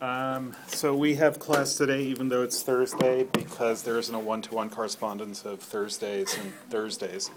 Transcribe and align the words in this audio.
Um, 0.00 0.54
so 0.66 0.94
we 0.94 1.14
have 1.14 1.38
class 1.38 1.76
today, 1.76 2.02
even 2.02 2.28
though 2.28 2.42
it's 2.42 2.62
Thursday, 2.62 3.24
because 3.32 3.82
there 3.82 3.98
isn't 3.98 4.14
a 4.14 4.18
one-to-one 4.18 4.68
correspondence 4.68 5.44
of 5.44 5.60
Thursdays 5.60 6.36
and 6.36 6.52
Thursdays 6.70 7.30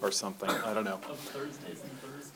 or 0.00 0.10
something. 0.10 0.48
I 0.48 0.72
don't 0.72 0.84
know. 0.84 1.00
Of 1.10 1.18
Thursdays 1.18 1.82
and 1.82 2.00
Thursdays. 2.00 2.32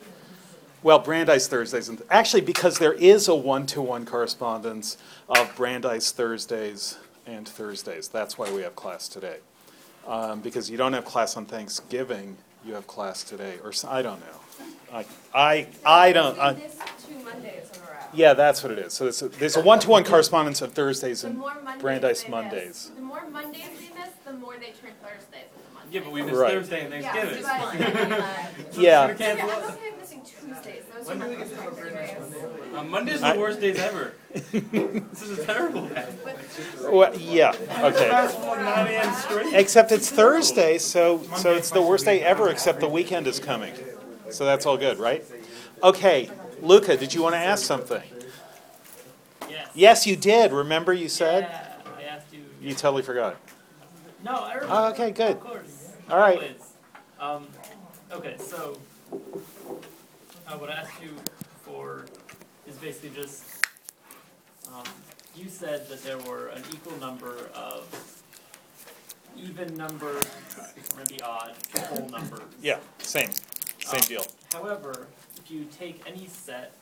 Well, 0.83 0.99
Brandeis 0.99 1.47
Thursdays 1.49 1.89
and 1.89 2.03
actually 2.11 2.41
because 2.43 2.79
there 2.79 2.93
is 2.95 3.29
a 3.29 3.35
one-to-one 3.35 4.05
correspondence 4.07 4.99
of 5.29 5.55
Brandeis 5.57 6.11
Thursdays 6.13 6.99
and 7.27 7.49
Thursdays. 7.49 8.09
That's 8.09 8.37
why 8.37 8.51
we 8.53 8.63
have 8.63 8.77
class 8.77 9.09
today. 9.09 9.39
Um, 10.07 10.41
because 10.41 10.71
you 10.71 10.77
don't 10.79 10.93
have 10.95 11.05
class 11.05 11.37
on 11.37 11.45
Thanksgiving, 11.47 12.37
you 12.67 12.75
have 12.75 12.87
class 12.87 13.23
today, 13.23 13.55
or 13.63 13.71
s- 13.71 13.85
I 13.85 14.01
don't 14.03 14.21
know. 14.21 14.67
I 14.93 15.05
I 15.35 15.67
I 15.85 16.13
don't. 16.13 16.39
I, 16.39 16.53
We 16.53 16.61
missed 16.63 16.79
two 17.07 17.15
Mondays 17.25 17.71
in 17.75 17.81
a 17.83 17.93
row. 17.93 18.00
Yeah, 18.13 18.35
that's 18.35 18.63
what 18.63 18.73
it 18.73 18.79
is. 18.79 18.93
So 18.93 19.05
there's 19.05 19.23
a, 19.23 19.29
there's 19.29 19.57
a 19.57 19.63
one-to-one 19.63 20.05
correspondence 20.05 20.63
of 20.63 20.73
Thursdays 20.73 21.23
The 21.23 21.29
and 21.29 21.39
more 21.39 21.55
Mondays 21.63 21.83
Brandeis 21.83 22.23
they 22.23 22.29
miss- 22.29 22.31
Mondays. 22.31 22.91
The 22.97 23.03
more 23.03 23.29
Mondays 23.31 23.63
we 23.79 23.89
miss, 23.99 24.09
the 24.25 24.33
more 24.33 24.55
they 24.55 24.67
turn 24.73 24.93
Thursdays 25.03 25.45
into 25.55 25.75
Mondays. 25.75 25.93
Yeah, 25.95 26.01
but 26.03 26.13
we 26.13 26.23
missed 26.23 26.35
Right. 26.37 26.53
Thursday 26.55 26.85
and 26.85 26.95
Yeah, 27.03 27.13
Thanksgiving. 27.13 28.11
but- 28.11 28.21
uh, 28.21 28.81
Yeah. 28.81 29.09
We 29.09 29.15
can't- 29.15 29.39
Yeah, 29.39 29.45
I'm 29.47 29.63
okay 29.73 29.91
with 29.91 30.01
missing 30.01 30.23
Tuesdays, 30.23 30.83
those 30.97 31.09
are 31.11 31.15
my 31.15 31.27
most 31.29 31.53
favorite 31.53 31.95
days. 31.95 32.35
Uh, 32.77 32.83
Mondays 32.85 33.23
I- 33.23 33.31
are 33.31 33.35
the 33.35 33.41
worst 33.41 33.61
days 33.61 33.79
ever. 33.79 34.13
this 34.33 35.23
is 35.23 35.39
a 35.41 35.45
terrible 35.47 35.87
day. 35.89 36.07
Well, 36.85 37.17
yeah. 37.19 37.51
Okay. 37.83 38.11
Last 38.11 38.39
one, 38.39 38.65
9 38.65 38.87
a.m. 38.87 39.15
straight. 39.15 39.55
Except 39.55 39.91
it's 39.93 40.09
Thursday, 40.11 40.79
so, 40.79 41.23
so 41.37 41.53
it's 41.55 41.71
the 41.71 41.83
worst 41.83 42.05
day 42.05 42.23
ever, 42.23 42.49
except 42.49 42.79
the 42.81 42.89
weekend 42.89 43.27
is 43.27 43.41
coming. 43.41 43.75
So 44.31 44.45
that's 44.45 44.67
all 44.67 44.77
good, 44.77 44.99
right? 45.01 45.25
Okay, 45.83 46.31
Luca, 46.63 46.97
did 46.97 47.15
you 47.15 47.23
want 47.23 47.35
to 47.35 47.39
ask 47.39 47.65
something? 47.65 48.03
Yes. 49.49 49.69
Yes, 49.75 50.07
you 50.07 50.17
did. 50.17 50.53
Remember 50.53 50.93
you 50.93 51.09
said? 51.09 51.45
Yeah, 51.45 51.93
I 51.99 52.03
asked 52.05 52.33
you. 52.33 52.45
You 52.61 52.75
totally 52.75 53.03
forgot. 53.03 53.37
No, 54.25 54.33
I 54.33 54.55
remember. 54.55 54.75
Oh, 54.75 54.91
okay, 54.91 55.11
good. 55.11 55.33
Of 55.33 55.41
course. 55.41 55.93
All 56.11 56.19
right. 56.19 56.61
Um, 57.19 57.47
okay, 58.13 58.37
so 58.39 58.79
I 60.47 60.57
would 60.57 60.71
ask 60.71 60.91
you 61.03 61.15
for 61.65 62.05
is 62.67 62.77
basically 62.77 63.11
just 63.11 63.45
um, 64.69 64.85
you 65.37 65.49
said 65.49 65.89
that 65.89 66.03
there 66.03 66.19
were 66.19 66.49
an 66.49 66.63
equal 66.73 66.97
number 66.99 67.35
of 67.55 68.23
even 69.37 69.75
numbers, 69.77 70.25
maybe 70.97 71.21
odd, 71.23 71.53
whole 71.89 72.09
numbers. 72.09 72.41
Yeah, 72.63 72.79
same, 72.99 73.31
same 73.79 74.01
Um, 74.01 74.07
deal. 74.07 74.25
However, 74.53 75.07
you 75.51 75.67
take 75.77 76.03
any 76.07 76.27
set, 76.27 76.73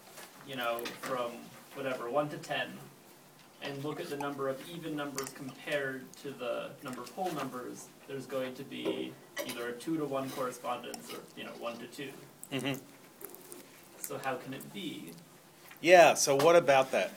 you 0.47 0.57
know, 0.57 0.79
from 1.01 1.33
whatever, 1.75 2.11
one 2.11 2.29
to 2.29 2.37
ten, 2.39 2.69
and 3.63 3.83
look 3.85 4.01
at 4.01 4.09
the 4.11 4.17
number 4.17 4.49
of 4.49 4.61
even 4.75 4.95
numbers 4.95 5.31
compared 5.31 6.13
to 6.23 6.31
the 6.31 6.71
number 6.85 7.03
of 7.03 7.11
whole 7.11 7.33
numbers, 7.33 7.87
there's 8.07 8.27
going 8.27 8.55
to 8.55 8.63
be 8.65 9.13
either 9.47 9.69
a 9.69 9.73
two 9.73 9.97
to 9.97 10.05
one 10.05 10.29
correspondence 10.31 11.13
or, 11.13 11.19
you 11.37 11.45
know, 11.45 11.51
one 11.59 11.77
to 11.79 11.87
two. 11.87 12.11
hmm 12.53 12.75
So 14.01 14.19
how 14.25 14.37
can 14.37 14.55
it 14.55 14.73
be? 14.73 15.11
Yeah, 15.81 16.15
so 16.15 16.37
what 16.37 16.57
about 16.57 16.91
that? 16.93 17.13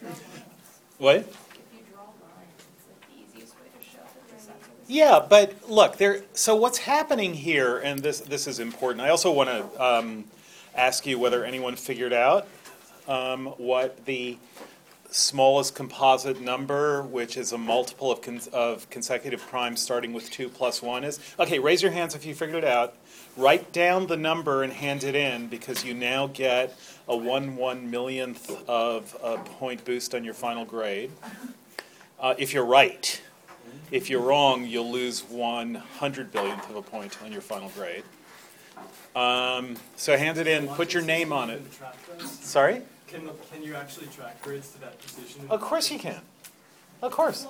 What? 0.97 1.15
If 1.17 1.27
you 1.27 1.79
draw 1.91 2.03
lines, 2.03 2.61
it's 2.75 2.85
like 2.87 3.07
the 3.09 3.37
easiest 3.37 3.55
way 3.55 3.67
to 3.79 3.83
show 3.85 4.03
that 4.03 4.35
the 4.35 4.43
sets 4.43 4.49
are 4.49 4.79
the 4.79 4.85
same. 4.85 4.95
Yeah, 4.95 5.25
but 5.27 5.69
look, 5.69 5.97
there. 5.97 6.23
So 6.33 6.55
what's 6.55 6.77
happening 6.79 7.33
here, 7.33 7.77
and 7.79 7.99
this 7.99 8.19
this 8.19 8.45
is 8.47 8.59
important. 8.59 9.01
I 9.01 9.09
also 9.09 9.31
want 9.31 9.49
to 9.49 9.83
um, 9.83 10.25
ask 10.75 11.05
you 11.05 11.19
whether 11.19 11.43
anyone 11.43 11.75
figured 11.75 12.13
out 12.13 12.47
um, 13.07 13.47
what 13.57 14.05
the 14.05 14.37
smallest 15.09 15.75
composite 15.75 16.39
number, 16.39 17.01
which 17.03 17.35
is 17.35 17.51
a 17.51 17.57
multiple 17.57 18.11
of, 18.11 18.21
con- 18.21 18.39
of 18.53 18.89
consecutive 18.89 19.41
primes 19.47 19.81
starting 19.81 20.13
with 20.13 20.29
two 20.31 20.47
plus 20.47 20.81
one, 20.81 21.03
is. 21.03 21.19
Okay, 21.37 21.59
raise 21.59 21.81
your 21.81 21.91
hands 21.91 22.15
if 22.15 22.25
you 22.25 22.33
figured 22.33 22.63
it 22.63 22.69
out. 22.69 22.95
Write 23.35 23.71
down 23.71 24.07
the 24.07 24.17
number 24.17 24.63
and 24.63 24.71
hand 24.71 25.03
it 25.03 25.15
in 25.15 25.47
because 25.47 25.83
you 25.83 25.93
now 25.93 26.27
get 26.27 26.77
a 27.07 27.15
one 27.15 27.55
one 27.55 27.89
millionth 27.91 28.49
of 28.69 29.15
a 29.23 29.37
point 29.37 29.83
boost 29.83 30.15
on 30.15 30.23
your 30.23 30.33
final 30.33 30.65
grade. 30.65 31.11
Uh, 32.19 32.35
if 32.37 32.53
you're 32.53 32.65
right. 32.65 33.21
If 33.89 34.09
you're 34.09 34.21
wrong, 34.21 34.65
you'll 34.65 34.91
lose 34.91 35.23
one 35.23 35.75
hundred 35.75 36.31
billionth 36.31 36.69
of 36.69 36.75
a 36.77 36.81
point 36.81 37.17
on 37.23 37.31
your 37.31 37.41
final 37.41 37.69
grade. 37.69 38.03
Um, 39.15 39.75
so 39.95 40.17
hand 40.17 40.37
it 40.37 40.47
in, 40.47 40.67
put 40.67 40.93
your 40.93 41.03
name 41.03 41.33
on 41.33 41.49
it. 41.49 41.61
Sorry? 42.21 42.81
Can, 43.07 43.29
can 43.51 43.63
you 43.63 43.75
actually 43.75 44.07
track 44.07 44.41
grades 44.41 44.71
to 44.71 44.81
that 44.81 44.99
position? 45.01 45.41
Of 45.49 45.59
course 45.61 45.91
you 45.91 45.99
can. 45.99 46.21
Of 47.01 47.11
course. 47.11 47.45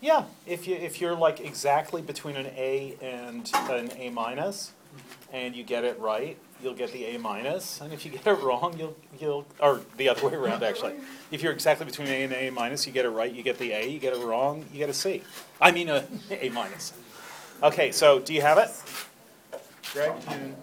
Yeah, 0.00 0.24
if 0.46 0.66
you, 0.66 0.74
if 0.74 1.00
you're 1.00 1.14
like 1.14 1.40
exactly 1.40 2.02
between 2.02 2.36
an 2.36 2.46
A 2.56 2.96
and 3.00 3.50
an 3.70 3.90
A 3.96 4.10
minus, 4.10 4.72
and 5.32 5.54
you 5.54 5.62
get 5.62 5.84
it 5.84 5.98
right, 5.98 6.36
you'll 6.62 6.74
get 6.74 6.92
the 6.92 7.04
A 7.04 7.18
minus, 7.18 7.80
and 7.80 7.92
if 7.92 8.04
you 8.04 8.10
get 8.12 8.26
it 8.26 8.40
wrong, 8.40 8.76
you'll, 8.78 8.96
you'll, 9.20 9.46
or 9.60 9.80
the 9.96 10.08
other 10.08 10.26
way 10.26 10.34
around, 10.34 10.62
actually. 10.62 10.94
If 11.30 11.42
you're 11.42 11.52
exactly 11.52 11.86
between 11.86 12.08
A 12.08 12.24
and 12.24 12.32
A 12.32 12.50
minus, 12.50 12.86
you 12.86 12.92
get 12.92 13.04
it 13.04 13.10
right, 13.10 13.32
you 13.32 13.42
get 13.42 13.58
the 13.58 13.72
A, 13.72 13.86
you 13.88 13.98
get 13.98 14.14
it 14.14 14.24
wrong, 14.24 14.64
you 14.72 14.78
get 14.78 14.88
a 14.88 14.94
C. 14.94 15.22
I 15.60 15.70
mean, 15.70 15.88
a 15.88 16.04
A 16.30 16.48
minus. 16.50 16.92
Okay, 17.62 17.92
so 17.92 18.18
do 18.18 18.34
you 18.34 18.42
have 18.42 18.58
it? 18.58 18.70
Greg, 19.96 20.12
you, 20.30 20.54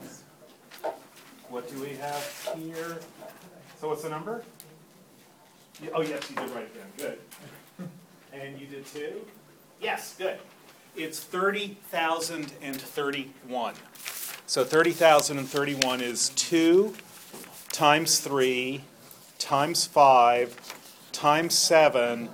what 1.50 1.68
do 1.68 1.82
we 1.82 1.96
have 1.96 2.54
here? 2.56 3.00
So 3.80 3.90
what's 3.90 4.04
the 4.04 4.10
number? 4.10 4.44
Oh, 5.92 6.02
yes, 6.02 6.30
you 6.30 6.36
did 6.36 6.52
write 6.52 6.66
it 6.66 6.76
down, 6.76 6.86
good. 6.98 7.90
And 8.32 8.62
you 8.62 8.68
did 8.68 8.86
too? 8.86 9.26
Yes, 9.82 10.14
good. 10.20 10.38
It's 10.96 11.20
thirty 11.20 11.78
thousand 11.90 12.54
and 12.62 12.80
thirty-one. 12.80 13.74
So 14.46 14.64
thirty 14.64 14.92
thousand 14.92 15.40
and 15.40 15.50
thirty-one 15.50 16.00
is 16.00 16.30
two 16.36 16.94
times 17.72 18.20
three 18.20 18.84
times 19.40 19.88
five 19.88 20.56
times 21.12 21.58
seven 21.58 22.30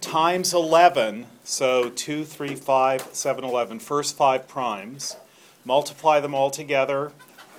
times 0.00 0.54
eleven, 0.54 1.26
so 1.44 1.90
two, 1.90 2.24
three, 2.24 2.54
five, 2.54 3.06
seven, 3.12 3.44
eleven, 3.44 3.78
first 3.78 4.16
five 4.16 4.48
primes. 4.48 5.18
Multiply 5.68 6.18
them 6.20 6.34
all 6.34 6.50
together 6.50 7.12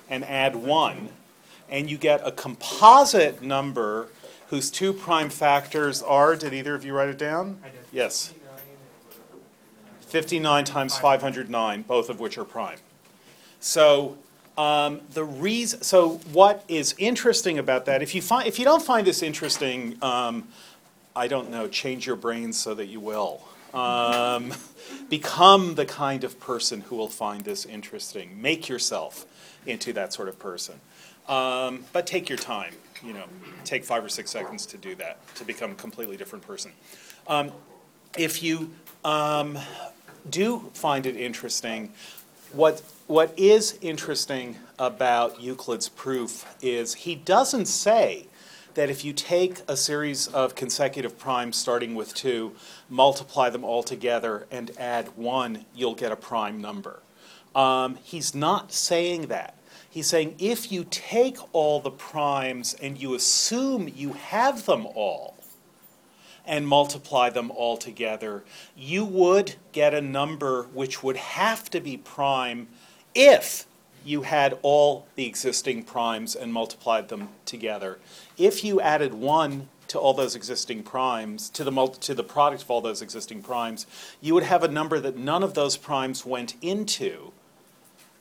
and 0.08 0.24
add 0.24 0.56
one, 0.56 1.10
and 1.68 1.88
you 1.88 1.96
get 1.96 2.20
a 2.26 2.32
composite 2.32 3.40
number 3.40 4.08
whose 4.48 4.68
two 4.68 4.92
prime 4.92 5.30
factors 5.30 6.02
are, 6.02 6.34
did 6.34 6.52
either 6.52 6.74
of 6.74 6.84
you 6.84 6.92
write 6.92 7.08
it 7.08 7.18
down? 7.18 7.60
I 7.62 7.68
did. 7.68 7.78
Yes. 7.92 8.34
59 10.00 10.64
times 10.64 10.98
509, 10.98 11.82
both 11.82 12.10
of 12.10 12.18
which 12.18 12.36
are 12.36 12.44
prime. 12.44 12.78
So 13.60 14.18
um, 14.58 15.02
the 15.12 15.22
reason, 15.22 15.82
so 15.82 16.14
what 16.32 16.64
is 16.66 16.96
interesting 16.98 17.60
about 17.60 17.84
that? 17.84 18.02
If 18.02 18.16
you 18.16 18.22
find, 18.22 18.48
if 18.48 18.58
you 18.58 18.64
don't 18.64 18.82
find 18.82 19.06
this 19.06 19.22
interesting, 19.22 19.96
um, 20.02 20.48
I 21.14 21.28
don't 21.28 21.48
know, 21.48 21.68
change 21.68 22.08
your 22.08 22.16
brains 22.16 22.58
so 22.58 22.74
that 22.74 22.86
you 22.86 22.98
will. 22.98 23.44
Um, 23.74 24.52
become 25.08 25.74
the 25.74 25.86
kind 25.86 26.24
of 26.24 26.40
person 26.40 26.82
who 26.82 26.96
will 26.96 27.08
find 27.08 27.42
this 27.42 27.64
interesting. 27.64 28.40
Make 28.40 28.68
yourself 28.68 29.26
into 29.66 29.92
that 29.92 30.12
sort 30.12 30.28
of 30.28 30.38
person. 30.38 30.80
Um, 31.28 31.84
but 31.92 32.06
take 32.06 32.28
your 32.28 32.38
time. 32.38 32.74
You 33.02 33.14
know, 33.14 33.24
take 33.64 33.84
five 33.84 34.04
or 34.04 34.08
six 34.08 34.30
seconds 34.30 34.66
to 34.66 34.76
do 34.76 34.94
that 34.96 35.18
to 35.36 35.44
become 35.44 35.72
a 35.72 35.74
completely 35.74 36.16
different 36.16 36.46
person. 36.46 36.72
Um, 37.26 37.52
if 38.18 38.42
you 38.42 38.70
um, 39.04 39.58
do 40.28 40.70
find 40.74 41.06
it 41.06 41.16
interesting, 41.16 41.92
what 42.52 42.82
what 43.06 43.32
is 43.38 43.78
interesting 43.80 44.56
about 44.78 45.40
Euclid's 45.40 45.88
proof 45.88 46.44
is 46.60 46.94
he 46.94 47.14
doesn't 47.14 47.66
say 47.66 48.26
that 48.74 48.90
if 48.90 49.04
you 49.04 49.12
take 49.12 49.58
a 49.68 49.76
series 49.76 50.26
of 50.26 50.54
consecutive 50.54 51.18
primes 51.18 51.56
starting 51.56 51.94
with 51.94 52.14
two, 52.14 52.54
multiply 52.88 53.50
them 53.50 53.64
all 53.64 53.82
together, 53.82 54.46
and 54.50 54.70
add 54.78 55.16
one, 55.16 55.64
you'll 55.74 55.94
get 55.94 56.12
a 56.12 56.16
prime 56.16 56.60
number. 56.60 57.00
Um, 57.54 57.98
he's 58.02 58.34
not 58.34 58.72
saying 58.72 59.26
that. 59.26 59.54
He's 59.88 60.06
saying 60.06 60.36
if 60.38 60.70
you 60.70 60.86
take 60.88 61.38
all 61.52 61.80
the 61.80 61.90
primes 61.90 62.74
and 62.74 63.00
you 63.00 63.14
assume 63.14 63.88
you 63.94 64.12
have 64.12 64.66
them 64.66 64.86
all, 64.86 65.36
and 66.46 66.66
multiply 66.66 67.30
them 67.30 67.50
all 67.50 67.76
together, 67.76 68.42
you 68.76 69.04
would 69.04 69.54
get 69.72 69.94
a 69.94 70.00
number 70.00 70.64
which 70.74 71.02
would 71.02 71.16
have 71.16 71.70
to 71.70 71.80
be 71.80 71.96
prime 71.96 72.66
if 73.14 73.66
you 74.04 74.22
had 74.22 74.58
all 74.62 75.06
the 75.14 75.26
existing 75.26 75.82
primes 75.82 76.34
and 76.34 76.52
multiplied 76.52 77.08
them 77.08 77.28
together. 77.44 77.98
If 78.40 78.64
you 78.64 78.80
added 78.80 79.12
one 79.12 79.68
to 79.88 79.98
all 79.98 80.14
those 80.14 80.34
existing 80.34 80.82
primes, 80.82 81.50
to 81.50 81.62
the, 81.62 81.70
mul- 81.70 81.88
to 81.88 82.14
the 82.14 82.24
product 82.24 82.62
of 82.62 82.70
all 82.70 82.80
those 82.80 83.02
existing 83.02 83.42
primes, 83.42 83.86
you 84.22 84.32
would 84.32 84.44
have 84.44 84.64
a 84.64 84.68
number 84.68 84.98
that 84.98 85.18
none 85.18 85.42
of 85.42 85.52
those 85.52 85.76
primes 85.76 86.24
went 86.24 86.54
into, 86.62 87.32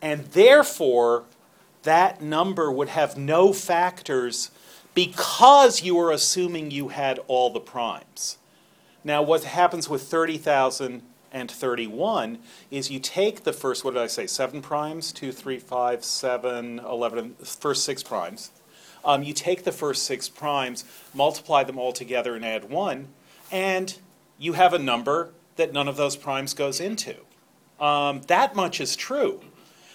and 0.02 0.26
therefore 0.32 1.24
that 1.84 2.22
number 2.22 2.70
would 2.70 2.90
have 2.90 3.18
no 3.18 3.54
factors 3.54 4.52
because 4.94 5.84
you 5.84 5.96
were 5.96 6.12
assuming 6.12 6.70
you 6.70 6.90
had 6.90 7.20
all 7.28 7.50
the 7.50 7.62
primes. 7.62 8.38
Now, 9.06 9.22
what 9.22 9.46
happens 9.46 9.88
with 9.88 10.02
30,000 10.02 11.02
and 11.32 11.50
31 11.50 12.40
is 12.72 12.92
you 12.92 13.00
take 13.00 13.46
the 13.46 13.54
first, 13.54 13.86
what 13.86 13.94
did 13.94 14.04
I 14.04 14.08
say, 14.08 14.28
seven 14.28 14.62
primes? 14.62 15.14
Two, 15.14 15.32
three, 15.32 15.60
five, 15.60 16.04
seven, 16.04 16.80
11, 16.80 17.36
first 17.36 17.86
six 17.86 18.04
primes. 18.04 18.52
Um, 19.04 19.24
you 19.24 19.34
take 19.34 19.64
the 19.64 19.72
first 19.72 20.04
six 20.04 20.30
primes, 20.30 20.84
multiply 21.14 21.64
them 21.64 21.80
all 21.80 21.94
together, 21.94 22.36
and 22.36 22.46
add 22.46 22.70
one, 22.70 23.08
and 23.52 23.98
you 24.38 24.54
have 24.54 24.74
a 24.74 24.80
number 24.80 25.32
that 25.56 25.74
none 25.74 25.88
of 25.88 25.98
those 25.98 26.16
primes 26.16 26.54
goes 26.54 26.80
into. 26.80 27.16
Um, 27.80 28.22
that 28.28 28.56
much 28.56 28.82
is 28.82 28.96
true. 28.96 29.42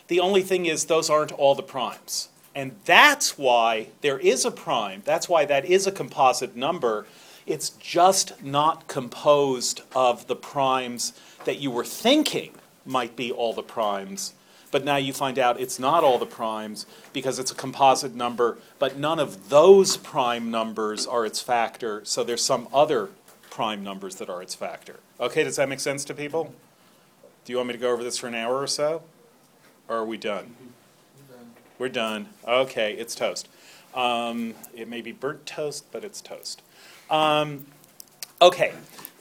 The 0.09 0.21
only 0.21 0.43
thing 0.43 0.67
is, 0.67 0.85
those 0.85 1.09
aren't 1.11 1.33
all 1.33 1.55
the 1.55 1.63
primes. 1.63 2.29
And 2.55 2.77
that's 2.85 3.37
why 3.37 3.89
there 4.01 4.19
is 4.19 4.45
a 4.45 4.51
prime, 4.51 5.03
that's 5.05 5.29
why 5.29 5.45
that 5.45 5.65
is 5.65 5.87
a 5.87 5.93
composite 5.93 6.55
number. 6.55 7.07
It's 7.47 7.71
just 7.71 8.43
not 8.43 8.87
composed 8.87 9.83
of 9.95 10.29
the 10.29 10.37
primes 10.37 11.13
that 11.45 11.59
you 11.59 11.71
were 11.71 11.85
thinking 11.85 12.55
might 12.87 13.17
be 13.17 13.33
all 13.33 13.53
the 13.53 13.63
primes. 13.63 14.35
But 14.75 14.85
now 14.85 14.97
you 14.97 15.13
find 15.13 15.39
out 15.39 15.61
it's 15.61 15.79
not 15.79 16.03
all 16.03 16.19
the 16.19 16.27
primes 16.27 16.85
because 17.13 17.39
it's 17.39 17.53
a 17.53 17.55
composite 17.55 18.17
number, 18.17 18.59
but 18.81 18.99
none 18.99 19.21
of 19.21 19.49
those 19.49 19.97
prime 19.97 20.51
numbers 20.51 21.07
are 21.07 21.25
its 21.25 21.41
factor, 21.41 22.05
so 22.05 22.25
there's 22.25 22.43
some 22.43 22.67
other 22.75 23.11
prime 23.51 23.85
numbers 23.85 24.17
that 24.17 24.29
are 24.29 24.43
its 24.43 24.57
factor. 24.57 24.99
Okay, 25.21 25.45
does 25.45 25.55
that 25.55 25.69
make 25.69 25.79
sense 25.79 26.05
to 26.07 26.13
people? 26.13 26.53
Do 27.45 27.53
you 27.53 27.57
want 27.59 27.69
me 27.69 27.75
to 27.75 27.79
go 27.79 27.93
over 27.93 28.03
this 28.03 28.19
for 28.19 28.27
an 28.27 28.35
hour 28.35 28.57
or 28.57 28.67
so? 28.67 29.05
Or 29.87 29.99
are 29.99 30.05
we 30.05 30.17
done? 30.17 30.57
We're 31.79 31.89
done. 31.89 32.31
Okay, 32.45 32.95
it's 32.95 33.15
toast. 33.15 33.49
Um, 33.95 34.55
it 34.75 34.89
may 34.89 35.03
be 35.03 35.13
burnt 35.13 35.47
toast, 35.47 35.85
but 35.93 36.03
it's 36.03 36.21
toast. 36.21 36.63
Um, 37.09 37.67
okay, 38.43 38.75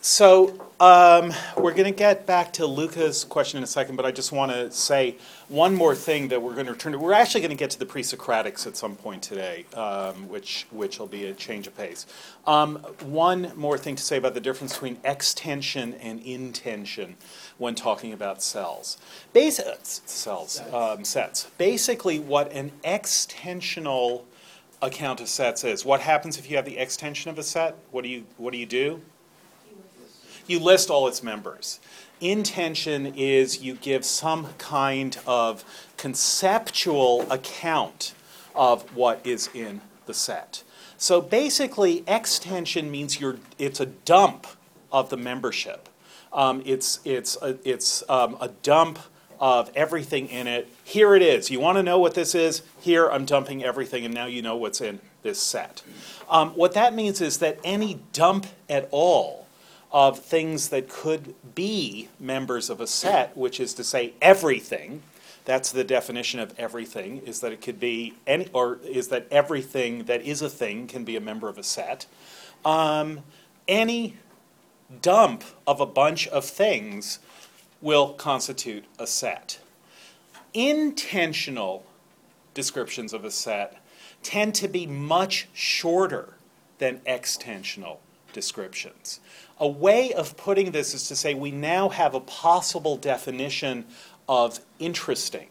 so 0.03 0.49
um, 0.81 1.31
we're 1.55 1.71
going 1.71 1.85
to 1.85 1.97
get 1.97 2.25
back 2.25 2.51
to 2.53 2.65
Luca's 2.65 3.23
question 3.23 3.57
in 3.57 3.63
a 3.63 3.67
second, 3.67 3.95
but 3.95 4.05
I 4.05 4.11
just 4.11 4.33
want 4.33 4.51
to 4.51 4.69
say 4.69 5.15
one 5.47 5.73
more 5.73 5.95
thing 5.95 6.27
that 6.27 6.41
we're 6.41 6.55
going 6.55 6.65
to 6.65 6.73
return 6.73 6.91
to. 6.91 6.99
We're 6.99 7.13
actually 7.13 7.39
going 7.39 7.51
to 7.51 7.57
get 7.57 7.69
to 7.69 7.79
the 7.79 7.85
pre-Socratics 7.85 8.67
at 8.67 8.75
some 8.75 8.97
point 8.97 9.23
today, 9.23 9.65
um, 9.75 10.27
which 10.27 10.67
which 10.71 10.99
will 10.99 11.07
be 11.07 11.27
a 11.27 11.33
change 11.33 11.67
of 11.67 11.77
pace. 11.77 12.05
Um, 12.45 12.79
one 12.99 13.53
more 13.55 13.77
thing 13.77 13.95
to 13.95 14.03
say 14.03 14.17
about 14.17 14.33
the 14.33 14.41
difference 14.41 14.73
between 14.73 14.97
extension 15.05 15.93
and 15.93 16.19
intension 16.19 17.15
when 17.57 17.73
talking 17.73 18.11
about 18.11 18.43
cells. 18.43 18.97
Basi- 19.33 20.05
cells, 20.05 20.59
um, 20.73 21.05
sets. 21.05 21.49
Basically, 21.57 22.19
what 22.19 22.51
an 22.51 22.73
extensional 22.83 24.23
account 24.81 25.21
of 25.21 25.29
sets 25.29 25.63
is. 25.63 25.85
What 25.85 26.01
happens 26.01 26.37
if 26.37 26.49
you 26.49 26.57
have 26.57 26.65
the 26.65 26.77
extension 26.77 27.31
of 27.31 27.39
a 27.39 27.43
set? 27.43 27.77
What 27.91 28.03
do 28.03 28.09
you 28.09 28.25
what 28.35 28.51
do 28.51 28.57
you 28.57 28.65
do? 28.65 29.01
You 30.47 30.59
list 30.59 30.89
all 30.89 31.07
its 31.07 31.23
members. 31.23 31.79
Intension 32.21 33.13
is 33.15 33.61
you 33.61 33.75
give 33.75 34.05
some 34.05 34.53
kind 34.57 35.17
of 35.25 35.63
conceptual 35.97 37.29
account 37.31 38.13
of 38.55 38.95
what 38.95 39.25
is 39.25 39.49
in 39.53 39.81
the 40.05 40.13
set. 40.13 40.63
So 40.97 41.21
basically, 41.21 42.03
extension 42.07 42.89
means 42.89 43.19
you're, 43.19 43.37
it's 43.57 43.79
a 43.79 43.87
dump 43.87 44.47
of 44.91 45.09
the 45.09 45.17
membership. 45.17 45.89
Um, 46.31 46.63
it's 46.65 46.99
it's 47.05 47.37
a, 47.41 47.57
it's 47.63 48.03
um, 48.09 48.37
a 48.41 48.47
dump 48.47 48.99
of 49.39 49.69
everything 49.75 50.27
in 50.27 50.47
it. 50.47 50.67
Here 50.83 51.15
it 51.15 51.21
is. 51.21 51.51
You 51.51 51.59
want 51.59 51.77
to 51.77 51.83
know 51.83 51.99
what 51.99 52.15
this 52.15 52.33
is? 52.33 52.63
Here 52.81 53.07
I'm 53.07 53.25
dumping 53.25 53.63
everything, 53.63 54.05
and 54.05 54.13
now 54.13 54.25
you 54.25 54.41
know 54.41 54.55
what's 54.55 54.81
in 54.81 54.99
this 55.21 55.39
set. 55.39 55.83
Um, 56.29 56.51
what 56.51 56.73
that 56.73 56.93
means 56.93 57.21
is 57.21 57.37
that 57.39 57.59
any 57.63 57.99
dump 58.13 58.47
at 58.69 58.87
all 58.91 59.42
of 59.93 60.17
things 60.17 60.69
that 60.69 60.89
could 60.89 61.35
be 61.53 62.09
members 62.19 62.69
of 62.69 62.81
a 62.81 62.87
set, 62.87 63.37
which 63.37 63.59
is 63.59 63.75
to 63.75 63.83
say 63.83 64.13
everything. 64.21 65.03
That's 65.45 65.71
the 65.71 65.83
definition 65.83 66.39
of 66.39 66.57
everything, 66.57 67.19
is 67.19 67.41
that 67.41 67.51
it 67.51 67.61
could 67.61 67.79
be 67.79 68.15
any, 68.25 68.49
or 68.53 68.79
is 68.83 69.09
that 69.09 69.27
everything 69.29 70.05
that 70.05 70.23
is 70.23 70.41
a 70.41 70.49
thing 70.49 70.87
can 70.87 71.03
be 71.03 71.15
a 71.15 71.21
member 71.21 71.47
of 71.47 71.59
a 71.59 71.63
set. 71.63 72.07
Um, 72.65 73.21
any 73.67 74.17
dump 75.01 75.43
of 75.67 75.79
a 75.79 75.85
bunch 75.85 76.27
of 76.29 76.43
things 76.43 77.19
will 77.79 78.13
constitute 78.13 78.85
a 78.97 79.05
set. 79.05 79.59
Intensional 80.53 81.85
descriptions 82.53 83.13
of 83.13 83.25
a 83.25 83.31
set 83.31 83.77
tend 84.23 84.55
to 84.55 84.67
be 84.67 84.87
much 84.87 85.49
shorter 85.53 86.35
than 86.77 86.99
extensional 86.99 87.97
descriptions. 88.33 89.19
A 89.59 89.67
way 89.67 90.11
of 90.11 90.35
putting 90.35 90.71
this 90.71 90.93
is 90.93 91.07
to 91.07 91.15
say 91.15 91.33
we 91.33 91.51
now 91.51 91.89
have 91.89 92.13
a 92.13 92.19
possible 92.19 92.97
definition 92.97 93.85
of 94.27 94.59
interesting. 94.79 95.49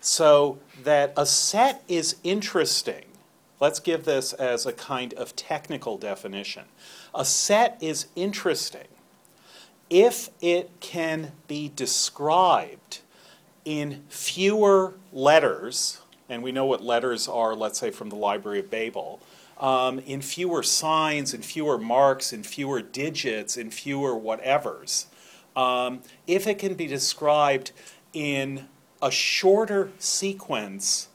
So 0.00 0.58
that 0.82 1.12
a 1.16 1.26
set 1.26 1.82
is 1.88 2.16
interesting. 2.24 3.04
Let's 3.60 3.80
give 3.80 4.04
this 4.04 4.32
as 4.32 4.66
a 4.66 4.72
kind 4.72 5.12
of 5.14 5.36
technical 5.36 5.98
definition. 5.98 6.64
A 7.14 7.24
set 7.24 7.76
is 7.80 8.06
interesting 8.16 8.88
if 9.90 10.30
it 10.40 10.70
can 10.80 11.32
be 11.48 11.70
described 11.74 13.00
in 13.64 14.04
fewer 14.08 14.94
letters, 15.12 16.00
and 16.28 16.42
we 16.42 16.52
know 16.52 16.64
what 16.64 16.82
letters 16.82 17.28
are, 17.28 17.54
let's 17.54 17.78
say, 17.78 17.90
from 17.90 18.08
the 18.08 18.16
Library 18.16 18.60
of 18.60 18.70
Babel, 18.70 19.20
um, 19.60 19.98
in 20.00 20.22
fewer 20.22 20.62
signs, 20.62 21.34
in 21.34 21.42
fewer 21.42 21.78
marks, 21.78 22.32
in 22.32 22.42
fewer 22.42 22.80
digits, 22.80 23.56
in 23.56 23.70
fewer 23.70 24.12
whatevers. 24.12 25.06
Um, 25.54 26.00
if 26.26 26.46
it 26.46 26.58
can 26.58 26.74
be 26.74 26.86
described 26.86 27.72
in 28.12 28.68
a 29.02 29.10
shorter 29.10 29.90
sequence 29.98 31.08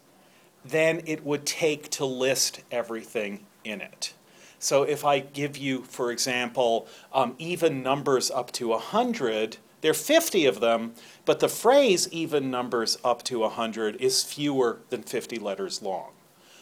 than 0.64 1.02
it 1.06 1.26
would 1.26 1.46
take 1.46 1.90
to 1.90 2.06
list 2.06 2.62
everything 2.72 3.46
in 3.64 3.82
it. 3.82 4.14
So 4.60 4.84
if 4.84 5.06
I 5.06 5.20
give 5.20 5.58
you, 5.58 5.84
for 5.84 6.12
example, 6.12 6.88
um, 7.14 7.36
even 7.38 7.84
numbers 7.84 8.32
up 8.32 8.52
to 8.54 8.70
100, 8.70 9.58
there 9.82 9.92
are 9.92 9.94
50 9.94 10.46
of 10.46 10.60
them, 10.60 10.94
but 11.26 11.40
the 11.40 11.50
phrase 11.50 12.10
even 12.12 12.50
numbers 12.50 12.98
up 13.04 13.22
to 13.24 13.40
100 13.40 13.98
is 13.98 14.24
fewer 14.24 14.80
than 14.90 15.04
50 15.04 15.38
letters 15.38 15.84
long. 15.84 16.15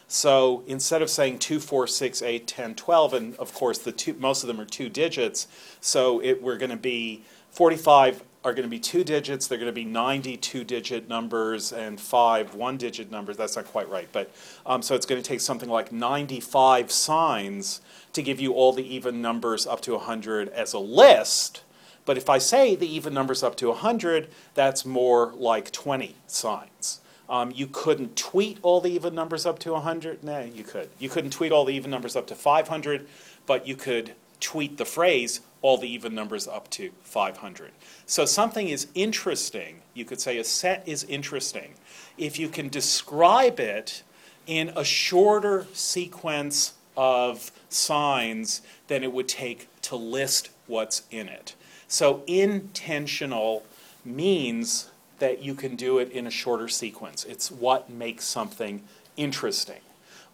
So 0.08 0.64
instead 0.68 1.02
of 1.02 1.10
saying 1.10 1.40
2, 1.40 1.60
4, 1.60 1.88
6, 1.88 2.22
8, 2.22 2.48
10, 2.48 2.76
12, 2.76 3.14
and 3.14 3.36
of 3.38 3.54
course 3.54 3.80
the 3.80 3.92
two, 3.92 4.14
most 4.14 4.44
of 4.44 4.48
them 4.48 4.60
are 4.60 4.66
two 4.66 4.90
digits, 4.90 5.48
so 5.82 6.22
it, 6.22 6.42
we're 6.42 6.58
going 6.58 6.72
to 6.72 6.78
be 6.78 7.24
45 7.52 8.24
are 8.46 8.54
going 8.54 8.64
to 8.64 8.70
be 8.70 8.80
two 8.80 9.04
digits, 9.04 9.48
they're 9.48 9.58
going 9.58 9.68
to 9.68 9.72
be 9.72 9.86
92 9.86 10.64
digit 10.64 11.08
numbers, 11.08 11.72
and 11.72 12.00
five 12.00 12.56
one 12.56 12.78
digit 12.78 13.10
numbers. 13.10 13.38
That's 13.38 13.56
not 13.56 13.66
quite 13.66 13.90
right, 13.90 14.10
but 14.12 14.32
um, 14.66 14.82
so 14.82 14.96
it's 14.96 15.06
going 15.06 15.22
to 15.22 15.28
take 15.28 15.40
something 15.40 15.70
like 15.70 15.92
95 15.92 16.92
signs 16.92 17.82
to 18.12 18.22
give 18.22 18.42
you 18.42 18.54
all 18.54 18.74
the 18.74 18.86
even 18.96 19.22
numbers 19.22 19.66
up 19.66 19.82
to 19.82 19.94
100 19.94 20.50
as 20.50 20.74
a 20.74 20.80
list. 20.80 21.64
But 22.06 22.18
if 22.18 22.30
I 22.30 22.38
say 22.38 22.76
the 22.76 22.88
even 22.94 23.14
numbers 23.14 23.44
up 23.44 23.56
to 23.58 23.70
100, 23.70 24.28
that's 24.56 24.86
more 24.86 25.34
like 25.38 25.72
20 25.72 26.16
signs. 26.28 27.00
Um, 27.30 27.52
you 27.52 27.68
couldn't 27.68 28.16
tweet 28.16 28.58
all 28.62 28.82
the 28.82 28.92
even 28.92 29.16
numbers 29.16 29.46
up 29.46 29.60
to 29.60 29.72
100. 29.74 30.24
No, 30.24 30.42
you 30.42 30.64
could. 30.64 30.90
You 31.00 31.10
couldn't 31.10 31.32
tweet 31.32 31.52
all 31.52 31.66
the 31.66 31.74
even 31.74 31.90
numbers 31.90 32.16
up 32.16 32.28
to 32.28 32.36
500, 32.36 33.08
but 33.46 33.68
you 33.68 33.76
could 33.76 34.14
tweet 34.40 34.78
the 34.78 34.86
phrase 34.86 35.40
all 35.62 35.78
the 35.78 35.88
even 35.88 36.14
numbers 36.14 36.48
up 36.48 36.70
to 36.72 36.92
500. 37.04 37.72
So 38.06 38.26
something 38.26 38.68
is 38.68 38.88
interesting. 38.94 39.82
You 39.94 40.04
could 40.04 40.20
say 40.20 40.38
a 40.38 40.44
set 40.44 40.86
is 40.86 41.06
interesting 41.06 41.76
if 42.18 42.38
you 42.38 42.50
can 42.50 42.68
describe 42.68 43.60
it 43.60 44.04
in 44.46 44.74
a 44.76 44.84
shorter 44.84 45.66
sequence 45.74 46.74
of 46.98 47.52
signs 47.70 48.62
than 48.88 49.04
it 49.04 49.14
would 49.14 49.30
take 49.30 49.68
to 49.84 49.96
list 49.96 50.50
what's 50.68 51.04
in 51.10 51.30
it. 51.30 51.56
So 51.88 52.24
intensional 52.28 53.66
means 54.04 54.90
that 55.20 55.42
you 55.42 55.56
can 55.56 55.76
do 55.76 56.00
it 56.00 56.12
in 56.12 56.28
a 56.28 56.32
shorter 56.32 56.68
sequence. 56.68 57.24
It's 57.24 57.52
what 57.52 57.90
makes 57.90 58.26
something 58.26 58.84
interesting. 59.16 59.82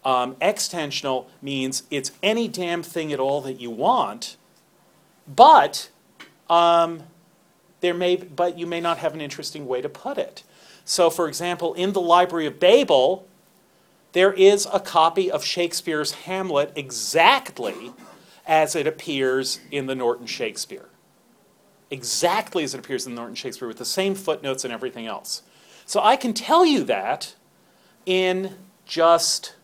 Um, 0.05 0.35
extensional 0.35 1.25
means 1.41 1.83
it's 1.91 2.11
any 2.23 2.47
damn 2.47 2.83
thing 2.83 3.11
at 3.11 3.19
all 3.19 3.41
that 3.41 3.59
you 3.59 3.69
want, 3.69 4.37
but 5.27 5.89
um, 6.49 7.03
there 7.81 7.93
may, 7.93 8.15
but 8.15 8.57
you 8.57 8.65
may 8.65 8.79
not 8.79 8.99
have 8.99 9.13
an 9.13 9.21
interesting 9.21 9.67
way 9.67 9.81
to 9.81 9.89
put 9.89 10.17
it. 10.17 10.43
So, 10.85 11.09
for 11.09 11.27
example, 11.27 11.73
in 11.73 11.93
the 11.93 12.01
Library 12.01 12.47
of 12.47 12.59
Babel, 12.59 13.27
there 14.13 14.33
is 14.33 14.67
a 14.73 14.79
copy 14.79 15.29
of 15.29 15.43
Shakespeare's 15.43 16.11
Hamlet 16.11 16.71
exactly 16.75 17.93
as 18.47 18.75
it 18.75 18.87
appears 18.87 19.59
in 19.69 19.85
the 19.85 19.93
Norton 19.93 20.25
Shakespeare. 20.25 20.87
Exactly 21.91 22.63
as 22.63 22.73
it 22.73 22.79
appears 22.79 23.05
in 23.05 23.15
the 23.15 23.19
Norton 23.19 23.35
Shakespeare 23.35 23.67
with 23.67 23.77
the 23.77 23.85
same 23.85 24.15
footnotes 24.15 24.63
and 24.63 24.73
everything 24.73 25.07
else. 25.07 25.41
So 25.85 26.01
I 26.01 26.15
can 26.15 26.33
tell 26.33 26.65
you 26.65 26.83
that 26.83 27.33
in 28.05 28.55
just 28.85 29.55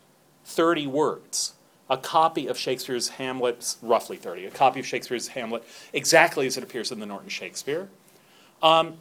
30 0.46 0.88
words. 0.88 1.54
A 1.88 1.98
copy 1.98 2.48
of 2.48 2.58
Shakespeare's 2.58 3.10
Hamlet, 3.10 3.76
roughly 3.82 4.18
30, 4.18 4.46
a 4.46 4.52
copy 4.52 4.80
of 4.80 4.88
Shakespeare's 4.88 5.30
Hamlet, 5.30 5.64
exactly 5.94 6.48
as 6.48 6.58
it 6.58 6.64
appears 6.64 6.92
in 6.92 7.00
the 7.00 7.06
Norton 7.06 7.30
Shakespeare. 7.30 7.90
Um, 8.64 8.98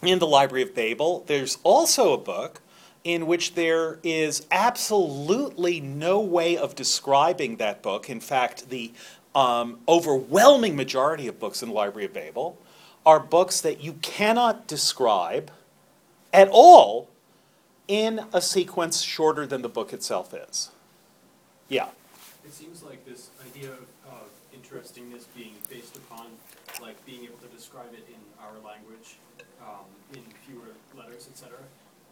in 0.00 0.18
the 0.18 0.26
Library 0.26 0.62
of 0.62 0.74
Babel, 0.74 1.24
there's 1.26 1.58
also 1.62 2.14
a 2.14 2.18
book 2.18 2.62
in 3.04 3.26
which 3.26 3.54
there 3.54 3.98
is 4.02 4.46
absolutely 4.50 5.80
no 5.80 6.20
way 6.20 6.56
of 6.56 6.74
describing 6.74 7.56
that 7.56 7.82
book. 7.82 8.08
In 8.08 8.20
fact, 8.20 8.70
the 8.70 8.92
um, 9.34 9.78
overwhelming 9.88 10.76
majority 10.76 11.28
of 11.28 11.38
books 11.38 11.62
in 11.62 11.68
the 11.70 11.74
Library 11.74 12.06
of 12.06 12.12
Babel 12.12 12.58
are 13.04 13.18
books 13.18 13.60
that 13.60 13.82
you 13.82 13.94
cannot 13.94 14.66
describe 14.66 15.50
at 16.32 16.48
all 16.50 17.08
in 17.88 18.20
a 18.32 18.40
sequence 18.40 19.02
shorter 19.02 19.46
than 19.46 19.62
the 19.62 19.68
book 19.68 19.92
itself 19.92 20.32
is. 20.32 20.70
Yeah. 21.68 21.88
It 22.44 22.52
seems 22.52 22.82
like 22.82 23.04
this 23.04 23.30
idea 23.46 23.70
of, 23.70 23.86
of 24.06 24.28
interestingness 24.54 25.24
being 25.36 25.54
based 25.68 25.96
upon, 25.96 26.26
like, 26.80 27.04
being 27.04 27.24
able 27.24 27.38
to 27.38 27.48
describe 27.48 27.92
it 27.92 28.06
in 28.08 28.20
our 28.40 28.54
language, 28.64 29.16
um, 29.60 29.86
in 30.14 30.22
fewer 30.46 30.68
letters, 30.96 31.28
et 31.30 31.36
cetera. 31.36 31.58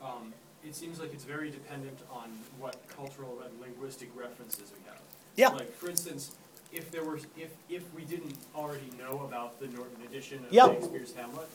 Um, 0.03 0.33
it 0.67 0.75
seems 0.75 0.99
like 1.01 1.13
it's 1.13 1.25
very 1.25 1.51
dependent 1.51 1.99
on 2.13 2.31
what 2.59 2.77
cultural 2.89 3.43
and 3.45 3.61
linguistic 3.61 4.09
references 4.15 4.73
we 4.77 4.83
have. 4.91 5.01
Yeah. 5.37 5.49
Like, 5.49 5.73
for 5.75 5.89
instance, 5.89 6.33
if 6.73 6.91
there 6.91 7.05
were, 7.05 7.19
if, 7.37 7.51
if 7.69 7.83
we 7.95 8.03
didn't 8.05 8.37
already 8.55 8.91
know 8.99 9.25
about 9.27 9.59
the 9.61 9.67
Norton 9.69 10.03
edition 10.09 10.39
of 10.45 10.53
Yeah. 10.53 10.67
Shakespeare's 10.67 11.15
Hamlet, 11.15 11.49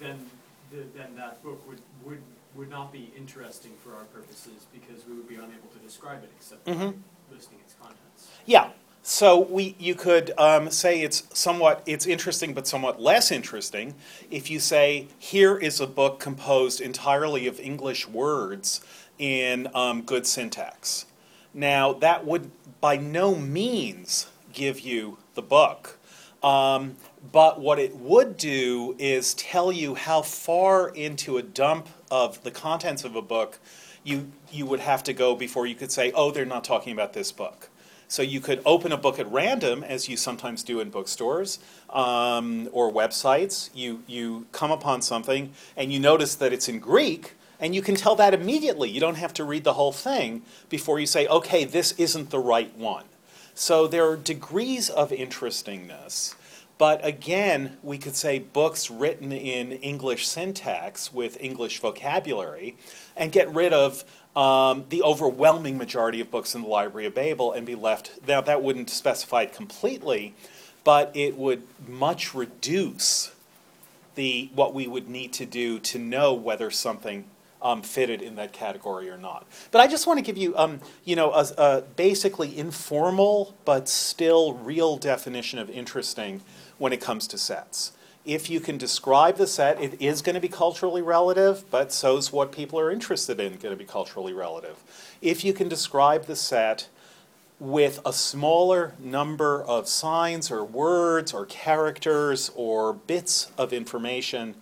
then, 0.00 0.18
the, 0.70 0.84
then 0.96 1.14
that 1.16 1.42
book 1.42 1.66
would, 1.68 1.80
would, 2.04 2.22
would 2.54 2.70
not 2.70 2.92
be 2.92 3.12
interesting 3.16 3.72
for 3.82 3.94
our 3.94 4.04
purposes 4.04 4.66
because 4.72 5.06
we 5.06 5.14
would 5.14 5.28
be 5.28 5.34
unable 5.34 5.68
to 5.72 5.78
describe 5.84 6.22
it 6.22 6.30
except 6.36 6.64
by 6.64 6.72
Mhm. 6.72 6.94
listing 7.32 7.58
its 7.64 7.74
contents. 7.80 8.28
Yeah. 8.46 8.70
So 9.06 9.38
we, 9.38 9.76
you 9.78 9.94
could 9.94 10.32
um, 10.38 10.70
say 10.70 11.02
it's 11.02 11.24
somewhat, 11.38 11.82
it's 11.84 12.06
interesting, 12.06 12.54
but 12.54 12.66
somewhat 12.66 13.02
less 13.02 13.30
interesting 13.30 13.94
if 14.30 14.50
you 14.50 14.58
say, 14.58 15.08
here 15.18 15.58
is 15.58 15.78
a 15.78 15.86
book 15.86 16.18
composed 16.20 16.80
entirely 16.80 17.46
of 17.46 17.60
English 17.60 18.08
words 18.08 18.80
in 19.18 19.68
um, 19.74 20.00
good 20.02 20.26
syntax. 20.26 21.04
Now, 21.52 21.92
that 21.92 22.24
would 22.24 22.50
by 22.80 22.96
no 22.96 23.34
means 23.34 24.26
give 24.54 24.80
you 24.80 25.18
the 25.34 25.42
book. 25.42 25.98
Um, 26.42 26.96
but 27.32 27.60
what 27.60 27.78
it 27.78 27.96
would 27.96 28.36
do 28.36 28.94
is 28.98 29.34
tell 29.34 29.72
you 29.72 29.94
how 29.94 30.22
far 30.22 30.88
into 30.88 31.38
a 31.38 31.42
dump 31.42 31.88
of 32.10 32.42
the 32.42 32.50
contents 32.50 33.04
of 33.04 33.16
a 33.16 33.22
book 33.22 33.58
you, 34.04 34.30
you 34.52 34.66
would 34.66 34.80
have 34.80 35.02
to 35.04 35.12
go 35.12 35.34
before 35.34 35.66
you 35.66 35.74
could 35.74 35.90
say, 35.90 36.12
oh, 36.14 36.30
they're 36.30 36.44
not 36.44 36.62
talking 36.62 36.92
about 36.92 37.14
this 37.14 37.32
book. 37.32 37.70
So 38.06 38.22
you 38.22 38.40
could 38.40 38.60
open 38.66 38.92
a 38.92 38.98
book 38.98 39.18
at 39.18 39.30
random, 39.32 39.82
as 39.82 40.08
you 40.08 40.16
sometimes 40.16 40.62
do 40.62 40.78
in 40.78 40.90
bookstores 40.90 41.58
um, 41.90 42.68
or 42.70 42.92
websites. 42.92 43.70
You, 43.74 44.02
you 44.06 44.46
come 44.52 44.70
upon 44.70 45.00
something 45.00 45.52
and 45.76 45.92
you 45.92 45.98
notice 45.98 46.34
that 46.36 46.52
it's 46.52 46.68
in 46.68 46.78
Greek, 46.78 47.32
and 47.58 47.74
you 47.74 47.80
can 47.80 47.94
tell 47.94 48.14
that 48.16 48.34
immediately. 48.34 48.90
You 48.90 49.00
don't 49.00 49.16
have 49.16 49.32
to 49.34 49.44
read 49.44 49.64
the 49.64 49.72
whole 49.72 49.92
thing 49.92 50.42
before 50.68 51.00
you 51.00 51.06
say, 51.06 51.26
okay, 51.26 51.64
this 51.64 51.92
isn't 51.92 52.28
the 52.28 52.38
right 52.38 52.76
one. 52.76 53.04
So 53.54 53.86
there 53.86 54.08
are 54.08 54.16
degrees 54.16 54.90
of 54.90 55.12
interestingness. 55.12 56.34
But 56.76 57.04
again, 57.04 57.76
we 57.82 57.98
could 57.98 58.16
say 58.16 58.40
books 58.40 58.90
written 58.90 59.30
in 59.30 59.72
English 59.72 60.26
syntax 60.26 61.12
with 61.12 61.40
English 61.40 61.78
vocabulary 61.78 62.76
and 63.16 63.30
get 63.30 63.48
rid 63.54 63.72
of 63.72 64.04
um, 64.34 64.84
the 64.88 65.02
overwhelming 65.02 65.78
majority 65.78 66.20
of 66.20 66.32
books 66.32 66.54
in 66.56 66.62
the 66.62 66.68
Library 66.68 67.06
of 67.06 67.14
Babel 67.14 67.52
and 67.52 67.64
be 67.64 67.76
left. 67.76 68.26
Now, 68.26 68.40
that 68.40 68.62
wouldn't 68.62 68.90
specify 68.90 69.42
it 69.42 69.52
completely, 69.52 70.34
but 70.82 71.12
it 71.14 71.36
would 71.36 71.62
much 71.86 72.34
reduce 72.34 73.32
the 74.16 74.50
what 74.54 74.74
we 74.74 74.86
would 74.86 75.08
need 75.08 75.32
to 75.34 75.46
do 75.46 75.78
to 75.78 75.98
know 75.98 76.34
whether 76.34 76.70
something 76.70 77.24
um, 77.64 77.82
fitted 77.82 78.20
in 78.22 78.36
that 78.36 78.52
category 78.52 79.08
or 79.10 79.16
not. 79.16 79.46
But 79.70 79.80
I 79.80 79.88
just 79.88 80.06
want 80.06 80.18
to 80.18 80.22
give 80.22 80.36
you, 80.36 80.56
um, 80.56 80.80
you 81.04 81.16
know, 81.16 81.32
a, 81.32 81.46
a 81.56 81.80
basically 81.96 82.56
informal 82.56 83.56
but 83.64 83.88
still 83.88 84.52
real 84.52 84.98
definition 84.98 85.58
of 85.58 85.70
interesting 85.70 86.42
when 86.78 86.92
it 86.92 87.00
comes 87.00 87.26
to 87.28 87.38
sets. 87.38 87.92
If 88.26 88.48
you 88.48 88.60
can 88.60 88.78
describe 88.78 89.36
the 89.36 89.46
set, 89.46 89.80
it 89.82 90.00
is 90.00 90.22
going 90.22 90.34
to 90.34 90.40
be 90.40 90.48
culturally 90.48 91.02
relative, 91.02 91.64
but 91.70 91.92
so's 91.92 92.32
what 92.32 92.52
people 92.52 92.78
are 92.78 92.90
interested 92.90 93.40
in 93.40 93.56
going 93.56 93.72
to 93.72 93.76
be 93.76 93.84
culturally 93.84 94.32
relative. 94.32 94.76
If 95.20 95.44
you 95.44 95.52
can 95.52 95.68
describe 95.68 96.26
the 96.26 96.36
set 96.36 96.88
with 97.60 98.00
a 98.04 98.12
smaller 98.12 98.94
number 98.98 99.62
of 99.62 99.88
signs 99.88 100.50
or 100.50 100.64
words 100.64 101.32
or 101.32 101.46
characters 101.46 102.50
or 102.54 102.92
bits 102.92 103.50
of 103.56 103.72
information 103.72 104.54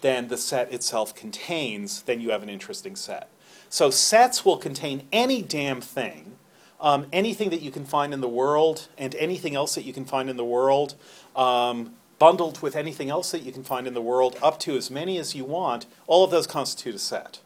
than 0.00 0.28
the 0.28 0.36
set 0.36 0.72
itself 0.72 1.14
contains, 1.14 2.02
then 2.02 2.20
you 2.20 2.30
have 2.30 2.42
an 2.42 2.48
interesting 2.48 2.96
set. 2.96 3.28
So 3.68 3.90
sets 3.90 4.44
will 4.44 4.56
contain 4.56 5.06
any 5.12 5.42
damn 5.42 5.80
thing, 5.80 6.36
um, 6.80 7.06
anything 7.12 7.50
that 7.50 7.62
you 7.62 7.70
can 7.70 7.84
find 7.84 8.12
in 8.14 8.20
the 8.20 8.28
world, 8.28 8.88
and 8.96 9.14
anything 9.16 9.54
else 9.54 9.74
that 9.74 9.84
you 9.84 9.92
can 9.92 10.04
find 10.04 10.30
in 10.30 10.36
the 10.36 10.44
world, 10.44 10.94
um, 11.34 11.94
bundled 12.18 12.62
with 12.62 12.76
anything 12.76 13.10
else 13.10 13.30
that 13.32 13.42
you 13.42 13.52
can 13.52 13.64
find 13.64 13.86
in 13.86 13.94
the 13.94 14.02
world, 14.02 14.38
up 14.42 14.58
to 14.60 14.76
as 14.76 14.90
many 14.90 15.18
as 15.18 15.34
you 15.34 15.44
want. 15.44 15.86
All 16.06 16.24
of 16.24 16.30
those 16.30 16.46
constitute 16.46 16.94
a 16.94 16.98
set. 16.98 17.40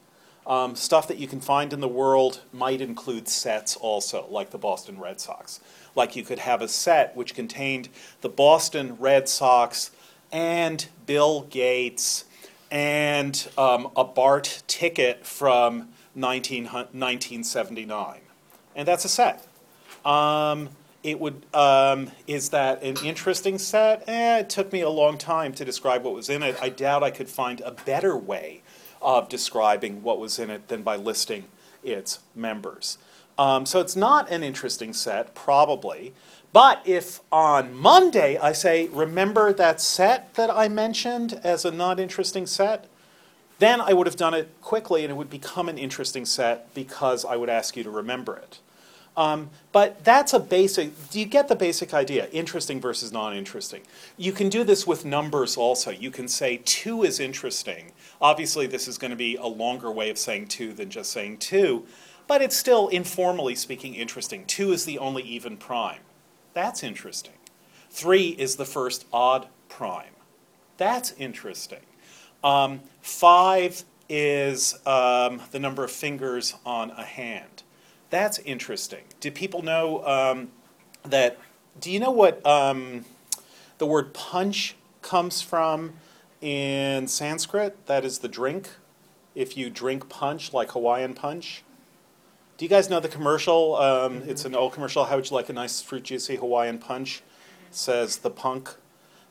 Um, 0.46 0.74
stuff 0.74 1.06
that 1.08 1.18
you 1.18 1.28
can 1.28 1.40
find 1.40 1.72
in 1.72 1.80
the 1.80 1.88
world 1.88 2.40
might 2.52 2.80
include 2.80 3.28
sets 3.28 3.76
also, 3.76 4.26
like 4.30 4.50
the 4.50 4.58
Boston 4.58 4.98
Red 4.98 5.20
Sox. 5.20 5.60
Like 5.94 6.16
you 6.16 6.24
could 6.24 6.40
have 6.40 6.62
a 6.62 6.68
set 6.68 7.16
which 7.16 7.34
contained 7.34 7.88
the 8.20 8.28
Boston 8.28 8.96
Red 8.98 9.28
Sox 9.28 9.90
and 10.32 10.86
Bill 11.06 11.42
Gates 11.42 12.24
and 12.70 13.48
um, 13.58 13.90
a 13.96 14.04
BART 14.04 14.62
ticket 14.66 15.26
from 15.26 15.88
19, 16.14 16.64
1979. 16.64 18.20
And 18.76 18.88
that's 18.88 19.04
a 19.04 19.08
set. 19.08 19.46
Um, 20.04 20.70
it 21.02 21.18
would 21.18 21.46
um, 21.54 22.10
is 22.26 22.50
that 22.50 22.82
an 22.82 22.96
interesting 23.04 23.58
set? 23.58 24.04
Eh, 24.06 24.40
it 24.40 24.50
took 24.50 24.72
me 24.72 24.82
a 24.82 24.90
long 24.90 25.18
time 25.18 25.52
to 25.54 25.64
describe 25.64 26.02
what 26.02 26.14
was 26.14 26.28
in 26.28 26.42
it. 26.42 26.56
I 26.60 26.68
doubt 26.68 27.02
I 27.02 27.10
could 27.10 27.28
find 27.28 27.60
a 27.62 27.70
better 27.70 28.16
way 28.16 28.62
of 29.00 29.28
describing 29.28 30.02
what 30.02 30.18
was 30.18 30.38
in 30.38 30.50
it 30.50 30.68
than 30.68 30.82
by 30.82 30.96
listing 30.96 31.44
its 31.82 32.20
members. 32.34 32.98
Um, 33.38 33.64
so 33.64 33.80
it's 33.80 33.96
not 33.96 34.30
an 34.30 34.42
interesting 34.42 34.92
set, 34.92 35.34
probably. 35.34 36.12
But 36.52 36.82
if 36.84 37.20
on 37.30 37.74
Monday 37.74 38.36
I 38.36 38.52
say, 38.52 38.88
remember 38.88 39.52
that 39.52 39.80
set 39.80 40.34
that 40.34 40.50
I 40.50 40.68
mentioned 40.68 41.40
as 41.44 41.64
a 41.64 41.70
not 41.70 42.00
interesting 42.00 42.46
set, 42.46 42.88
then 43.60 43.80
I 43.80 43.92
would 43.92 44.06
have 44.06 44.16
done 44.16 44.34
it 44.34 44.50
quickly 44.60 45.04
and 45.04 45.10
it 45.12 45.14
would 45.14 45.30
become 45.30 45.68
an 45.68 45.78
interesting 45.78 46.24
set 46.24 46.72
because 46.74 47.24
I 47.24 47.36
would 47.36 47.48
ask 47.50 47.76
you 47.76 47.84
to 47.84 47.90
remember 47.90 48.36
it. 48.36 48.58
Um, 49.16 49.50
but 49.72 50.02
that's 50.02 50.32
a 50.32 50.40
basic, 50.40 51.10
do 51.10 51.20
you 51.20 51.26
get 51.26 51.48
the 51.48 51.56
basic 51.56 51.92
idea? 51.92 52.28
Interesting 52.28 52.80
versus 52.80 53.12
non 53.12 53.36
interesting. 53.36 53.82
You 54.16 54.32
can 54.32 54.48
do 54.48 54.64
this 54.64 54.86
with 54.86 55.04
numbers 55.04 55.56
also. 55.56 55.90
You 55.90 56.10
can 56.10 56.26
say 56.26 56.60
two 56.64 57.02
is 57.02 57.20
interesting. 57.20 57.92
Obviously, 58.20 58.66
this 58.66 58.88
is 58.88 58.98
going 58.98 59.10
to 59.10 59.16
be 59.16 59.36
a 59.36 59.46
longer 59.46 59.90
way 59.90 60.10
of 60.10 60.18
saying 60.18 60.46
two 60.46 60.72
than 60.72 60.90
just 60.90 61.12
saying 61.12 61.38
two, 61.38 61.86
but 62.28 62.40
it's 62.40 62.56
still, 62.56 62.88
informally 62.88 63.56
speaking, 63.56 63.94
interesting. 63.94 64.46
Two 64.46 64.72
is 64.72 64.84
the 64.84 64.98
only 64.98 65.22
even 65.24 65.56
prime. 65.56 66.00
That's 66.54 66.82
interesting. 66.82 67.34
Three 67.90 68.28
is 68.28 68.56
the 68.56 68.64
first 68.64 69.06
odd 69.12 69.48
prime. 69.68 70.14
That's 70.76 71.12
interesting. 71.12 71.80
Um, 72.42 72.80
five 73.00 73.84
is 74.08 74.74
um, 74.86 75.40
the 75.50 75.58
number 75.58 75.84
of 75.84 75.90
fingers 75.90 76.54
on 76.64 76.90
a 76.92 77.04
hand. 77.04 77.62
That's 78.10 78.38
interesting. 78.40 79.04
Do 79.20 79.30
people 79.30 79.62
know 79.62 80.04
um, 80.06 80.48
that? 81.04 81.38
Do 81.80 81.90
you 81.90 82.00
know 82.00 82.10
what 82.10 82.44
um, 82.44 83.04
the 83.78 83.86
word 83.86 84.12
punch 84.12 84.74
comes 85.02 85.42
from 85.42 85.94
in 86.40 87.06
Sanskrit? 87.06 87.86
That 87.86 88.04
is 88.04 88.18
the 88.18 88.28
drink. 88.28 88.70
If 89.34 89.56
you 89.56 89.70
drink 89.70 90.08
punch, 90.08 90.52
like 90.52 90.72
Hawaiian 90.72 91.14
punch. 91.14 91.62
Do 92.60 92.66
you 92.66 92.68
guys 92.68 92.90
know 92.90 93.00
the 93.00 93.08
commercial? 93.08 93.76
Um, 93.76 94.22
it's 94.26 94.44
an 94.44 94.54
old 94.54 94.74
commercial. 94.74 95.06
How 95.06 95.16
would 95.16 95.30
you 95.30 95.34
like 95.34 95.48
a 95.48 95.54
nice 95.54 95.80
fruit 95.80 96.02
juicy 96.02 96.36
Hawaiian 96.36 96.76
punch? 96.76 97.22
Says 97.70 98.18
the 98.18 98.28
punk, 98.28 98.74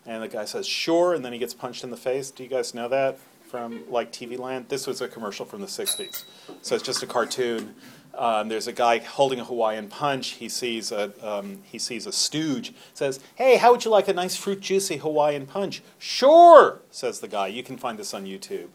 and 0.04 0.24
the 0.24 0.28
guy 0.28 0.46
says 0.46 0.66
sure, 0.66 1.14
and 1.14 1.24
then 1.24 1.32
he 1.32 1.38
gets 1.38 1.54
punched 1.54 1.84
in 1.84 1.92
the 1.92 1.96
face. 1.96 2.32
Do 2.32 2.42
you 2.42 2.50
guys 2.50 2.74
know 2.74 2.88
that 2.88 3.20
from 3.48 3.84
like 3.88 4.12
TV 4.12 4.40
Land? 4.40 4.70
This 4.70 4.88
was 4.88 5.00
a 5.00 5.08
commercial 5.08 5.46
from 5.46 5.62
the 5.62 5.68
'60s, 5.68 6.24
so 6.64 6.74
it's 6.74 6.84
just 6.84 7.04
a 7.04 7.06
cartoon. 7.06 7.76
Um, 8.16 8.50
there's 8.50 8.66
a 8.66 8.74
guy 8.74 8.98
holding 8.98 9.40
a 9.40 9.46
Hawaiian 9.46 9.90
punch. 9.90 10.30
He 10.30 10.50
sees 10.50 10.92
a 10.92 11.12
um, 11.22 11.60
he 11.66 11.78
sees 11.78 12.08
a 12.08 12.12
stooge. 12.12 12.74
Says, 12.96 13.20
"Hey, 13.36 13.58
how 13.58 13.70
would 13.72 13.86
you 13.86 13.92
like 13.92 14.08
a 14.08 14.14
nice 14.14 14.36
fruit 14.36 14.60
juicy 14.60 14.98
Hawaiian 14.98 15.46
punch?" 15.46 15.84
Sure, 16.00 16.82
says 16.90 17.20
the 17.20 17.28
guy. 17.28 17.46
You 17.46 17.62
can 17.62 17.78
find 17.78 18.00
this 18.00 18.12
on 18.16 18.26
YouTube. 18.26 18.70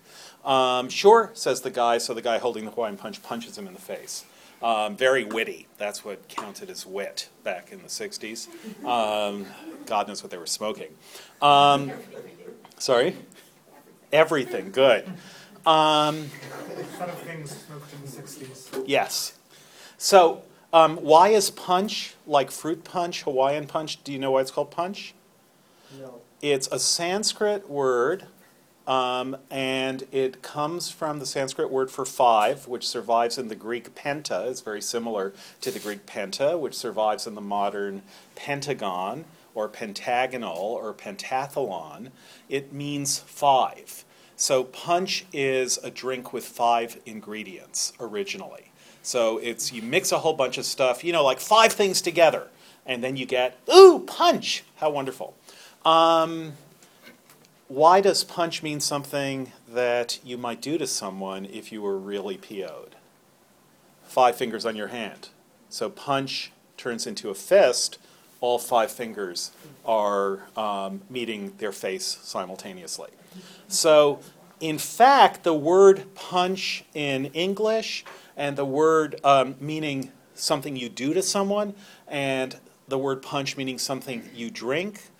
Um, 0.48 0.88
sure, 0.90 1.32
says 1.34 1.62
the 1.62 1.72
guy. 1.72 1.98
So 1.98 2.14
the 2.14 2.22
guy 2.22 2.38
holding 2.38 2.66
the 2.66 2.70
Hawaiian 2.70 2.96
punch 2.96 3.20
punches 3.20 3.58
him 3.58 3.66
in 3.66 3.74
the 3.74 3.80
face. 3.80 4.24
Um, 4.62 4.96
very 4.96 5.24
witty. 5.24 5.66
That's 5.78 6.04
what 6.04 6.28
counted 6.28 6.70
as 6.70 6.86
wit 6.86 7.28
back 7.42 7.70
in 7.72 7.82
the 7.82 7.88
60s. 7.88 8.48
Um, 8.84 9.46
God 9.86 10.08
knows 10.08 10.22
what 10.22 10.30
they 10.30 10.38
were 10.38 10.46
smoking. 10.46 10.88
Um, 11.42 11.92
sorry? 12.78 13.16
Everything, 14.12 14.70
good. 14.70 15.06
Um, 15.66 16.30
Ton 16.98 17.08
of 17.10 17.18
things 17.20 17.50
smoked 17.66 17.92
in 17.94 18.02
the 18.02 18.08
sixties. 18.08 18.70
yes. 18.86 19.38
So, 19.96 20.42
um, 20.72 20.96
why 20.98 21.28
is 21.28 21.50
punch 21.50 22.14
like 22.26 22.50
fruit 22.50 22.84
punch, 22.84 23.22
Hawaiian 23.22 23.66
punch? 23.66 24.02
Do 24.04 24.12
you 24.12 24.18
know 24.18 24.32
why 24.32 24.42
it's 24.42 24.50
called 24.50 24.70
punch? 24.70 25.14
No. 25.98 26.20
It's 26.42 26.68
a 26.70 26.78
Sanskrit 26.78 27.68
word, 27.70 28.26
um, 28.86 29.36
and 29.50 30.04
it 30.12 30.42
comes 30.42 30.90
from 30.90 31.18
the 31.18 31.26
Sanskrit 31.26 31.70
word 31.70 31.90
for 31.90 32.04
five, 32.04 32.68
which 32.68 32.86
survives 32.86 33.38
in 33.38 33.48
the 33.48 33.54
Greek 33.54 33.94
penta. 33.94 34.48
It's 34.48 34.60
very 34.60 34.82
similar 34.82 35.32
to 35.62 35.70
the 35.70 35.78
Greek 35.78 36.06
penta, 36.06 36.58
which 36.58 36.74
survives 36.74 37.26
in 37.26 37.34
the 37.34 37.40
modern 37.40 38.02
pentagon 38.34 39.24
or 39.54 39.68
pentagonal 39.68 40.58
or 40.58 40.92
pentathlon. 40.92 42.10
It 42.48 42.72
means 42.72 43.18
five. 43.20 44.04
So 44.36 44.64
punch 44.64 45.24
is 45.32 45.78
a 45.82 45.90
drink 45.90 46.32
with 46.32 46.44
five 46.44 47.00
ingredients 47.06 47.92
originally. 48.00 48.72
So 49.02 49.38
it's 49.38 49.72
you 49.72 49.82
mix 49.82 50.12
a 50.12 50.18
whole 50.18 50.34
bunch 50.34 50.58
of 50.58 50.64
stuff, 50.64 51.04
you 51.04 51.12
know, 51.12 51.22
like 51.22 51.40
five 51.40 51.72
things 51.72 52.02
together, 52.02 52.48
and 52.84 53.04
then 53.04 53.16
you 53.16 53.26
get 53.26 53.58
ooh 53.72 54.00
punch. 54.00 54.64
How 54.76 54.90
wonderful. 54.90 55.34
Um, 55.84 56.54
why 57.68 58.00
does 58.00 58.24
punch 58.24 58.62
mean 58.62 58.80
something 58.80 59.52
that 59.68 60.18
you 60.24 60.36
might 60.36 60.60
do 60.60 60.76
to 60.78 60.86
someone 60.86 61.46
if 61.46 61.72
you 61.72 61.80
were 61.82 61.98
really 61.98 62.36
PO'd? 62.36 62.96
Five 64.04 64.36
fingers 64.36 64.66
on 64.66 64.76
your 64.76 64.88
hand. 64.88 65.30
So 65.68 65.88
punch 65.88 66.52
turns 66.76 67.06
into 67.06 67.30
a 67.30 67.34
fist. 67.34 67.98
All 68.40 68.58
five 68.58 68.90
fingers 68.92 69.50
are 69.84 70.40
um, 70.56 71.02
meeting 71.08 71.54
their 71.58 71.72
face 71.72 72.18
simultaneously. 72.22 73.10
So, 73.68 74.20
in 74.60 74.78
fact, 74.78 75.42
the 75.42 75.54
word 75.54 76.14
punch 76.14 76.84
in 76.94 77.26
English 77.26 78.04
and 78.36 78.56
the 78.56 78.64
word 78.64 79.18
um, 79.24 79.56
meaning 79.60 80.12
something 80.34 80.76
you 80.76 80.88
do 80.88 81.14
to 81.14 81.22
someone 81.22 81.74
and 82.06 82.56
the 82.86 82.98
word 82.98 83.22
punch 83.22 83.56
meaning 83.56 83.78
something 83.78 84.28
you 84.34 84.50
drink 84.50 85.10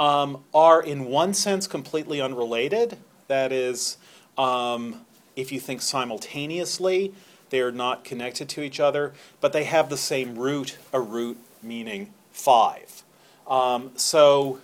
um, 0.00 0.42
are, 0.54 0.82
in 0.82 1.04
one 1.04 1.34
sense, 1.34 1.66
completely 1.66 2.22
unrelated. 2.22 2.96
That 3.28 3.52
is, 3.52 3.98
um, 4.38 5.02
if 5.36 5.52
you 5.52 5.60
think 5.60 5.82
simultaneously, 5.82 7.12
they're 7.50 7.70
not 7.70 8.02
connected 8.02 8.48
to 8.48 8.62
each 8.62 8.80
other, 8.80 9.12
but 9.40 9.52
they 9.52 9.64
have 9.64 9.90
the 9.90 9.98
same 9.98 10.36
root, 10.38 10.78
a 10.92 11.00
root 11.00 11.36
meaning 11.62 12.14
five. 12.32 13.04
Um, 13.46 13.90
so 13.94 14.60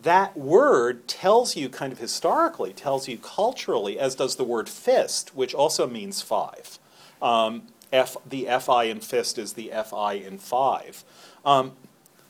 that 0.00 0.34
word 0.34 1.06
tells 1.08 1.56
you, 1.56 1.68
kind 1.68 1.92
of 1.92 1.98
historically, 1.98 2.72
tells 2.72 3.06
you 3.06 3.18
culturally, 3.18 3.98
as 3.98 4.14
does 4.14 4.36
the 4.36 4.44
word 4.44 4.68
fist, 4.70 5.36
which 5.36 5.54
also 5.54 5.86
means 5.86 6.22
five. 6.22 6.78
Um, 7.20 7.64
F, 7.92 8.16
the 8.28 8.48
fi 8.60 8.84
in 8.84 9.00
fist 9.00 9.36
is 9.38 9.52
the 9.52 9.70
fi 9.84 10.14
in 10.14 10.38
five. 10.38 11.04
Um, 11.44 11.72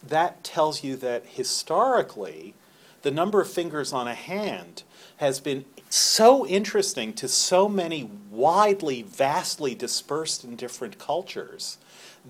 that 0.08 0.44
tells 0.44 0.84
you 0.84 0.96
that 0.96 1.24
historically, 1.26 2.54
the 3.02 3.10
number 3.10 3.40
of 3.40 3.50
fingers 3.50 3.92
on 3.92 4.08
a 4.08 4.14
hand 4.14 4.82
has 5.18 5.40
been 5.40 5.64
so 5.90 6.46
interesting 6.46 7.12
to 7.12 7.28
so 7.28 7.68
many 7.68 8.10
widely, 8.30 9.02
vastly 9.02 9.74
dispersed 9.74 10.44
in 10.44 10.56
different 10.56 10.98
cultures 10.98 11.78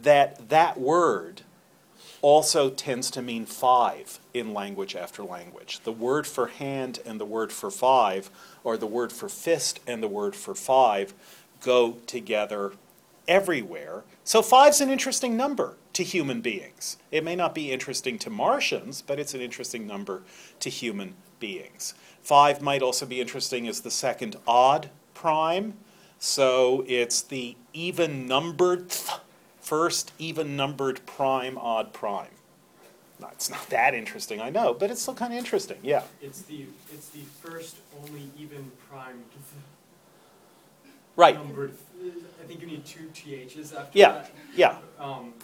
that 0.02 0.48
that 0.48 0.78
word 0.78 1.42
also 2.20 2.70
tends 2.70 3.10
to 3.10 3.22
mean 3.22 3.46
five 3.46 4.18
in 4.32 4.54
language 4.54 4.96
after 4.96 5.22
language. 5.22 5.80
The 5.84 5.92
word 5.92 6.26
for 6.26 6.46
hand 6.46 6.98
and 7.04 7.20
the 7.20 7.24
word 7.26 7.52
for 7.52 7.70
five, 7.70 8.30
or 8.62 8.76
the 8.76 8.86
word 8.86 9.12
for 9.12 9.28
fist 9.28 9.80
and 9.86 10.02
the 10.02 10.08
word 10.08 10.34
for 10.34 10.54
five, 10.54 11.12
go 11.60 11.98
together 12.06 12.72
everywhere. 13.28 14.04
So 14.24 14.42
five's 14.42 14.80
an 14.80 14.90
interesting 14.90 15.36
number 15.36 15.76
to 15.94 16.02
human 16.02 16.40
beings. 16.40 16.98
It 17.10 17.24
may 17.24 17.36
not 17.36 17.54
be 17.54 17.72
interesting 17.72 18.18
to 18.20 18.30
Martians, 18.30 19.02
but 19.02 19.18
it's 19.18 19.34
an 19.34 19.40
interesting 19.40 19.86
number 19.86 20.22
to 20.60 20.70
human 20.70 21.14
beings. 21.40 21.94
Five 22.22 22.62
might 22.62 22.82
also 22.82 23.06
be 23.06 23.20
interesting 23.20 23.68
as 23.68 23.80
the 23.80 23.90
second 23.90 24.36
odd 24.46 24.90
prime. 25.12 25.74
So 26.18 26.84
it's 26.88 27.22
the 27.22 27.56
even 27.72 28.26
numbered 28.26 28.92
first 29.60 30.12
even 30.18 30.56
numbered 30.56 31.04
prime 31.06 31.58
odd 31.58 31.92
prime. 31.92 32.28
No, 33.20 33.28
it's 33.28 33.48
not 33.48 33.68
that 33.70 33.94
interesting, 33.94 34.40
I 34.40 34.50
know, 34.50 34.74
but 34.74 34.90
it's 34.90 35.00
still 35.02 35.14
kind 35.14 35.32
of 35.32 35.38
interesting. 35.38 35.78
Yeah. 35.82 36.02
It's 36.20 36.42
the, 36.42 36.66
it's 36.92 37.08
the 37.08 37.22
first 37.42 37.76
only 38.02 38.30
even 38.38 38.70
prime 38.90 39.22
Right. 41.16 41.34
numbered, 41.36 41.76
I 42.42 42.46
think 42.46 42.60
you 42.60 42.66
need 42.66 42.84
two 42.84 43.08
THs 43.14 43.72
after 43.72 43.98
Yeah. 43.98 44.12
that. 44.12 44.30
Yeah. 44.54 44.78
Um, 44.98 45.34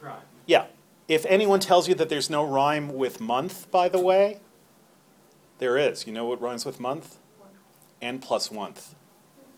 prime. 0.00 0.20
Yeah. 0.46 0.66
If 1.06 1.24
anyone 1.26 1.60
tells 1.60 1.88
you 1.88 1.94
that 1.96 2.08
there's 2.08 2.28
no 2.30 2.44
rhyme 2.44 2.94
with 2.94 3.20
month, 3.20 3.70
by 3.70 3.88
the 3.88 3.98
way, 4.00 4.40
there 5.58 5.76
is. 5.76 6.06
You 6.06 6.12
know 6.12 6.24
what 6.26 6.40
rhymes 6.40 6.64
with 6.64 6.78
month? 6.80 7.16
N 8.00 8.18
plus 8.18 8.48
oneth. 8.50 8.94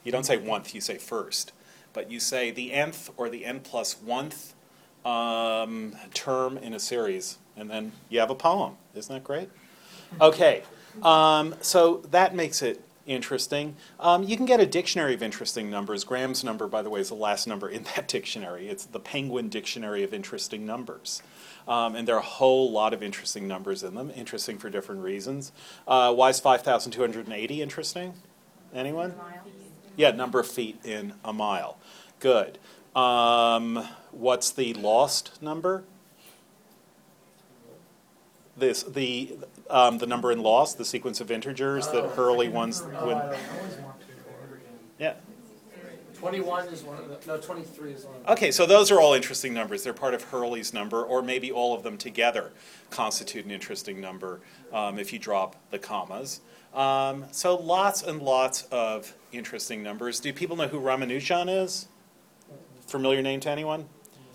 You 0.05 0.13
don't 0.13 0.25
say 0.25 0.39
oneth, 0.39 0.75
you 0.75 0.81
say 0.81 0.97
first. 0.99 1.53
But 1.93 2.11
you 2.11 2.21
say 2.21 2.51
the 2.51 2.73
nth 2.73 3.11
or 3.17 3.29
the 3.29 3.45
n 3.45 3.61
plus 3.61 3.97
oneth 4.07 4.55
um, 5.05 5.97
term 6.15 6.57
in 6.59 6.73
a 6.73 6.79
series, 6.81 7.39
and 7.57 7.69
then 7.71 7.93
you 8.09 8.21
have 8.21 8.31
a 8.31 8.35
poem. 8.35 8.77
Isn't 8.95 9.13
that 9.15 9.25
great? 9.25 9.51
Okay. 10.21 10.63
Um, 11.03 11.55
so 11.61 11.99
that 12.11 12.35
makes 12.35 12.63
it 12.63 12.83
interesting. 13.07 13.77
Um, 13.99 14.23
you 14.23 14.37
can 14.37 14.47
get 14.47 14.61
a 14.61 14.67
dictionary 14.67 15.15
of 15.15 15.23
interesting 15.23 15.71
numbers. 15.71 16.05
Graham's 16.05 16.45
number, 16.45 16.67
by 16.67 16.83
the 16.83 16.91
way, 16.91 17.01
is 17.01 17.09
the 17.09 17.15
last 17.15 17.47
number 17.47 17.69
in 17.69 17.83
that 17.97 18.09
dictionary. 18.09 18.69
It's 18.69 18.85
the 18.85 19.01
Penguin 19.01 19.49
Dictionary 19.49 20.03
of 20.03 20.15
Interesting 20.15 20.67
Numbers. 20.67 21.23
Um, 21.69 21.95
and 21.95 22.09
there 22.09 22.17
are 22.17 22.21
a 22.21 22.23
whole 22.23 22.71
lot 22.71 22.93
of 22.93 23.03
interesting 23.03 23.47
numbers 23.47 23.83
in 23.83 23.95
them, 23.95 24.11
interesting 24.17 24.59
for 24.59 24.71
different 24.71 25.03
reasons. 25.03 25.53
Uh, 25.87 26.13
why 26.13 26.31
is 26.31 26.41
5,280 26.41 27.63
interesting? 27.63 28.15
Anyone? 28.75 29.15
Yeah, 29.97 30.11
number 30.13 30.41
of 30.41 30.47
feet 30.47 30.79
in 30.85 31.15
a 31.25 31.33
mile. 31.33 31.79
Good. 32.19 32.59
Um, 32.95 33.87
what's 34.11 34.51
the 34.51 34.75
lost 34.75 35.41
number? 35.43 35.85
This 38.61 38.83
the 38.83 39.39
um, 39.71 39.99
the 39.99 40.07
number 40.07 40.31
in 40.31 40.43
Lost, 40.43 40.77
the 40.77 40.85
sequence 40.85 41.21
of 41.21 41.31
integers 41.31 41.89
that 41.89 42.11
Hurley 42.11 42.49
ones 42.49 42.83
Oh, 42.83 43.07
when 43.07 43.17
I 43.17 43.21
always 43.23 43.77
want 43.79 44.01
to. 44.01 44.07
yeah. 44.99 45.15
Twenty-one 46.19 46.69
is 46.69 46.83
one 46.83 46.99
of 46.99 47.09
the, 47.09 47.19
no, 47.27 47.41
twenty-three 47.41 47.93
is 47.93 48.05
one 48.05 48.17
of 48.17 48.27
the. 48.27 48.33
Okay, 48.33 48.51
so 48.51 48.67
those 48.67 48.91
are 48.91 49.01
all 49.01 49.15
interesting 49.15 49.55
numbers. 49.55 49.83
They're 49.83 49.95
part 49.95 50.13
of 50.13 50.25
Hurley's 50.25 50.75
number, 50.75 51.03
or 51.03 51.23
maybe 51.23 51.51
all 51.51 51.75
of 51.75 51.83
them 51.83 51.97
together 51.97 52.53
constitute 52.91 53.47
an 53.47 53.51
interesting 53.51 53.99
number 53.99 54.41
um, 54.73 54.99
if 54.99 55.11
you 55.15 55.19
drop 55.19 55.57
the 55.71 55.79
commas. 55.79 56.43
Um, 56.75 57.25
so 57.31 57.57
lots 57.57 58.03
and 58.03 58.21
lots 58.21 58.65
of 58.65 59.17
interesting 59.33 59.83
numbers. 59.83 60.21
Do 60.21 60.35
people 60.35 60.57
know 60.57 60.69
who 60.69 60.79
Ramanujan 60.79 61.65
is? 61.65 61.89
Familiar 62.87 63.23
name 63.23 63.41
to 63.41 63.49
anyone? 63.51 63.89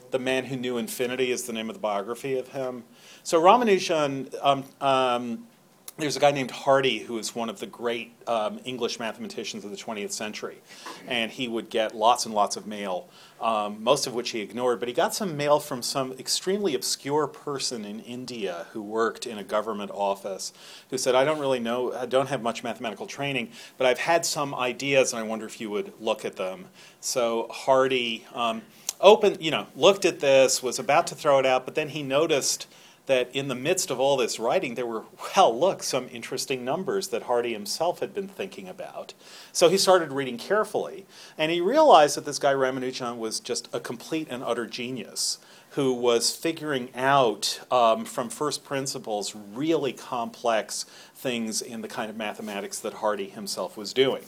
The 0.10 0.20
Man 0.20 0.46
Who 0.46 0.56
Knew 0.56 0.78
Infinity 0.78 1.32
is 1.32 1.44
the 1.44 1.54
name 1.54 1.70
of 1.70 1.76
the 1.76 1.80
biography 1.82 2.38
of 2.38 2.48
him. 2.50 2.86
So 3.26 3.42
Ramanujan, 3.42 4.36
um, 4.44 4.64
um, 4.80 5.48
there's 5.98 6.16
a 6.16 6.20
guy 6.20 6.30
named 6.30 6.52
Hardy 6.52 7.00
who 7.00 7.18
is 7.18 7.34
one 7.34 7.50
of 7.50 7.60
the 7.60 7.66
great 7.66 8.14
um, 8.28 8.60
English 8.66 9.00
mathematicians 9.00 9.66
of 9.66 9.72
the 9.72 9.78
20th 9.78 10.12
century, 10.12 10.62
and 11.08 11.32
he 11.32 11.48
would 11.48 11.72
get 11.72 11.96
lots 11.96 12.28
and 12.28 12.36
lots 12.36 12.56
of 12.56 12.68
mail, 12.68 13.10
um, 13.42 13.84
most 13.84 14.06
of 14.06 14.14
which 14.14 14.30
he 14.30 14.42
ignored. 14.42 14.80
But 14.80 14.90
he 14.90 14.94
got 14.94 15.16
some 15.16 15.36
mail 15.36 15.60
from 15.60 15.82
some 15.82 16.12
extremely 16.20 16.76
obscure 16.76 17.26
person 17.26 17.84
in 17.84 18.00
India 18.02 18.68
who 18.74 18.84
worked 18.84 19.26
in 19.26 19.40
a 19.40 19.44
government 19.44 19.90
office, 19.90 20.54
who 20.92 20.98
said, 21.00 21.16
"I 21.16 21.26
don't 21.26 21.40
really 21.40 21.60
know, 21.60 21.96
I 21.96 22.06
don't 22.06 22.30
have 22.30 22.44
much 22.44 22.62
mathematical 22.62 23.08
training, 23.08 23.50
but 23.80 23.88
I've 23.88 23.98
had 23.98 24.24
some 24.24 24.54
ideas, 24.54 25.14
and 25.14 25.20
I 25.20 25.24
wonder 25.24 25.48
if 25.48 25.60
you 25.60 25.72
would 25.72 25.94
look 26.00 26.26
at 26.26 26.36
them." 26.36 26.68
So 27.00 27.48
Hardy 27.50 28.28
um, 28.36 28.62
opened, 29.02 29.38
you 29.42 29.50
know, 29.50 29.66
looked 29.76 30.06
at 30.06 30.20
this, 30.20 30.62
was 30.62 30.78
about 30.78 31.08
to 31.08 31.16
throw 31.16 31.40
it 31.40 31.46
out, 31.48 31.66
but 31.66 31.74
then 31.74 31.90
he 31.90 32.04
noticed 32.04 32.68
that 33.06 33.30
in 33.34 33.48
the 33.48 33.56
midst 33.56 33.92
of 33.92 34.00
all 34.00 34.18
this 34.18 34.40
writing, 34.40 34.76
there 34.76 34.86
were, 34.86 35.04
well, 35.36 35.58
look, 35.58 35.84
some 35.84 36.10
interesting 36.12 36.66
numbers 36.66 37.10
that 37.10 37.24
Hardy 37.24 37.54
himself 37.54 38.00
had 38.00 38.14
been 38.14 38.28
thinking 38.28 38.68
about. 38.68 39.14
So 39.52 39.70
he 39.70 39.78
started 39.78 40.12
reading 40.12 40.38
carefully, 40.38 41.06
and 41.38 41.52
he 41.52 41.62
realized 41.62 42.18
that 42.18 42.26
this 42.26 42.40
guy 42.40 42.54
Ramanujan 42.54 43.18
was 43.18 43.40
just 43.40 43.70
a 43.74 43.80
complete 43.80 44.28
and 44.30 44.44
utter 44.44 44.66
genius 44.66 45.38
who 45.72 45.94
was 45.94 46.34
figuring 46.34 46.90
out 46.96 47.60
um, 47.70 48.06
from 48.06 48.30
first 48.30 48.64
principles 48.64 49.36
really 49.36 49.92
complex 49.92 50.86
things 51.14 51.62
in 51.62 51.82
the 51.82 51.88
kind 51.88 52.10
of 52.10 52.16
mathematics 52.16 52.80
that 52.80 52.94
Hardy 52.94 53.28
himself 53.28 53.76
was 53.76 53.92
doing. 53.92 54.24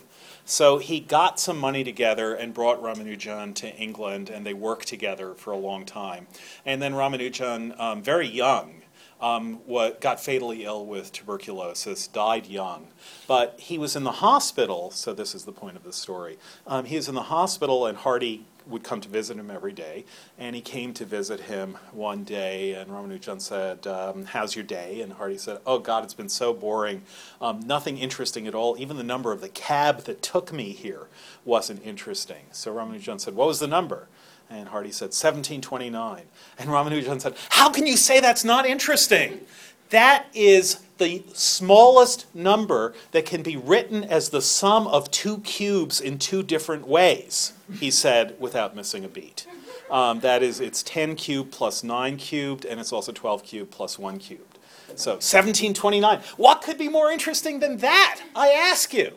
So 0.49 0.77
he 0.77 1.01
got 1.01 1.41
some 1.41 1.59
money 1.59 1.83
together 1.83 2.33
and 2.33 2.53
brought 2.53 2.81
Ramanujan 2.81 3.53
to 3.55 3.75
England, 3.75 4.29
and 4.29 4.45
they 4.45 4.53
worked 4.53 4.87
together 4.87 5.33
for 5.33 5.51
a 5.51 5.57
long 5.57 5.85
time. 5.85 6.27
And 6.65 6.81
then 6.81 6.93
Ramanujan, 6.93 7.77
um, 7.77 8.01
very 8.01 8.29
young, 8.29 8.81
um, 9.19 9.55
what, 9.65 9.99
got 9.99 10.23
fatally 10.23 10.63
ill 10.63 10.85
with 10.85 11.11
tuberculosis, 11.11 12.07
died 12.07 12.47
young. 12.47 12.87
But 13.27 13.59
he 13.59 13.77
was 13.77 13.97
in 13.97 14.05
the 14.05 14.13
hospital, 14.13 14.89
so 14.89 15.13
this 15.13 15.35
is 15.35 15.43
the 15.43 15.51
point 15.51 15.75
of 15.75 15.83
the 15.83 15.91
story. 15.91 16.37
Um, 16.65 16.85
he 16.85 16.95
was 16.95 17.09
in 17.09 17.15
the 17.15 17.23
hospital, 17.23 17.85
and 17.85 17.97
Hardy 17.97 18.45
would 18.69 18.83
come 18.83 19.01
to 19.01 19.09
visit 19.09 19.37
him 19.37 19.49
every 19.49 19.73
day. 19.73 20.05
And 20.37 20.55
he 20.55 20.61
came 20.61 20.93
to 20.95 21.05
visit 21.05 21.41
him 21.41 21.77
one 21.91 22.23
day, 22.23 22.73
and 22.73 22.89
Ramanujan 22.89 23.41
said, 23.41 23.87
um, 23.87 24.25
How's 24.25 24.55
your 24.55 24.65
day? 24.65 25.01
And 25.01 25.13
Hardy 25.13 25.37
said, 25.37 25.59
Oh, 25.65 25.79
God, 25.79 26.03
it's 26.03 26.13
been 26.13 26.29
so 26.29 26.53
boring. 26.53 27.03
Um, 27.41 27.61
nothing 27.61 27.97
interesting 27.97 28.47
at 28.47 28.55
all. 28.55 28.75
Even 28.79 28.97
the 28.97 29.03
number 29.03 29.31
of 29.31 29.41
the 29.41 29.49
cab 29.49 30.03
that 30.03 30.21
took 30.21 30.51
me 30.51 30.71
here 30.71 31.07
wasn't 31.45 31.85
interesting. 31.85 32.45
So 32.51 32.73
Ramanujan 32.73 33.19
said, 33.19 33.35
What 33.35 33.47
was 33.47 33.59
the 33.59 33.67
number? 33.67 34.07
And 34.49 34.69
Hardy 34.69 34.91
said, 34.91 35.07
1729. 35.07 36.23
And 36.57 36.69
Ramanujan 36.69 37.21
said, 37.21 37.35
How 37.49 37.69
can 37.69 37.85
you 37.85 37.97
say 37.97 38.19
that's 38.19 38.43
not 38.43 38.65
interesting? 38.65 39.41
That 39.89 40.27
is 40.33 40.79
the 40.97 41.23
smallest 41.33 42.33
number 42.35 42.93
that 43.11 43.25
can 43.25 43.43
be 43.43 43.55
written 43.55 44.03
as 44.03 44.29
the 44.29 44.41
sum 44.41 44.87
of 44.87 45.09
two 45.11 45.39
cubes 45.39 46.01
in 46.01 46.17
two 46.17 46.43
different 46.43 46.87
ways, 46.87 47.53
he 47.79 47.91
said 47.91 48.35
without 48.39 48.75
missing 48.75 49.05
a 49.05 49.07
beat. 49.07 49.45
Um, 49.89 50.19
that 50.19 50.43
is, 50.43 50.59
it's 50.59 50.83
10 50.83 51.15
cubed 51.15 51.51
plus 51.51 51.83
9 51.83 52.17
cubed, 52.17 52.65
and 52.65 52.79
it's 52.79 52.91
also 52.91 53.11
12 53.11 53.43
cubed 53.43 53.71
plus 53.71 53.97
1 53.97 54.19
cubed. 54.19 54.59
So 54.95 55.11
1729. 55.11 56.19
What 56.37 56.61
could 56.61 56.77
be 56.77 56.89
more 56.89 57.11
interesting 57.11 57.59
than 57.59 57.77
that? 57.77 58.21
I 58.35 58.49
ask 58.49 58.93
you. 58.93 59.13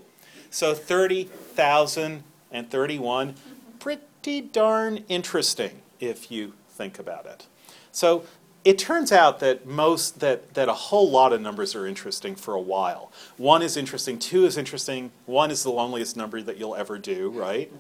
So 0.51 0.75
30,031. 0.75 3.35
Pretty 3.79 4.41
darn 4.41 5.05
interesting 5.09 5.83
if 6.01 6.31
you 6.31 6.55
think 6.69 6.99
about 6.99 7.27
it. 7.27 7.47
So 7.93 8.25
it 8.65 8.79
turns 8.79 9.11
out 9.11 9.41
that 9.41 9.67
most 9.67 10.21
that, 10.21 10.55
that 10.55 10.69
a 10.69 10.75
whole 10.75 11.11
lot 11.11 11.33
of 11.33 11.41
numbers 11.41 11.75
are 11.75 11.87
interesting 11.87 12.35
for 12.37 12.55
a 12.55 12.61
while. 12.61 13.11
One 13.37 13.63
is 13.63 13.77
interesting, 13.77 14.19
two 14.19 14.45
is 14.45 14.59
interesting, 14.59 15.13
one 15.27 15.51
is 15.51 15.63
the 15.63 15.71
loneliest 15.71 16.17
number 16.17 16.43
that 16.43 16.59
you'll 16.59 16.77
ever 16.77 16.99
do, 16.99 17.31
right? 17.31 17.73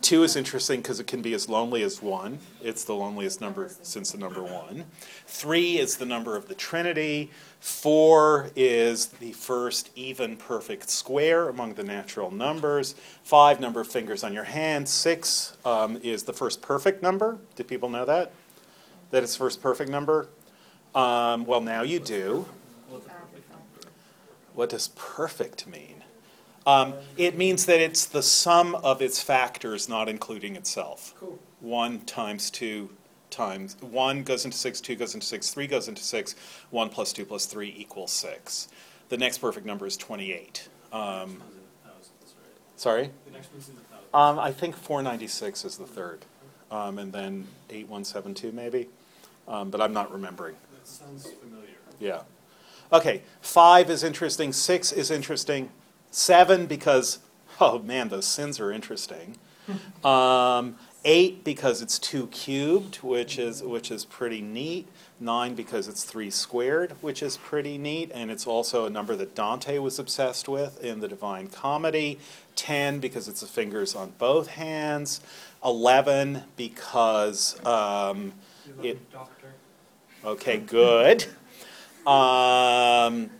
Two 0.00 0.22
is 0.22 0.36
interesting 0.36 0.80
because 0.80 1.00
it 1.00 1.08
can 1.08 1.22
be 1.22 1.34
as 1.34 1.48
lonely 1.48 1.82
as 1.82 2.00
one. 2.00 2.38
It's 2.62 2.84
the 2.84 2.94
loneliest 2.94 3.40
number 3.40 3.68
since 3.82 4.12
the 4.12 4.18
number 4.18 4.42
one. 4.44 4.84
Three 5.26 5.78
is 5.78 5.96
the 5.96 6.06
number 6.06 6.36
of 6.36 6.46
the 6.46 6.54
Trinity. 6.54 7.32
Four 7.58 8.50
is 8.54 9.06
the 9.06 9.32
first 9.32 9.90
even 9.96 10.36
perfect 10.36 10.88
square 10.88 11.48
among 11.48 11.74
the 11.74 11.82
natural 11.82 12.30
numbers. 12.30 12.94
Five, 13.24 13.58
number 13.58 13.80
of 13.80 13.88
fingers 13.88 14.22
on 14.22 14.32
your 14.32 14.44
hand. 14.44 14.88
Six 14.88 15.56
um, 15.64 15.96
is 16.04 16.22
the 16.22 16.32
first 16.32 16.62
perfect 16.62 17.02
number. 17.02 17.38
Do 17.56 17.64
people 17.64 17.88
know 17.88 18.04
that? 18.04 18.30
That 19.10 19.22
it's 19.22 19.36
first 19.36 19.62
perfect 19.62 19.90
number? 19.90 20.28
Um, 20.94 21.44
well, 21.44 21.60
now 21.60 21.82
you 21.82 21.98
do. 21.98 22.46
What 24.54 24.70
does 24.70 24.88
perfect 24.96 25.66
mean? 25.66 26.04
Um, 26.66 26.94
it 27.16 27.38
means 27.38 27.64
that 27.66 27.80
it's 27.80 28.04
the 28.04 28.22
sum 28.22 28.74
of 28.74 29.00
its 29.00 29.22
factors, 29.22 29.88
not 29.88 30.08
including 30.08 30.56
itself. 30.56 31.14
Cool. 31.18 31.38
One 31.60 32.00
times 32.00 32.50
two 32.50 32.90
times 33.30 33.76
one 33.80 34.22
goes 34.22 34.44
into 34.44 34.56
six, 34.56 34.80
two 34.80 34.96
goes 34.96 35.14
into 35.14 35.26
six, 35.26 35.50
three 35.50 35.66
goes 35.66 35.88
into 35.88 36.02
six. 36.02 36.34
One 36.70 36.88
plus 36.88 37.12
two 37.12 37.24
plus 37.24 37.46
three 37.46 37.74
equals 37.76 38.10
six. 38.12 38.68
The 39.08 39.16
next 39.16 39.38
perfect 39.38 39.64
number 39.64 39.86
is 39.86 39.96
twenty-eight. 39.96 40.68
Um, 40.92 41.42
sorry, 42.76 43.10
um, 44.12 44.38
I 44.38 44.52
think 44.52 44.76
four 44.76 45.02
ninety-six 45.02 45.64
is 45.64 45.78
the 45.78 45.86
third, 45.86 46.24
um, 46.70 46.98
and 46.98 47.12
then 47.12 47.46
eight 47.70 47.88
one 47.88 48.04
seven 48.04 48.34
two 48.34 48.52
maybe, 48.52 48.88
um, 49.48 49.70
but 49.70 49.80
I'm 49.80 49.92
not 49.92 50.12
remembering. 50.12 50.54
That 50.72 50.86
sounds 50.86 51.30
familiar. 51.30 51.68
Yeah. 51.98 52.22
Okay, 52.92 53.22
five 53.40 53.90
is 53.90 54.02
interesting, 54.04 54.52
six 54.52 54.92
is 54.92 55.10
interesting, 55.10 55.70
seven 56.10 56.66
because, 56.66 57.18
oh 57.60 57.80
man, 57.80 58.08
those 58.08 58.26
sins 58.26 58.60
are 58.60 58.70
interesting. 58.72 59.36
Um, 60.02 60.76
eight 61.04 61.44
because 61.44 61.82
it's 61.82 61.98
two 61.98 62.26
cubed, 62.28 62.96
which 62.96 63.38
is 63.38 63.62
which 63.62 63.90
is 63.90 64.04
pretty 64.04 64.40
neat. 64.40 64.88
Nine 65.20 65.54
because 65.54 65.88
it's 65.88 66.04
three 66.04 66.30
squared, 66.30 66.92
which 67.00 67.22
is 67.22 67.36
pretty 67.36 67.76
neat, 67.76 68.10
and 68.14 68.30
it's 68.30 68.46
also 68.46 68.86
a 68.86 68.90
number 68.90 69.16
that 69.16 69.34
Dante 69.34 69.78
was 69.78 69.98
obsessed 69.98 70.48
with 70.48 70.82
in 70.82 71.00
the 71.00 71.08
Divine 71.08 71.48
Comedy. 71.48 72.18
Ten 72.54 73.00
because 73.00 73.28
it's 73.28 73.40
the 73.40 73.46
fingers 73.46 73.94
on 73.94 74.12
both 74.18 74.48
hands. 74.48 75.20
Eleven 75.64 76.44
because 76.56 77.62
um, 77.66 78.32
It- 78.82 79.12
doctor. 79.12 79.54
Okay, 80.24 80.58
good. 80.58 81.26
Um, 82.06 83.30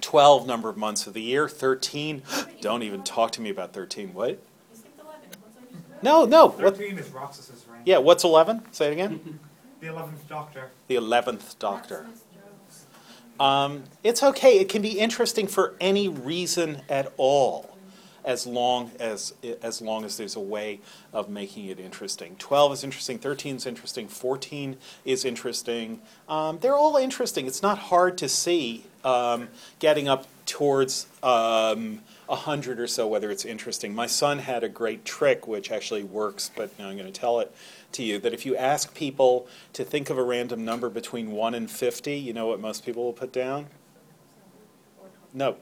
12 0.00 0.46
number 0.46 0.68
of 0.68 0.76
months 0.76 1.06
of 1.06 1.14
the 1.14 1.22
year. 1.22 1.48
13. 1.48 2.22
Don't 2.60 2.82
even 2.82 3.02
talk 3.02 3.32
to 3.32 3.40
me 3.40 3.50
about 3.50 3.72
13. 3.72 4.12
What? 4.12 4.30
You 4.30 4.36
skipped 4.74 4.98
what's 4.98 5.08
on 5.56 5.62
your 5.70 5.80
script? 5.80 6.02
No, 6.02 6.24
no. 6.24 6.48
Thirteen 6.50 6.98
is 6.98 7.08
Roxas's 7.10 7.64
rank. 7.70 7.82
Yeah, 7.86 7.98
what's 7.98 8.24
11? 8.24 8.72
Say 8.72 8.88
it 8.88 8.92
again. 8.92 9.40
The 9.80 9.86
eleventh 9.86 10.28
doctor. 10.28 10.70
The 10.88 10.96
11th 10.96 11.56
Doctor. 11.60 12.06
Um, 13.38 13.84
it's 14.02 14.24
okay. 14.24 14.58
It 14.58 14.68
can 14.68 14.82
be 14.82 14.98
interesting 14.98 15.46
for 15.46 15.76
any 15.80 16.08
reason 16.08 16.82
at 16.88 17.12
all, 17.16 17.77
as 18.28 18.46
long 18.46 18.92
as 19.00 19.34
as 19.62 19.80
long 19.80 20.04
as 20.04 20.18
there's 20.18 20.36
a 20.36 20.40
way 20.40 20.80
of 21.14 21.28
making 21.28 21.64
it 21.66 21.80
interesting. 21.80 22.36
Twelve 22.38 22.72
is 22.74 22.84
interesting. 22.84 23.18
Thirteen 23.18 23.56
is 23.56 23.66
interesting. 23.66 24.06
Fourteen 24.06 24.76
is 25.04 25.24
interesting. 25.24 26.00
Um, 26.28 26.58
they're 26.60 26.76
all 26.76 26.96
interesting. 26.96 27.46
It's 27.46 27.62
not 27.62 27.78
hard 27.78 28.18
to 28.18 28.28
see 28.28 28.84
um, 29.02 29.48
getting 29.80 30.06
up 30.06 30.26
towards. 30.46 31.08
Um, 31.22 32.02
a 32.30 32.36
hundred 32.36 32.78
or 32.78 32.86
so, 32.86 33.08
whether 33.08 33.30
it's 33.30 33.46
interesting. 33.46 33.94
My 33.94 34.06
son 34.06 34.40
had 34.40 34.62
a 34.62 34.68
great 34.68 35.06
trick, 35.06 35.48
which 35.48 35.70
actually 35.70 36.02
works, 36.02 36.50
but 36.54 36.78
now 36.78 36.90
I'm 36.90 36.98
going 36.98 37.10
to 37.10 37.20
tell 37.20 37.40
it 37.40 37.50
to 37.92 38.02
you. 38.02 38.18
That 38.18 38.34
if 38.34 38.44
you 38.44 38.54
ask 38.54 38.94
people 38.94 39.48
to 39.72 39.82
think 39.82 40.10
of 40.10 40.18
a 40.18 40.22
random 40.22 40.62
number 40.62 40.90
between 40.90 41.30
one 41.30 41.54
and 41.54 41.70
fifty, 41.70 42.18
you 42.18 42.34
know 42.34 42.46
what 42.46 42.60
most 42.60 42.84
people 42.84 43.02
will 43.02 43.14
put 43.14 43.32
down? 43.32 43.68
No. 45.32 45.56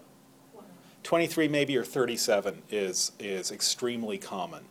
23 1.07 1.47
maybe 1.47 1.77
or 1.77 1.85
37 1.85 2.63
is, 2.69 3.13
is 3.21 3.53
extremely 3.53 4.19
common. 4.19 4.65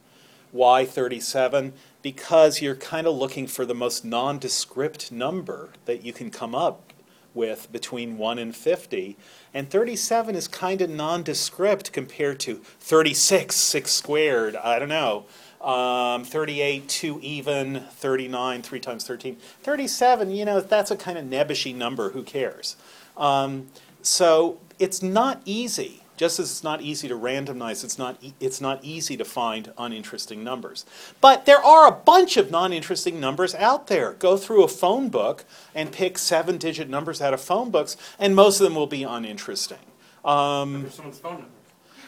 Why 0.51 0.83
37? 0.85 1.71
Because 2.01 2.61
you're 2.61 2.75
kind 2.75 3.07
of 3.07 3.15
looking 3.15 3.47
for 3.47 3.65
the 3.65 3.73
most 3.73 4.03
nondescript 4.03 5.13
number 5.13 5.69
that 5.85 6.03
you 6.03 6.11
can 6.11 6.29
come 6.29 6.53
up 6.53 6.91
with 7.33 7.71
between 7.71 8.17
1 8.17 8.37
and 8.37 8.53
50. 8.53 9.15
And 9.53 9.69
37 9.69 10.35
is 10.35 10.49
kind 10.49 10.81
of 10.81 10.89
nondescript 10.89 11.93
compared 11.93 12.41
to 12.41 12.55
36, 12.81 13.55
6 13.55 13.91
squared, 13.91 14.57
I 14.57 14.77
don't 14.77 14.89
know. 14.89 15.25
Um, 15.61 16.25
38, 16.25 16.89
2 16.89 17.19
even, 17.21 17.79
39, 17.91 18.61
3 18.61 18.79
times 18.81 19.07
13. 19.07 19.37
37, 19.63 20.31
you 20.31 20.43
know, 20.43 20.59
that's 20.59 20.91
a 20.91 20.97
kind 20.97 21.17
of 21.17 21.23
nebbishy 21.23 21.73
number, 21.73 22.09
who 22.09 22.23
cares? 22.23 22.75
Um, 23.15 23.67
so 24.01 24.59
it's 24.79 25.01
not 25.01 25.41
easy. 25.45 26.01
Just 26.17 26.39
as 26.39 26.49
it's 26.49 26.63
not 26.63 26.81
easy 26.81 27.07
to 27.07 27.15
randomize, 27.15 27.83
it's 27.83 27.97
not, 27.97 28.17
e- 28.21 28.33
it's 28.39 28.61
not 28.61 28.83
easy 28.83 29.17
to 29.17 29.25
find 29.25 29.73
uninteresting 29.77 30.43
numbers. 30.43 30.85
But 31.19 31.45
there 31.45 31.63
are 31.63 31.87
a 31.87 31.91
bunch 31.91 32.37
of 32.37 32.51
non 32.51 32.71
interesting 32.71 33.19
numbers 33.19 33.53
out 33.55 33.87
there. 33.87 34.13
Go 34.13 34.37
through 34.37 34.63
a 34.63 34.67
phone 34.69 35.09
book 35.09 35.43
and 35.73 35.91
pick 35.91 36.17
seven 36.17 36.57
digit 36.57 36.89
numbers 36.89 37.21
out 37.21 37.33
of 37.33 37.41
phone 37.41 37.69
books, 37.69 37.97
and 38.17 38.35
most 38.35 38.59
of 38.59 38.63
them 38.65 38.75
will 38.75 38.87
be 38.87 39.03
uninteresting. 39.03 39.79
Um, 40.23 40.83
There's 40.83 40.95
someone's 40.95 41.19
phone 41.19 41.33
number. 41.33 41.47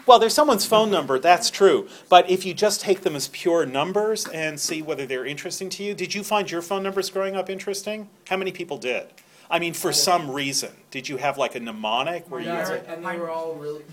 well, 0.06 0.20
there's 0.20 0.34
someone's 0.34 0.65
phone 0.65 0.89
number, 0.89 1.20
that's 1.20 1.50
true. 1.52 1.88
But 2.10 2.30
if 2.30 2.46
you 2.46 2.54
just 2.54 2.82
take 2.82 3.02
them 3.02 3.15
as 3.15 3.28
pure 3.28 3.65
numbers 3.65 4.26
and 4.28 4.60
see 4.60 4.82
whether 4.82 5.06
they're 5.06 5.26
interesting 5.26 5.70
to 5.72 5.84
you, 5.84 5.93
did 5.93 6.15
you 6.15 6.24
find 6.24 6.50
your 6.50 6.62
phone 6.62 6.82
numbers 6.84 7.10
growing 7.10 7.36
up 7.36 7.50
interesting? 7.50 8.10
How 8.30 8.38
many 8.38 8.52
people 8.54 8.78
did? 8.78 9.08
I 9.49 9.60
mean, 9.60 9.73
for 9.73 9.93
some 9.93 10.29
reason. 10.31 10.71
Did 10.91 11.07
you 11.07 11.17
have 11.17 11.38
like 11.38 11.55
a 11.55 11.60
mnemonic 11.60 12.29
where 12.29 12.41
you 12.41 12.49
would 12.49 12.55
Yeah, 12.57 12.65
say, 12.65 12.81
and 12.88 13.05
they 13.05 13.17
were 13.17 13.29
all 13.29 13.53
really. 13.55 13.83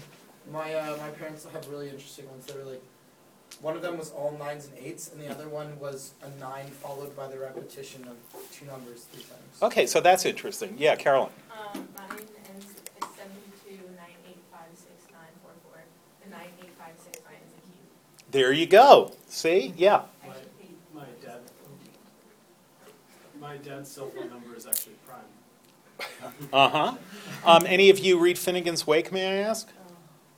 My 0.50 0.74
uh, 0.74 0.96
my 0.98 1.10
parents 1.10 1.46
have 1.52 1.68
really 1.68 1.88
interesting 1.88 2.28
ones. 2.28 2.46
They 2.46 2.58
were 2.58 2.64
like, 2.64 2.82
one 3.60 3.76
of 3.76 3.82
them 3.82 3.96
was 3.96 4.10
all 4.10 4.36
nines 4.38 4.66
and 4.66 4.76
eights, 4.84 5.10
and 5.12 5.20
the 5.20 5.28
other 5.28 5.48
one 5.48 5.78
was 5.78 6.12
a 6.22 6.40
nine 6.40 6.66
followed 6.66 7.14
by 7.16 7.28
the 7.28 7.38
repetition 7.38 8.04
of 8.04 8.16
two 8.52 8.66
numbers 8.66 9.04
three 9.12 9.22
times. 9.22 9.62
okay, 9.62 9.86
so 9.86 10.00
that's 10.00 10.24
interesting. 10.26 10.74
Yeah, 10.76 10.96
Carolyn. 10.96 11.30
Um, 11.52 11.88
mine 11.96 12.18
ends, 12.52 12.66
it's 12.96 13.16
seventy-two, 13.16 13.78
nine, 13.96 14.18
eight, 14.28 14.38
five, 14.52 14.68
six, 14.74 14.90
nine, 15.12 15.30
four, 15.42 15.52
four. 15.70 15.80
The 16.24 16.30
nine, 16.30 16.48
eight, 16.60 16.70
five, 16.78 16.94
six, 17.02 17.20
nine 17.24 17.38
is 17.46 17.52
a 17.56 17.60
cube. 17.62 18.32
There 18.32 18.52
you 18.52 18.66
go. 18.66 19.12
See? 19.28 19.72
Yeah. 19.76 20.02
I 20.22 20.26
should 20.26 20.48
hate 20.60 20.76
My 20.94 21.04
dad, 21.24 21.40
My 23.40 23.56
dad's 23.56 23.90
cell 23.90 24.08
phone 24.10 24.28
number 24.30 24.54
is 24.56 24.66
actually 24.66 24.94
Prime. 25.03 25.03
Uh 26.52 26.68
huh. 26.68 26.94
Um, 27.44 27.64
any 27.66 27.90
of 27.90 27.98
you 27.98 28.18
read 28.18 28.36
Finnegans 28.36 28.86
Wake, 28.86 29.12
may 29.12 29.26
I 29.26 29.42
ask? 29.42 29.68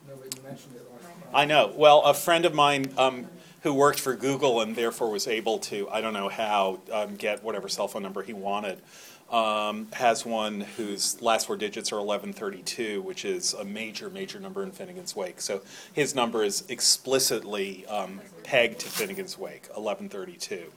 No, 0.07 0.15
but 0.15 0.35
you 0.35 0.43
mentioned 0.43 0.75
it 0.75 0.85
last 0.91 1.03
time. 1.03 1.29
I 1.33 1.45
know. 1.45 1.73
Well, 1.75 2.01
a 2.03 2.13
friend 2.13 2.45
of 2.45 2.53
mine 2.53 2.93
um, 2.97 3.27
who 3.63 3.73
worked 3.73 3.99
for 3.99 4.15
Google 4.15 4.61
and 4.61 4.75
therefore 4.75 5.09
was 5.09 5.27
able 5.27 5.57
to, 5.59 5.89
I 5.89 6.01
don't 6.01 6.13
know 6.13 6.29
how, 6.29 6.79
um, 6.91 7.15
get 7.15 7.43
whatever 7.43 7.67
cell 7.67 7.87
phone 7.87 8.03
number 8.03 8.23
he 8.23 8.33
wanted, 8.33 8.81
um, 9.29 9.87
has 9.93 10.25
one 10.25 10.61
whose 10.61 11.21
last 11.21 11.47
four 11.47 11.57
digits 11.57 11.91
are 11.91 11.97
1132, 11.97 13.01
which 13.01 13.25
is 13.25 13.53
a 13.53 13.65
major, 13.65 14.09
major 14.09 14.39
number 14.39 14.63
in 14.63 14.71
Finnegans 14.71 15.15
Wake. 15.15 15.41
So 15.41 15.61
his 15.93 16.15
number 16.15 16.43
is 16.43 16.63
explicitly 16.69 17.85
um, 17.87 18.21
pegged 18.43 18.79
to 18.79 18.87
Finnegans 18.87 19.37
Wake, 19.37 19.67
1132. 19.73 20.71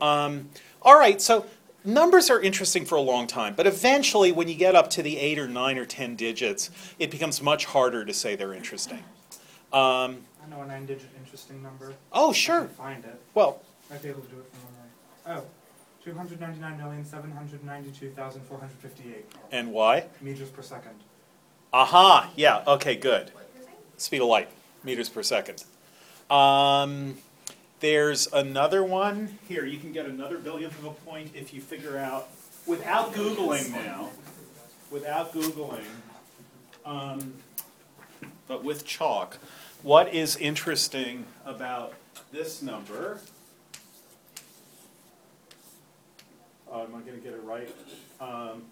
Um, 0.00 0.48
all 0.82 0.98
right, 0.98 1.22
so 1.22 1.46
numbers 1.84 2.30
are 2.30 2.40
interesting 2.40 2.84
for 2.84 2.96
a 2.96 3.00
long 3.00 3.26
time, 3.26 3.54
but 3.54 3.66
eventually, 3.66 4.32
when 4.32 4.48
you 4.48 4.54
get 4.54 4.74
up 4.74 4.90
to 4.90 5.02
the 5.02 5.18
eight 5.18 5.38
or 5.38 5.46
nine 5.46 5.78
or 5.78 5.84
ten 5.84 6.16
digits, 6.16 6.70
it 6.98 7.10
becomes 7.10 7.42
much 7.42 7.66
harder 7.66 8.04
to 8.04 8.12
say 8.12 8.34
they're 8.34 8.54
interesting. 8.54 9.04
Um, 9.72 10.18
I 10.42 10.48
know 10.50 10.62
a 10.62 10.66
nine-digit 10.66 11.08
interesting 11.18 11.62
number. 11.62 11.94
oh, 12.12 12.30
I 12.30 12.32
sure. 12.32 12.60
can 12.60 12.68
find 12.68 13.04
it. 13.04 13.20
Well, 13.34 13.60
I'd 13.92 14.02
be 14.02 14.08
able 14.08 14.22
to 14.22 14.28
do 14.28 14.38
it 14.38 14.46
from 14.52 14.60
memory. 15.32 15.42
Oh, 15.42 15.46
two 16.04 16.14
hundred 16.14 16.40
ninety-nine 16.40 16.78
million 16.78 17.04
seven 17.04 17.30
hundred 17.30 17.64
ninety-two 17.64 18.10
thousand 18.10 18.42
four 18.42 18.58
hundred 18.58 18.78
fifty-eight 18.78 19.26
and 19.52 19.72
why? 19.72 20.06
meters 20.20 20.50
per 20.50 20.62
second. 20.62 20.94
Aha, 21.72 22.30
yeah, 22.36 22.62
okay, 22.66 22.94
good. 22.94 23.30
What 23.34 23.48
you're 23.56 23.64
saying? 23.64 23.76
Speed 23.96 24.20
of 24.20 24.28
light, 24.28 24.48
meters 24.84 25.08
per 25.08 25.22
second. 25.22 25.64
Um, 26.30 27.16
there's 27.80 28.32
another 28.32 28.82
one. 28.82 29.38
Here, 29.48 29.64
you 29.64 29.78
can 29.78 29.92
get 29.92 30.06
another 30.06 30.38
billionth 30.38 30.78
of 30.78 30.84
a 30.84 30.90
point 30.90 31.32
if 31.34 31.52
you 31.52 31.60
figure 31.60 31.98
out, 31.98 32.28
without 32.66 33.12
Googling 33.12 33.70
now, 33.70 34.10
without 34.90 35.32
Googling, 35.32 35.84
um, 36.84 37.34
but 38.46 38.64
with 38.64 38.84
chalk, 38.84 39.38
what 39.82 40.12
is 40.12 40.36
interesting 40.36 41.26
about 41.44 41.94
this 42.32 42.62
number? 42.62 43.20
Oh, 46.70 46.82
am 46.82 46.94
I 46.94 47.00
going 47.00 47.18
to 47.18 47.22
get 47.22 47.34
it 47.34 47.42
right? 47.44 47.68
Um, 48.20 48.62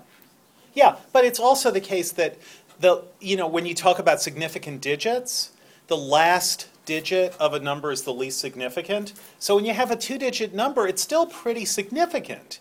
Yeah, 0.74 0.98
but 1.12 1.26
it's 1.26 1.40
also 1.40 1.72
the 1.72 1.82
case 1.82 2.12
that 2.14 2.38
the 2.80 3.04
you 3.20 3.38
know 3.38 3.48
when 3.48 3.66
you 3.66 3.74
talk 3.74 3.98
about 3.98 4.22
significant 4.22 4.82
digits, 4.82 5.52
the 5.88 5.98
last 5.98 6.68
digit 6.86 7.36
of 7.40 7.54
a 7.54 7.60
number 7.60 7.92
is 7.92 8.04
the 8.04 8.14
least 8.14 8.40
significant. 8.40 9.14
So 9.40 9.56
when 9.56 9.66
you 9.66 9.74
have 9.74 9.92
a 9.92 9.96
two-digit 9.96 10.54
number, 10.54 10.88
it's 10.88 11.02
still 11.02 11.26
pretty 11.26 11.66
significant. 11.66 12.60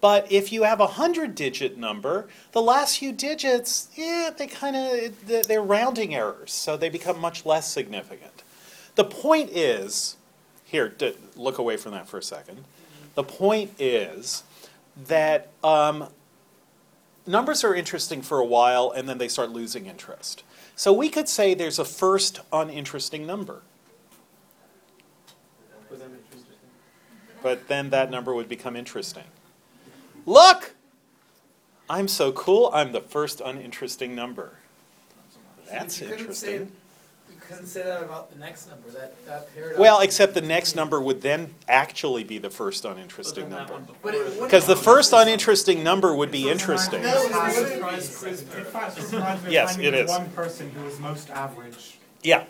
But 0.00 0.30
if 0.30 0.52
you 0.52 0.62
have 0.62 0.80
a 0.80 0.86
hundred-digit 0.86 1.76
number, 1.76 2.28
the 2.52 2.62
last 2.62 2.98
few 2.98 3.12
digits, 3.12 3.88
yeah, 3.94 4.30
they 4.36 4.46
kind 4.46 4.76
of 4.76 5.46
they're 5.46 5.62
rounding 5.62 6.14
errors, 6.14 6.52
so 6.52 6.76
they 6.76 6.88
become 6.88 7.18
much 7.20 7.44
less 7.46 7.70
significant. 7.70 8.42
The 8.94 9.04
point 9.04 9.50
is, 9.50 10.16
here, 10.68 10.90
d- 10.90 11.14
look 11.34 11.56
away 11.56 11.78
from 11.78 11.92
that 11.92 12.06
for 12.06 12.18
a 12.18 12.22
second. 12.22 12.64
The 13.14 13.24
point 13.24 13.72
is 13.78 14.42
that 15.06 15.48
um, 15.64 16.08
numbers 17.26 17.64
are 17.64 17.74
interesting 17.74 18.20
for 18.20 18.38
a 18.38 18.44
while 18.44 18.92
and 18.94 19.08
then 19.08 19.16
they 19.16 19.28
start 19.28 19.50
losing 19.50 19.86
interest. 19.86 20.42
So 20.76 20.92
we 20.92 21.08
could 21.08 21.26
say 21.28 21.54
there's 21.54 21.78
a 21.78 21.86
first 21.86 22.40
uninteresting 22.52 23.26
number, 23.26 23.62
but 27.42 27.66
then 27.68 27.88
that 27.90 28.10
number 28.10 28.34
would 28.34 28.48
become 28.48 28.76
interesting. 28.76 29.24
Look! 30.26 30.74
I'm 31.90 32.08
so 32.08 32.30
cool, 32.32 32.70
I'm 32.74 32.92
the 32.92 33.00
first 33.00 33.40
uninteresting 33.40 34.14
number. 34.14 34.58
That's 35.70 36.02
interesting. 36.02 36.70
You 37.48 37.54
couldn't 37.54 37.70
say 37.70 37.82
that 37.82 38.02
about 38.02 38.30
the 38.30 38.38
next 38.38 38.68
number, 38.68 38.90
that, 38.90 39.24
that 39.24 39.54
paradox. 39.54 39.78
Well, 39.78 40.00
except 40.00 40.34
the 40.34 40.42
next 40.42 40.76
number 40.76 41.00
would 41.00 41.22
then 41.22 41.54
actually 41.66 42.22
be 42.22 42.36
the 42.36 42.50
first 42.50 42.84
uninteresting 42.84 43.48
then 43.48 43.66
number. 43.66 43.80
But 44.02 44.14
it 44.14 44.18
it- 44.18 44.24
wouldn't- 44.24 44.42
Because 44.42 44.66
the 44.66 44.76
first 44.76 45.14
uninteresting 45.14 45.82
number 45.82 46.14
would 46.14 46.30
be 46.30 46.50
interesting. 46.50 47.00
No, 47.02 47.08
it's 47.08 47.24
It 47.24 47.32
the 47.32 47.64
surprise 47.74 48.10
It 48.10 48.16
quiz 48.18 48.42
finds, 48.66 48.98
it 48.98 49.12
reminds 49.16 49.44
me 49.44 49.52
Yes, 49.52 49.70
finding 49.76 49.88
it 49.88 49.96
the 49.96 50.04
is. 50.04 50.10
one 50.10 50.28
person 50.30 50.70
who 50.72 50.86
is 50.86 50.98
most 50.98 51.30
average, 51.30 51.96
Yeah. 52.22 52.44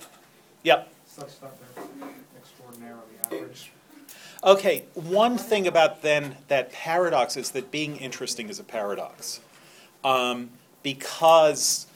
Yep. 0.65 0.93
such 1.07 1.41
that 1.41 1.53
they're 1.77 2.09
extraordinarily 2.41 3.03
average. 3.25 3.71
Okay, 4.43 4.85
one 4.95 5.39
thing 5.39 5.69
about 5.69 6.03
then 6.03 6.37
that 6.49 6.73
paradox 6.73 7.37
is 7.37 7.53
that 7.53 7.71
being 7.71 7.97
interesting 7.99 8.49
is 8.49 8.59
a 8.59 8.65
paradox. 8.65 9.39
Um, 10.03 10.51
because 10.83 11.87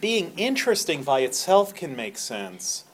being 0.00 0.32
interesting 0.36 1.02
by 1.02 1.20
itself 1.20 1.74
can 1.74 1.96
make 1.96 2.18
sense, 2.18 2.84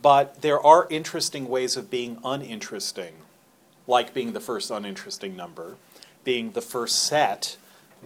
but 0.00 0.42
there 0.42 0.60
are 0.60 0.86
interesting 0.90 1.48
ways 1.48 1.76
of 1.76 1.90
being 1.90 2.18
uninteresting, 2.24 3.14
like 3.86 4.14
being 4.14 4.32
the 4.32 4.40
first 4.40 4.70
uninteresting 4.70 5.36
number, 5.36 5.76
being 6.24 6.52
the 6.52 6.60
first 6.60 7.04
set 7.04 7.56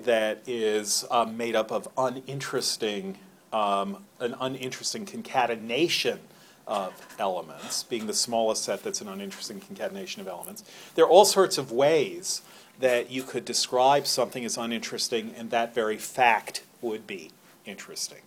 that 0.04 0.42
is 0.46 1.04
um, 1.10 1.36
made 1.36 1.56
up 1.56 1.70
of 1.70 1.88
uninteresting, 1.96 3.16
um, 3.52 4.04
an 4.20 4.34
uninteresting 4.40 5.06
concatenation 5.06 6.20
of 6.66 6.92
elements, 7.18 7.84
being 7.84 8.06
the 8.06 8.14
smallest 8.14 8.64
set 8.64 8.82
that's 8.82 9.00
an 9.00 9.08
uninteresting 9.08 9.60
concatenation 9.60 10.20
of 10.20 10.28
elements. 10.28 10.64
There 10.94 11.04
are 11.04 11.08
all 11.08 11.24
sorts 11.24 11.58
of 11.58 11.72
ways 11.72 12.42
that 12.80 13.10
you 13.10 13.22
could 13.22 13.44
describe 13.44 14.06
something 14.06 14.44
as 14.44 14.58
uninteresting, 14.58 15.32
and 15.36 15.50
that 15.50 15.74
very 15.74 15.96
fact 15.96 16.62
would 16.82 17.06
be 17.06 17.30
interesting. 17.64 18.18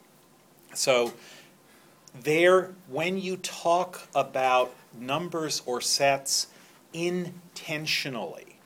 So, 0.74 1.14
there, 2.22 2.74
when 2.88 3.20
you 3.20 3.38
talk 3.38 4.08
about 4.16 4.74
numbers 4.98 5.62
or 5.66 5.82
sets 5.82 6.48
intensionally, 6.94 8.58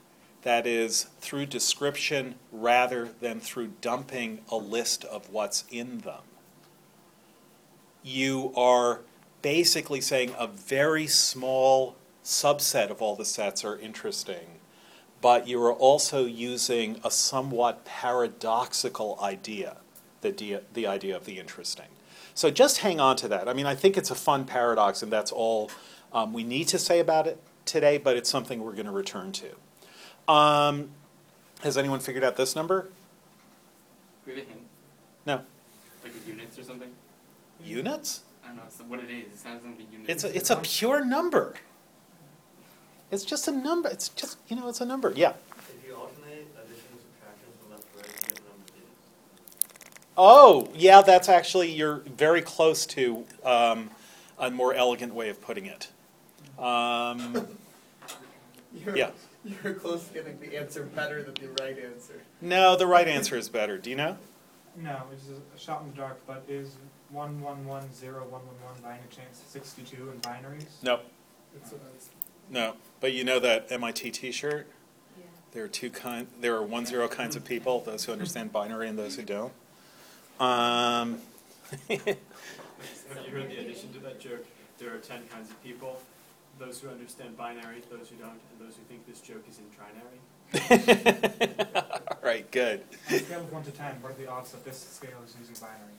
that 0.44 0.68
is, 0.68 1.08
through 1.20 1.46
description 1.48 2.36
rather 2.52 3.10
than 3.20 3.40
through 3.40 3.74
dumping 3.82 4.42
a 4.50 4.58
list 4.58 5.06
of 5.06 5.30
what's 5.30 5.64
in 5.70 6.00
them, 6.00 6.22
you 8.04 8.54
are 8.56 9.02
basically 9.42 10.02
saying 10.02 10.34
a 10.38 10.48
very 10.48 11.08
small 11.08 11.96
subset 12.24 12.90
of 12.90 13.02
all 13.02 13.16
the 13.16 13.26
sets 13.26 13.64
are 13.64 13.78
interesting, 13.78 14.60
but 15.22 15.48
you 15.48 15.62
are 15.62 15.74
also 15.74 16.26
using 16.26 17.00
a 17.04 17.12
somewhat 17.12 17.86
paradoxical 17.86 19.18
idea, 19.22 19.78
the, 20.24 20.32
dia- 20.32 20.62
the 20.74 20.88
idea 20.88 21.16
of 21.16 21.26
the 21.26 21.38
interesting. 21.40 21.86
So 22.34 22.50
just 22.50 22.80
hang 22.80 23.00
on 23.00 23.16
to 23.18 23.28
that. 23.28 23.48
I 23.48 23.54
mean, 23.54 23.68
I 23.68 23.76
think 23.76 23.96
it's 23.96 24.10
a 24.10 24.16
fun 24.16 24.46
paradox, 24.46 25.04
and 25.04 25.12
that's 25.12 25.32
all 25.32 25.70
um, 26.12 26.34
we 26.34 26.44
need 26.44 26.68
to 26.70 26.80
say 26.80 27.00
about 27.00 27.28
it 27.28 27.40
today, 27.66 28.00
but 28.00 28.18
it's 28.18 28.30
something 28.30 28.64
we're 28.64 28.72
going 28.74 28.88
to 28.88 28.92
return 28.92 29.32
to. 29.34 30.32
Um, 30.34 30.90
has 31.62 31.78
anyone 31.78 32.00
figured 32.00 32.24
out 32.24 32.36
this 32.36 32.56
number? 32.56 32.90
We 34.26 34.34
have 34.34 34.42
a 34.42 34.46
hint, 34.48 34.62
No. 35.28 35.42
like 36.04 36.14
a 36.26 36.30
units 36.30 36.58
or 36.58 36.64
something. 36.64 36.90
Units? 37.64 38.22
I 38.44 38.48
don't 38.48 38.58
know 38.58 38.64
what 38.88 39.00
it 39.00 39.12
is. 39.12 39.34
It 39.34 39.38
sounds 39.40 39.64
like 39.64 39.76
a 39.80 39.92
unit. 39.94 40.10
It's 40.10 40.24
a, 40.24 40.36
it's 40.36 40.50
a 40.50 40.56
pure 40.58 41.06
number. 41.06 41.54
It's 43.12 43.24
just 43.24 43.48
a 43.48 43.52
number. 43.52 43.90
It's 43.90 44.10
just, 44.10 44.38
you 44.48 44.56
know, 44.56 44.68
it's 44.70 44.82
a 44.82 44.86
number. 44.86 45.14
Yeah. 45.16 45.34
If 45.58 45.88
you 45.88 45.96
alternate 45.96 46.48
addition 46.58 46.88
and 46.92 47.00
subtraction 47.00 47.48
from 47.62 47.72
left 47.72 47.94
to 47.94 48.00
right, 48.00 48.08
you 48.08 48.14
get 48.28 48.36
the 48.36 48.50
number 48.50 48.68
digits. 48.74 50.03
Oh, 50.18 50.70
yeah, 50.76 51.02
that's 51.02 51.28
actually, 51.30 51.72
you're 51.72 51.98
very 52.06 52.42
close 52.42 52.86
to 52.88 53.26
um, 53.44 53.90
a 54.38 54.52
more 54.52 54.74
elegant 54.74 55.14
way 55.14 55.30
of 55.30 55.42
putting 55.42 55.66
it. 55.66 55.90
Um, 56.60 57.48
You're, 58.86 58.96
Yeah. 58.96 59.12
You're 59.44 59.74
close 59.74 60.08
to 60.08 60.14
getting 60.14 60.40
the 60.40 60.58
answer 60.58 60.84
better 60.84 61.22
than 61.22 61.34
the 61.34 61.64
right 61.64 61.78
answer. 61.78 62.22
no, 62.42 62.78
the 62.78 62.88
right 62.88 63.08
answer 63.08 63.36
is 63.36 63.50
better. 63.50 63.78
Do 63.78 63.90
you 63.90 63.96
know? 63.96 64.18
No, 64.78 65.04
it's 65.12 65.26
a 65.28 65.60
shot 65.60 65.82
in 65.82 65.92
the 65.92 65.98
dark, 65.98 66.20
but 66.26 66.46
is 66.48 66.78
one 67.10 67.42
one 67.42 67.66
one 67.66 67.94
zero 67.94 68.22
one 68.22 68.42
one 68.46 68.56
one 68.64 68.82
by 68.82 68.92
any 68.94 69.08
chance 69.16 69.42
sixty-two 69.48 70.12
in 70.12 70.20
binaries? 70.22 70.82
No, 70.82 71.02
That's 71.54 71.72
what 71.74 71.82
no. 72.50 72.76
But 73.02 73.12
you 73.14 73.24
know 73.24 73.40
that 73.40 73.70
MIT 73.70 74.12
T-shirt? 74.12 74.66
Yeah. 75.18 75.26
There 75.52 75.64
are 75.66 75.68
two 75.68 75.90
kind. 75.92 76.28
There 76.40 76.56
are 76.56 76.64
one 76.64 76.86
zero 76.86 77.08
kinds 77.10 77.36
of 77.36 77.44
people: 77.46 77.82
those 77.82 78.06
who 78.06 78.14
understand 78.14 78.52
binary 78.54 78.88
and 78.88 78.98
those 78.98 79.18
who 79.18 79.24
don't. 79.24 79.54
Um, 80.40 81.20
Have 81.90 81.90
you 81.90 81.98
heard 83.32 83.50
the 83.50 83.58
addition 83.60 83.92
to 83.94 84.00
that 84.00 84.20
joke? 84.20 84.46
There 84.80 84.94
are 84.94 84.98
ten 85.00 85.22
kinds 85.32 85.50
of 85.50 85.64
people, 85.64 86.00
those 86.60 86.80
who 86.82 86.90
understand 86.90 87.38
binary, 87.38 87.82
those 87.92 88.10
who 88.10 88.16
don't, 88.16 88.32
and 88.32 88.60
those 88.60 88.76
who 88.76 88.84
think 88.90 89.06
this 89.08 89.22
joke 89.22 89.46
is 89.50 89.60
in 89.60 89.66
trinary. 89.72 90.20
all 92.12 92.18
right, 92.24 92.50
good. 92.52 92.82
On 93.10 93.16
a 93.16 93.20
scale 93.20 93.40
of 93.42 93.52
one 93.52 93.64
to 93.64 93.72
ten, 93.72 93.96
what 94.02 94.12
are 94.12 94.16
the 94.16 94.28
odds 94.30 94.52
that 94.52 94.64
this 94.66 94.78
scale 94.80 95.18
is 95.26 95.36
using 95.40 95.56
binary? 95.62 95.94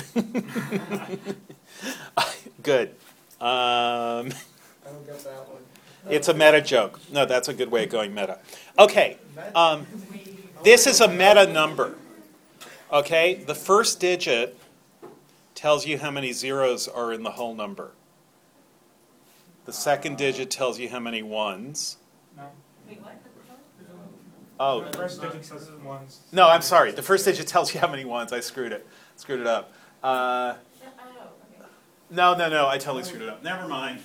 Good. 2.62 2.90
Um, 3.40 3.40
I 3.40 4.22
don't 4.84 5.06
get 5.06 5.18
that 5.24 5.48
one. 5.48 5.62
it's 6.08 6.28
a 6.28 6.34
meta 6.34 6.60
joke. 6.60 7.00
No, 7.10 7.24
that's 7.24 7.48
a 7.48 7.54
good 7.54 7.70
way 7.70 7.84
of 7.84 7.90
going 7.90 8.14
meta. 8.14 8.38
Okay. 8.78 9.16
Um, 9.54 9.86
this 10.62 10.86
is 10.86 11.00
a 11.00 11.08
meta 11.08 11.46
number. 11.46 11.94
Okay, 12.92 13.34
the 13.34 13.54
first 13.54 14.00
digit 14.00 14.58
tells 15.54 15.86
you 15.86 15.98
how 15.98 16.10
many 16.10 16.32
zeros 16.32 16.88
are 16.88 17.12
in 17.12 17.22
the 17.22 17.30
whole 17.32 17.54
number. 17.54 17.92
The 19.66 19.72
second 19.72 20.18
digit 20.18 20.50
tells 20.50 20.78
you 20.80 20.88
how 20.88 20.98
many 20.98 21.22
ones. 21.22 21.98
No? 22.36 22.44
Wait, 22.88 23.00
what? 23.02 23.14
Oh, 24.58 24.82
The 24.84 24.96
first 24.98 25.22
digit 25.22 25.44
says 25.44 25.70
ones. 25.84 26.20
no, 26.32 26.48
I'm 26.48 26.62
sorry. 26.62 26.90
The 26.92 27.02
first 27.02 27.24
digit 27.24 27.46
tells 27.46 27.72
you 27.72 27.80
how 27.80 27.88
many 27.88 28.04
ones. 28.04 28.32
I 28.32 28.40
screwed 28.40 28.72
it. 28.72 28.86
Screwed 29.16 29.40
it 29.40 29.46
up. 29.46 29.72
Uh, 30.02 30.54
no, 32.10 32.34
no, 32.34 32.48
no. 32.48 32.68
I 32.68 32.76
totally 32.78 33.04
screwed 33.04 33.22
it 33.22 33.28
up. 33.28 33.42
Never 33.44 33.68
mind. 33.68 34.00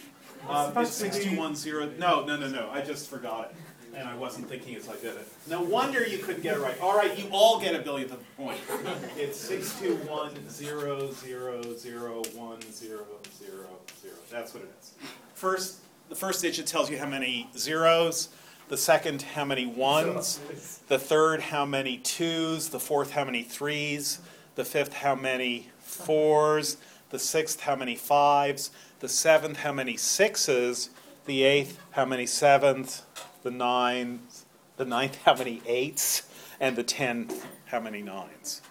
Uh, 0.47 0.71
it's 0.77 0.91
six 0.91 1.17
two 1.17 1.35
one 1.35 1.55
zero. 1.55 1.89
No, 1.97 2.23
no, 2.23 2.37
no, 2.37 2.47
no. 2.47 2.69
I 2.71 2.81
just 2.81 3.09
forgot 3.09 3.49
it, 3.51 3.55
and 3.95 4.07
I 4.07 4.15
wasn't 4.15 4.49
thinking 4.49 4.75
as 4.75 4.89
I 4.89 4.95
did 4.95 5.15
it. 5.15 5.27
No 5.47 5.61
wonder 5.61 6.05
you 6.05 6.17
couldn't 6.19 6.43
get 6.43 6.57
it 6.57 6.59
right. 6.59 6.79
All 6.81 6.97
right, 6.97 7.17
you 7.17 7.27
all 7.31 7.59
get 7.59 7.75
a 7.75 7.79
billionth 7.79 8.11
of 8.11 8.19
a 8.19 8.41
point. 8.41 8.59
It's 9.17 9.39
six 9.39 9.79
two 9.79 9.95
one 10.07 10.31
zero 10.49 11.11
zero 11.11 11.61
zero 11.73 12.21
one 12.33 12.61
zero 12.71 13.05
zero 13.37 13.67
zero. 14.01 14.15
That's 14.29 14.53
what 14.53 14.63
it 14.63 14.69
is. 14.79 14.93
First, 15.33 15.77
the 16.09 16.15
first 16.15 16.41
digit 16.41 16.67
tells 16.67 16.89
you 16.89 16.97
how 16.97 17.07
many 17.07 17.49
zeros. 17.57 18.29
The 18.67 18.77
second, 18.77 19.21
how 19.21 19.45
many 19.45 19.65
ones. 19.65 20.39
The 20.87 20.99
third, 20.99 21.39
how 21.39 21.65
many 21.65 21.97
twos. 21.99 22.69
The 22.69 22.79
fourth, 22.79 23.11
how 23.11 23.23
many 23.23 23.43
threes. 23.43 24.19
The 24.55 24.65
fifth, 24.65 24.93
how 24.93 25.15
many 25.15 25.69
fours. 25.79 26.77
The 27.11 27.19
sixth, 27.19 27.61
how 27.61 27.75
many 27.75 27.95
fives. 27.95 28.71
The 28.99 29.09
seventh, 29.09 29.59
how 29.59 29.71
many 29.71 29.97
sixes. 29.97 30.89
The 31.25 31.43
eighth, 31.43 31.79
how 31.91 32.05
many 32.05 32.25
sevens. 32.25 33.03
The 33.45 33.51
ninth, 33.51 34.43
the 34.75 34.85
ninth, 34.85 35.19
how 35.23 35.35
many 35.35 35.61
eights. 35.67 36.23
And 36.59 36.75
the 36.75 36.83
tenth, 36.83 37.45
how 37.65 37.79
many 37.79 38.01
nines. 38.01 38.63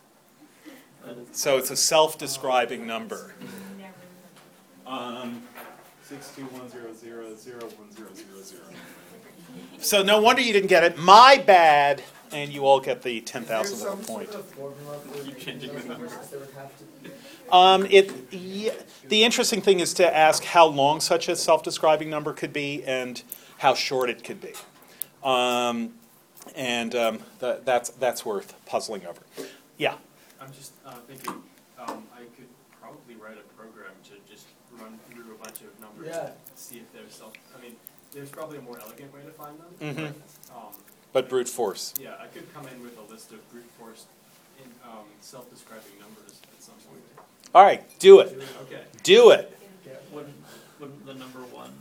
So 1.30 1.58
it's 1.58 1.70
a 1.70 1.76
self-describing 1.76 2.84
number. 2.84 3.34
Um, 4.84 5.44
six 6.02 6.32
two 6.34 6.42
one 6.46 6.68
zero 6.68 6.92
zero 6.92 7.36
zero 7.36 7.60
one 7.60 7.92
zero 7.92 8.08
zero 8.14 8.42
zero. 8.42 8.64
So 9.78 10.02
no 10.02 10.20
wonder 10.20 10.42
you 10.42 10.52
didn't 10.52 10.70
get 10.70 10.82
it. 10.82 10.98
My 10.98 11.40
bad. 11.46 12.02
And 12.32 12.52
you 12.52 12.66
all 12.66 12.80
get 12.80 13.02
the 13.02 13.20
ten 13.20 13.44
thousandth 13.44 13.84
of 13.84 14.00
a 14.00 14.02
point. 14.02 14.28
Is 14.28 14.34
there 14.34 14.42
some 14.42 14.66
of 14.66 14.74
formula 14.74 14.98
Keep 15.24 15.38
changing 15.38 15.72
the 15.72 15.84
number. 15.84 16.08
There 16.08 16.40
would 16.40 16.50
have 16.56 16.76
to 16.78 16.84
be. 16.84 17.10
Um, 17.52 17.86
it, 17.90 18.10
yeah, 18.32 18.72
the 19.06 19.22
interesting 19.22 19.60
thing 19.60 19.78
is 19.78 19.94
to 19.94 20.16
ask 20.16 20.42
how 20.42 20.66
long 20.66 21.00
such 21.00 21.28
a 21.28 21.36
self-describing 21.36 22.10
number 22.10 22.32
could 22.32 22.52
be 22.52 22.82
and 22.84 23.22
how 23.64 23.72
short 23.72 24.10
it 24.10 24.22
could 24.22 24.42
be. 24.42 24.52
Um, 25.26 25.94
and 26.54 26.94
um, 26.94 27.18
tha- 27.38 27.62
that's, 27.64 27.88
that's 27.92 28.22
worth 28.22 28.54
puzzling 28.66 29.06
over. 29.06 29.22
Yeah, 29.78 29.94
I'm 30.38 30.52
just 30.52 30.72
uh, 30.84 30.92
thinking, 31.08 31.32
um, 31.78 32.04
I 32.14 32.24
could 32.36 32.50
probably 32.78 33.14
write 33.14 33.38
a 33.38 33.58
program 33.58 33.92
to 34.10 34.30
just 34.30 34.44
run 34.78 34.98
through 35.10 35.32
a 35.34 35.38
bunch 35.42 35.62
of 35.62 35.80
numbers 35.80 36.08
Yeah. 36.10 36.26
and 36.26 36.34
see 36.54 36.76
if 36.76 36.92
they're 36.92 37.08
self. 37.08 37.32
I 37.58 37.62
mean, 37.62 37.74
there's 38.12 38.28
probably 38.28 38.58
a 38.58 38.60
more 38.60 38.78
elegant 38.78 39.14
way 39.14 39.20
to 39.24 39.30
find 39.30 39.56
them. 39.58 39.94
Mm-hmm. 39.94 40.12
But, 40.12 40.54
um, 40.54 40.74
but 41.14 41.28
brute 41.30 41.48
force. 41.48 41.94
yeah, 41.98 42.16
I 42.22 42.26
could 42.26 42.52
come 42.52 42.68
in 42.68 42.82
with 42.82 42.98
a 42.98 43.10
list 43.10 43.32
of 43.32 43.50
brute 43.50 43.64
force 43.78 44.04
in 44.62 44.68
um, 44.84 45.06
self-describing 45.22 45.98
numbers 45.98 46.38
at 46.54 46.62
some 46.62 46.74
point. 46.86 47.00
All 47.54 47.64
right, 47.64 47.82
do 47.98 48.20
it. 48.20 48.42
Okay. 48.64 48.82
Do 49.02 49.30
it. 49.30 49.58
wouldn't, 50.12 50.34
wouldn't 50.78 51.06
the 51.06 51.14
number 51.14 51.38
one 51.50 51.72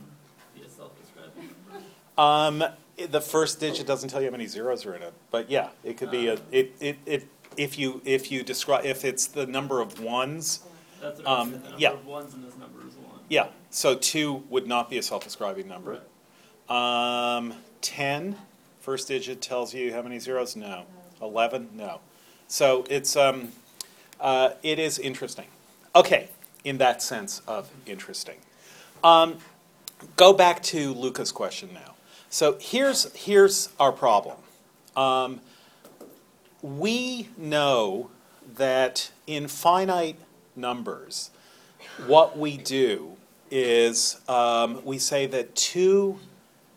be 0.54 0.62
a 0.62 0.68
self-describing 0.70 1.50
number? 1.70 1.84
Um, 2.16 2.64
the 3.10 3.20
first 3.20 3.58
digit 3.60 3.86
doesn't 3.86 4.08
tell 4.08 4.20
you 4.20 4.28
how 4.28 4.32
many 4.32 4.46
zeros 4.46 4.86
are 4.86 4.94
in 4.94 5.02
it, 5.02 5.12
but 5.30 5.50
yeah, 5.50 5.70
it 5.82 5.96
could 5.96 6.10
be 6.10 6.28
a, 6.28 6.38
it, 6.52 6.74
it, 6.80 6.98
it, 7.06 7.26
if 7.56 7.78
you, 7.78 8.00
if 8.04 8.30
you 8.30 8.42
describe, 8.42 8.84
if 8.84 9.04
it's 9.04 9.26
the 9.26 9.46
number 9.46 9.80
of 9.80 10.00
ones, 10.00 10.60
That's 11.00 11.18
what 11.18 11.26
Um, 11.26 11.50
the 11.52 11.58
number 11.58 11.76
yeah. 11.78 11.92
of 11.92 12.06
ones 12.06 12.34
in 12.34 12.42
this 12.44 12.56
number 12.56 12.80
is 12.86 12.94
one. 12.94 13.20
yeah, 13.28 13.48
so 13.70 13.96
two 13.96 14.44
would 14.48 14.66
not 14.66 14.88
be 14.90 14.98
a 14.98 15.02
self-describing 15.02 15.66
number. 15.66 16.00
Um, 16.68 17.54
ten, 17.80 18.36
first 18.80 19.08
digit 19.08 19.40
tells 19.42 19.74
you 19.74 19.92
how 19.92 20.02
many 20.02 20.18
zeros? 20.20 20.54
No. 20.56 20.84
Eleven? 21.20 21.70
No. 21.74 22.00
So 22.46 22.84
it's, 22.88 23.16
um, 23.16 23.52
uh, 24.20 24.50
it 24.62 24.78
is 24.78 24.98
interesting. 24.98 25.46
Okay, 25.96 26.28
in 26.64 26.78
that 26.78 27.02
sense 27.02 27.40
of 27.48 27.70
interesting. 27.86 28.36
Um, 29.02 29.38
go 30.16 30.32
back 30.32 30.62
to 30.64 30.94
Luca's 30.94 31.32
question 31.32 31.70
now. 31.74 31.93
So 32.34 32.56
here's, 32.60 33.12
here's 33.14 33.68
our 33.78 33.92
problem. 33.92 34.38
Um, 34.96 35.40
we 36.62 37.28
know 37.36 38.10
that 38.56 39.12
in 39.28 39.46
finite 39.46 40.16
numbers, 40.56 41.30
what 42.08 42.36
we 42.36 42.56
do 42.56 43.12
is 43.52 44.20
um, 44.28 44.84
we 44.84 44.98
say 44.98 45.28
that 45.28 45.54
two 45.54 46.18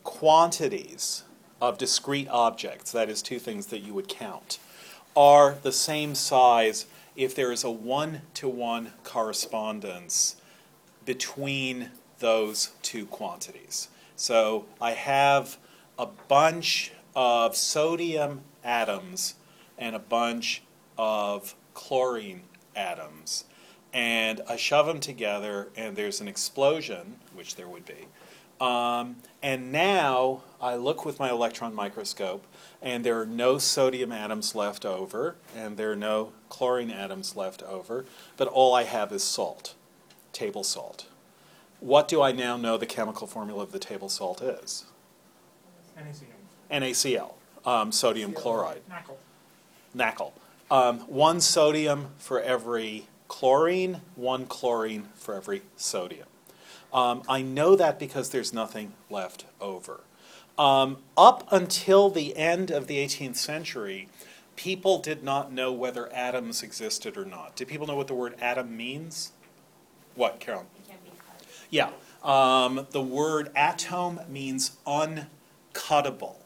quantities 0.04 1.24
of 1.60 1.76
discrete 1.76 2.28
objects, 2.28 2.92
that 2.92 3.08
is, 3.08 3.20
two 3.20 3.40
things 3.40 3.66
that 3.66 3.80
you 3.80 3.92
would 3.94 4.06
count, 4.06 4.60
are 5.16 5.56
the 5.64 5.72
same 5.72 6.14
size 6.14 6.86
if 7.16 7.34
there 7.34 7.50
is 7.50 7.64
a 7.64 7.70
one 7.70 8.22
to 8.34 8.48
one 8.48 8.92
correspondence 9.02 10.36
between 11.04 11.90
those 12.20 12.70
two 12.80 13.06
quantities. 13.06 13.88
So 14.18 14.66
I 14.80 14.92
have 14.92 15.58
a 15.96 16.06
bunch 16.06 16.90
of 17.14 17.54
sodium 17.56 18.40
atoms 18.64 19.34
and 19.78 19.94
a 19.94 20.00
bunch 20.00 20.64
of 20.98 21.54
chlorine 21.72 22.42
atoms, 22.74 23.44
and 23.92 24.40
I 24.48 24.56
shove 24.56 24.86
them 24.86 24.98
together, 24.98 25.68
and 25.76 25.94
there's 25.94 26.20
an 26.20 26.26
explosion, 26.26 27.20
which 27.32 27.54
there 27.54 27.68
would 27.68 27.86
be, 27.86 28.08
Um, 28.60 29.22
and 29.40 29.70
now 29.70 30.42
I 30.60 30.74
look 30.74 31.04
with 31.04 31.20
my 31.20 31.30
electron 31.30 31.72
microscope, 31.72 32.44
and 32.82 33.04
there 33.04 33.20
are 33.20 33.26
no 33.26 33.58
sodium 33.58 34.10
atoms 34.10 34.56
left 34.56 34.84
over, 34.84 35.36
and 35.54 35.76
there 35.76 35.92
are 35.92 35.96
no 35.96 36.32
chlorine 36.48 36.90
atoms 36.90 37.36
left 37.36 37.62
over, 37.62 38.04
but 38.36 38.48
all 38.48 38.74
I 38.74 38.82
have 38.82 39.12
is 39.12 39.22
salt, 39.22 39.74
table 40.32 40.64
salt. 40.64 41.06
What 41.80 42.08
do 42.08 42.22
I 42.22 42.32
now 42.32 42.56
know 42.56 42.76
the 42.76 42.86
chemical 42.86 43.26
formula 43.26 43.62
of 43.62 43.72
the 43.72 43.78
table 43.78 44.08
salt 44.08 44.42
is? 44.42 44.84
NaCl. 45.96 46.24
NaCl, 46.70 47.32
um, 47.64 47.92
sodium 47.92 48.32
chloride. 48.32 48.82
NaCl. 48.90 49.16
NaCl. 49.96 50.32
Um, 50.70 51.00
one 51.00 51.40
sodium 51.40 52.10
for 52.18 52.40
every 52.40 53.06
chlorine, 53.28 54.00
one 54.16 54.46
chlorine 54.46 55.08
for 55.14 55.34
every 55.34 55.62
sodium. 55.76 56.26
Um, 56.92 57.22
I 57.28 57.42
know 57.42 57.76
that 57.76 57.98
because 57.98 58.30
there's 58.30 58.52
nothing 58.52 58.94
left 59.10 59.44
over. 59.60 60.00
Um, 60.58 60.98
up 61.16 61.46
until 61.52 62.10
the 62.10 62.36
end 62.36 62.70
of 62.70 62.86
the 62.86 62.96
18th 62.98 63.36
century, 63.36 64.08
people 64.56 64.98
did 64.98 65.22
not 65.22 65.52
know 65.52 65.72
whether 65.72 66.12
atoms 66.12 66.62
existed 66.62 67.16
or 67.16 67.24
not. 67.24 67.54
Do 67.54 67.64
people 67.64 67.86
know 67.86 67.94
what 67.94 68.08
the 68.08 68.14
word 68.14 68.34
atom 68.40 68.76
means? 68.76 69.32
What, 70.16 70.40
Carolyn? 70.40 70.66
It 70.76 70.88
can't 70.88 71.04
be 71.04 71.10
cut. 71.10 71.46
Yeah. 71.70 71.90
Um, 72.22 72.86
the 72.90 73.02
word 73.02 73.50
atom 73.54 74.20
means 74.28 74.72
uncuttable. 74.86 76.36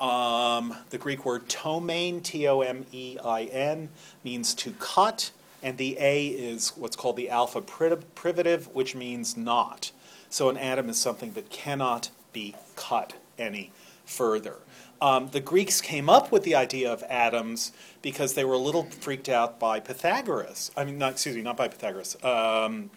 Um, 0.00 0.76
the 0.90 0.98
Greek 0.98 1.24
word 1.24 1.48
tomein, 1.48 2.22
T 2.22 2.46
O 2.46 2.60
M 2.60 2.86
E 2.92 3.18
I 3.24 3.44
N, 3.44 3.88
means 4.22 4.54
to 4.54 4.72
cut, 4.78 5.32
and 5.62 5.76
the 5.76 5.96
A 5.98 6.28
is 6.28 6.70
what's 6.76 6.94
called 6.94 7.16
the 7.16 7.30
alpha 7.30 7.60
pri- 7.60 7.96
privative, 8.14 8.72
which 8.74 8.94
means 8.94 9.36
not. 9.36 9.90
So 10.30 10.48
an 10.50 10.56
atom 10.56 10.88
is 10.88 10.98
something 10.98 11.32
that 11.32 11.50
cannot 11.50 12.10
be 12.32 12.54
cut 12.76 13.14
any 13.38 13.72
further. 14.04 14.56
Um, 15.00 15.28
the 15.30 15.40
Greeks 15.40 15.80
came 15.80 16.08
up 16.10 16.32
with 16.32 16.42
the 16.42 16.54
idea 16.54 16.92
of 16.92 17.02
atoms 17.04 17.72
because 18.02 18.34
they 18.34 18.44
were 18.44 18.54
a 18.54 18.58
little 18.58 18.84
freaked 18.84 19.28
out 19.28 19.58
by 19.58 19.80
Pythagoras. 19.80 20.70
I 20.76 20.84
mean, 20.84 20.98
not 20.98 21.12
excuse 21.12 21.36
me, 21.36 21.42
not 21.42 21.56
by 21.56 21.68
Pythagoras. 21.68 22.16
Um, 22.24 22.90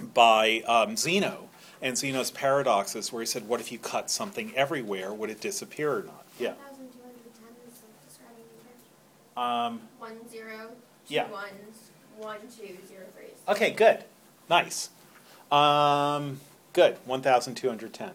by 0.00 0.60
um, 0.66 0.96
Zeno 0.96 1.48
and 1.82 1.96
Zeno's 1.98 2.30
paradoxes, 2.30 3.12
where 3.12 3.20
he 3.22 3.26
said, 3.26 3.48
"What 3.48 3.60
if 3.60 3.70
you 3.72 3.78
cut 3.78 4.10
something 4.10 4.54
everywhere? 4.56 5.12
Would 5.12 5.30
it 5.30 5.40
disappear 5.40 5.92
or 5.98 6.02
not?" 6.02 6.24
Yeah. 6.38 6.52
1,210 6.52 7.44
is 7.68 7.78
the 7.80 7.86
describing 8.08 8.44
unit. 8.56 9.36
Um, 9.36 9.80
One 9.98 10.28
zero, 10.30 10.70
two 11.08 11.14
Yeah. 11.14 11.30
ones, 11.30 11.90
one 12.16 12.38
two 12.40 12.76
zero 12.88 13.04
threes. 13.16 13.34
okay, 13.48 13.70
good, 13.70 14.04
nice, 14.48 14.90
um, 15.52 16.40
good. 16.72 16.96
One 17.04 17.22
thousand 17.22 17.54
two 17.56 17.68
hundred 17.68 17.92
ten. 17.94 18.12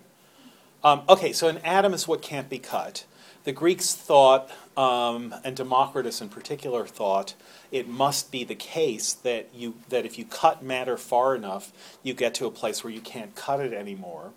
Um, 0.83 1.01
okay, 1.09 1.33
so 1.33 1.47
an 1.49 1.57
atom 1.59 1.93
is 1.93 2.07
what 2.07 2.21
can't 2.21 2.49
be 2.49 2.59
cut. 2.59 3.03
The 3.43 3.51
Greeks 3.51 3.93
thought, 3.93 4.49
um, 4.77 5.35
and 5.43 5.55
Democritus 5.55 6.21
in 6.21 6.29
particular 6.29 6.85
thought, 6.87 7.33
it 7.71 7.87
must 7.87 8.31
be 8.31 8.43
the 8.43 8.55
case 8.55 9.13
that 9.13 9.49
you 9.53 9.75
that 9.89 10.05
if 10.05 10.17
you 10.17 10.25
cut 10.25 10.63
matter 10.63 10.97
far 10.97 11.35
enough, 11.35 11.71
you 12.03 12.13
get 12.13 12.33
to 12.35 12.45
a 12.45 12.51
place 12.51 12.83
where 12.83 12.93
you 12.93 13.01
can't 13.01 13.35
cut 13.35 13.59
it 13.59 13.73
anymore. 13.73 14.31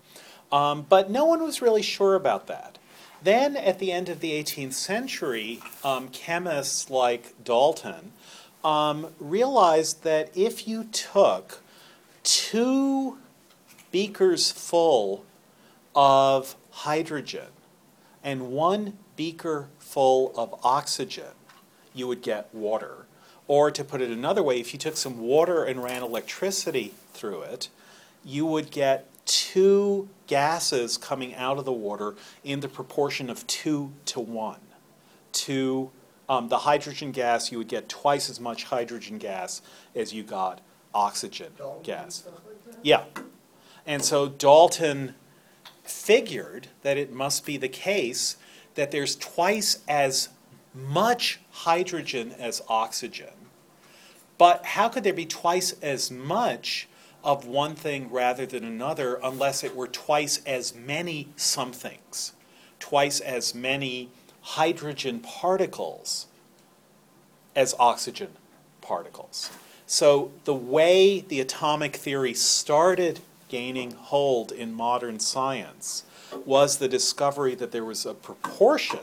Um, 0.51 0.85
but 0.89 1.11
no 1.11 1.25
one 1.25 1.43
was 1.43 1.63
really 1.63 1.83
sure 1.83 2.15
about 2.15 2.47
that. 2.47 2.79
Then, 3.23 3.57
at 3.57 3.79
the 3.79 3.93
end 3.93 4.09
of 4.09 4.21
the 4.21 4.33
18th 4.33 4.75
century, 4.75 5.61
um, 5.85 6.09
chemists 6.09 6.91
like 6.91 7.35
Dalton 7.43 8.13
um, 8.65 9.09
realized 9.19 10.03
that 10.03 10.37
if 10.37 10.67
you 10.67 10.85
took 10.85 11.63
two 12.25 13.19
beakers 13.93 14.51
full 14.51 15.25
of 15.95 16.57
hydrogen 16.71 17.49
and 18.25 18.51
one 18.51 18.99
beaker 19.17 19.69
full 19.79 20.33
of 20.37 20.55
oxygen, 20.65 21.35
you 21.95 22.09
would 22.09 22.23
get 22.23 22.53
water. 22.53 23.02
Or 23.49 23.71
to 23.71 23.85
put 23.85 24.01
it 24.01 24.11
another 24.11 24.43
way, 24.43 24.61
if 24.61 24.73
you 24.73 24.79
took 24.79 24.97
some 24.97 25.21
water 25.21 25.65
and 25.65 25.83
ran 25.83 26.03
electricity 26.03 26.95
through 27.13 27.43
it, 27.43 27.69
you 28.25 28.47
would 28.47 28.71
get 28.71 29.09
two 29.27 30.09
gases 30.27 30.97
coming 30.97 31.35
out 31.35 31.59
of 31.59 31.65
the 31.65 31.73
water 31.73 32.15
in 32.45 32.61
the 32.61 32.69
proportion 32.69 33.29
of 33.29 33.47
two 33.47 33.93
to 34.07 34.21
one. 34.21 34.61
To 35.33 35.91
um, 36.29 36.49
the 36.49 36.59
hydrogen 36.59 37.13
gas, 37.13 37.51
you 37.51 37.59
would 37.59 37.69
get 37.69 37.89
twice 37.89 38.31
as 38.31 38.41
much 38.41 38.65
hydrogen 38.65 39.19
gas 39.19 39.63
as 39.95 40.13
you 40.13 40.23
got 40.23 40.61
oxygen 40.95 41.53
Dalton 41.57 41.83
gas. 41.83 42.25
like? 42.27 42.77
Yeah. 42.83 43.05
And 43.87 44.05
so 44.05 44.29
Dalton 44.29 45.15
figured 45.83 46.69
that 46.83 46.97
it 46.97 47.13
must 47.13 47.45
be 47.45 47.57
the 47.57 47.69
case 47.69 48.37
that 48.75 48.91
there's 48.91 49.17
twice 49.17 49.83
as 49.89 50.29
much 50.75 51.41
hydrogen 51.51 52.35
as 52.39 52.63
oxygen. 52.69 53.33
But 54.39 54.65
how 54.65 54.89
could 54.89 55.05
there 55.05 55.13
be 55.13 55.27
twice 55.27 55.73
as 55.83 56.11
much 56.11 56.89
of 57.23 57.47
one 57.47 57.75
thing 57.75 58.11
rather 58.11 58.47
than 58.47 58.65
another 58.65 59.21
unless 59.23 59.63
it 59.63 59.77
were 59.77 59.87
twice 59.87 60.41
as 60.45 60.75
many 60.75 61.29
somethings, 61.37 62.33
twice 62.81 63.21
as 63.21 63.55
many 63.55 64.09
hydrogen 64.41 65.21
particles 65.21 66.27
as 67.55 67.75
oxygen 67.79 68.31
particles? 68.81 69.51
So 69.87 70.33
the 70.45 70.55
way 70.55 71.21
the 71.21 71.41
atomic 71.41 71.97
theory 71.97 72.35
started 72.35 73.21
gaining 73.49 73.93
hold 73.93 74.51
in 74.51 74.73
modern 74.73 75.21
science 75.21 76.05
was 76.47 76.79
the 76.79 76.89
discovery 76.89 77.55
that 77.57 77.71
there 77.71 77.85
was 77.85 78.07
a 78.07 78.15
proportion 78.15 79.01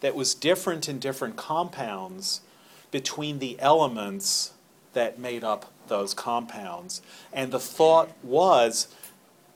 that 0.00 0.14
was 0.14 0.34
different 0.34 0.88
in 0.88 0.98
different 0.98 1.36
compounds 1.36 2.40
between 2.90 3.38
the 3.38 3.58
elements 3.60 4.52
that 4.92 5.18
made 5.18 5.44
up 5.44 5.70
those 5.88 6.14
compounds. 6.14 7.02
And 7.32 7.52
the 7.52 7.60
thought 7.60 8.10
was 8.22 8.88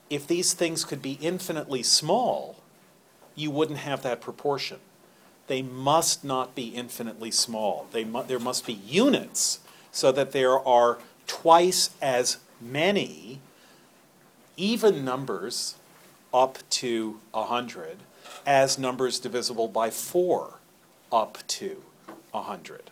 if 0.09 0.27
these 0.27 0.53
things 0.53 0.85
could 0.85 1.01
be 1.01 1.17
infinitely 1.21 1.83
small, 1.83 2.57
you 3.35 3.51
wouldn't 3.51 3.79
have 3.79 4.03
that 4.03 4.21
proportion. 4.21 4.77
They 5.47 5.61
must 5.61 6.23
not 6.23 6.55
be 6.55 6.69
infinitely 6.69 7.31
small. 7.31 7.87
Mu- 7.93 8.23
there 8.23 8.39
must 8.39 8.65
be 8.65 8.73
units 8.73 9.59
so 9.91 10.11
that 10.11 10.31
there 10.31 10.59
are 10.59 10.99
twice 11.27 11.91
as 12.01 12.37
many 12.61 13.39
even 14.57 15.03
numbers 15.03 15.75
up 16.33 16.59
to 16.69 17.19
100 17.31 17.97
as 18.45 18.77
numbers 18.77 19.19
divisible 19.19 19.67
by 19.67 19.89
4 19.89 20.59
up 21.11 21.37
to 21.47 21.83
100. 22.31 22.91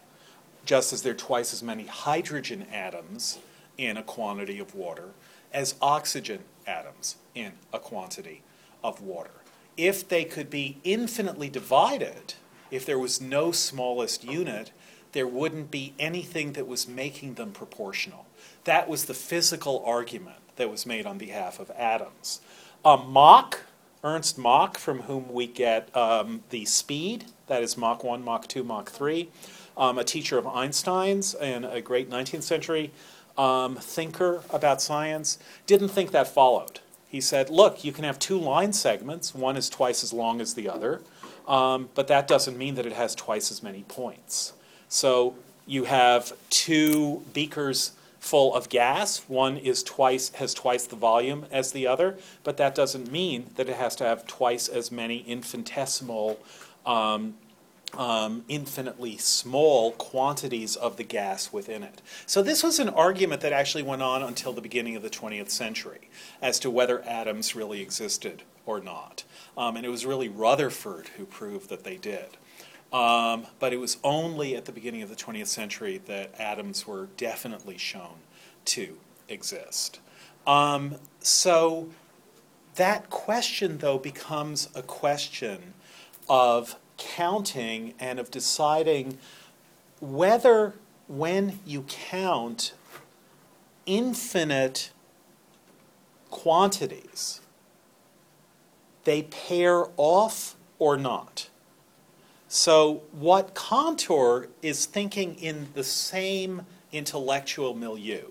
Just 0.66 0.94
as 0.94 1.02
there 1.02 1.12
are 1.12 1.16
twice 1.16 1.54
as 1.54 1.62
many 1.62 1.86
hydrogen 1.86 2.66
atoms 2.72 3.40
in 3.78 3.98
a 3.98 4.04
quantity 4.04 4.60
of 4.60 4.76
water 4.76 5.10
as 5.52 5.76
oxygen 5.82 6.40
atoms 6.66 7.18
in 7.36 7.54
a 7.72 7.80
quantity 7.80 8.42
of 8.84 9.02
water. 9.02 9.32
If 9.76 10.08
they 10.08 10.24
could 10.24 10.50
be 10.50 10.78
infinitely 10.84 11.50
divided, 11.50 12.36
if 12.72 12.86
there 12.86 13.00
was 13.00 13.22
no 13.22 13.52
smallest 13.52 14.24
unit, 14.24 14.72
there 15.12 15.28
wouldn't 15.28 15.72
be 15.72 15.94
anything 16.00 16.54
that 16.54 16.68
was 16.68 16.88
making 16.88 17.36
them 17.36 17.52
proportional. 17.52 18.26
That 18.64 18.90
was 18.90 19.06
the 19.06 19.14
physical 19.14 19.84
argument 19.86 20.38
that 20.56 20.70
was 20.70 20.86
made 20.86 21.06
on 21.06 21.18
behalf 21.18 21.60
of 21.60 21.72
atoms. 21.72 22.42
A 22.86 22.98
Mach, 22.98 23.62
Ernst 24.04 24.38
Mach, 24.38 24.78
from 24.78 25.04
whom 25.04 25.32
we 25.32 25.48
get 25.48 25.96
um, 25.96 26.44
the 26.50 26.66
speed, 26.66 27.26
that 27.48 27.64
is 27.64 27.78
Mach 27.78 28.04
1, 28.04 28.24
Mach 28.24 28.48
2, 28.48 28.64
Mach 28.64 28.90
3, 28.90 29.30
um, 29.78 29.98
a 29.98 30.04
teacher 30.04 30.38
of 30.38 30.46
Einstein's 30.46 31.34
and 31.36 31.64
a 31.64 31.82
great 31.82 32.10
19th 32.10 32.44
century 32.44 32.92
um, 33.38 33.78
thinker 33.78 34.44
about 34.50 34.82
science, 34.82 35.40
didn't 35.66 35.88
think 35.88 36.12
that 36.12 36.28
followed. 36.28 36.82
He 37.08 37.22
said, 37.22 37.50
look, 37.50 37.86
you 37.86 37.92
can 37.92 38.04
have 38.04 38.20
two 38.20 38.38
line 38.38 38.74
segments, 38.74 39.34
one 39.34 39.56
is 39.56 39.70
twice 39.70 40.04
as 40.04 40.12
long 40.12 40.42
as 40.42 40.54
the 40.54 40.68
other, 40.68 41.02
um, 41.48 41.90
but 41.96 42.08
that 42.08 42.28
doesn't 42.28 42.58
mean 42.58 42.76
that 42.76 42.86
it 42.86 42.94
has 42.94 43.16
twice 43.16 43.52
as 43.52 43.64
many 43.64 43.84
points. 43.84 44.54
So 44.90 45.36
you 45.66 45.86
have 45.86 46.34
two 46.50 47.24
beakers 47.34 47.94
full 48.24 48.56
of 48.56 48.70
gas. 48.70 49.26
One 49.28 49.58
is 49.58 49.84
twice 49.84 50.30
has 50.36 50.54
twice 50.54 50.88
the 50.88 50.96
volume 50.96 51.46
as 51.52 51.74
the 51.74 51.86
other, 51.86 52.18
but 52.46 52.56
that 52.56 52.74
doesn't 52.74 53.12
mean 53.12 53.48
that 53.58 53.68
it 53.68 53.76
has 53.76 53.98
to 53.98 54.06
have 54.06 54.26
twice 54.26 54.70
as 54.70 54.94
many 54.94 55.26
infinitesimal, 55.28 56.40
um, 56.86 57.34
um, 57.98 58.46
infinitely 58.48 59.18
small 59.18 59.92
quantities 59.92 60.78
of 60.78 60.96
the 60.96 61.04
gas 61.04 61.52
within 61.52 61.84
it. 61.84 62.02
So 62.26 62.42
this 62.42 62.64
was 62.64 62.80
an 62.80 62.88
argument 62.88 63.42
that 63.42 63.52
actually 63.52 63.84
went 63.84 64.02
on 64.02 64.24
until 64.24 64.54
the 64.54 64.62
beginning 64.62 64.96
of 64.96 65.04
the 65.04 65.10
20th 65.10 65.50
century 65.50 66.10
as 66.42 66.60
to 66.60 66.72
whether 66.72 67.02
atoms 67.02 67.58
really 67.58 67.82
existed 67.82 68.44
or 68.66 68.80
not. 68.80 69.26
Um, 69.58 69.76
and 69.76 69.86
it 69.86 69.90
was 69.90 70.06
really 70.06 70.30
Rutherford 70.30 71.10
who 71.18 71.26
proved 71.26 71.68
that 71.68 71.84
they 71.84 71.98
did. 71.98 72.38
Um, 72.94 73.48
but 73.60 73.74
it 73.74 73.78
was 73.78 73.98
only 74.04 74.56
at 74.56 74.66
the 74.66 74.72
beginning 74.72 75.02
of 75.02 75.10
the 75.10 75.16
20th 75.16 75.48
century 75.48 76.00
that 76.06 76.40
atoms 76.40 76.86
were 76.86 77.08
definitely 77.18 77.78
shown 77.78 78.18
to 78.66 79.00
exist. 79.28 80.00
Um, 80.46 80.98
so 81.20 81.90
that 82.76 83.10
question, 83.10 83.80
though, 83.80 83.98
becomes 83.98 84.70
a 84.76 84.84
question 84.84 85.74
of 86.30 86.76
counting 86.98 87.96
and 88.00 88.20
of 88.20 88.30
deciding 88.30 89.18
whether, 90.00 90.74
when 91.08 91.60
you 91.66 91.84
count 91.84 92.74
infinite 93.86 94.92
quantities, 96.30 97.42
they 99.04 99.24
pair 99.24 99.86
off 99.98 100.56
or 100.80 100.98
not. 100.98 101.50
So, 102.56 103.02
what 103.12 103.56
Cantor 103.56 104.48
is 104.62 104.86
thinking 104.86 105.34
in 105.40 105.70
the 105.74 105.84
same 105.84 106.68
intellectual 106.92 107.74
milieu 107.74 108.30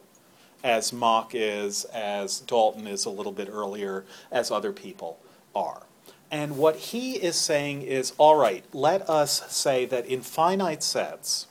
as 0.63 0.93
Mach 0.93 1.33
is, 1.35 1.85
as 1.87 2.39
Dalton 2.39 2.87
is 2.87 3.05
a 3.05 3.11
little 3.11 3.33
bit 3.33 3.49
earlier, 3.51 4.05
as 4.31 4.53
other 4.53 4.73
people 4.73 5.19
are. 5.57 5.83
And 6.31 6.57
what 6.57 6.77
he 6.77 7.15
is 7.15 7.35
saying 7.35 7.83
is 7.83 8.13
all 8.17 8.37
right, 8.37 8.65
let 8.73 9.11
us 9.11 9.43
say 9.53 9.87
that 9.87 10.07
in 10.07 10.21
finite 10.21 10.85
sets, 10.85 11.49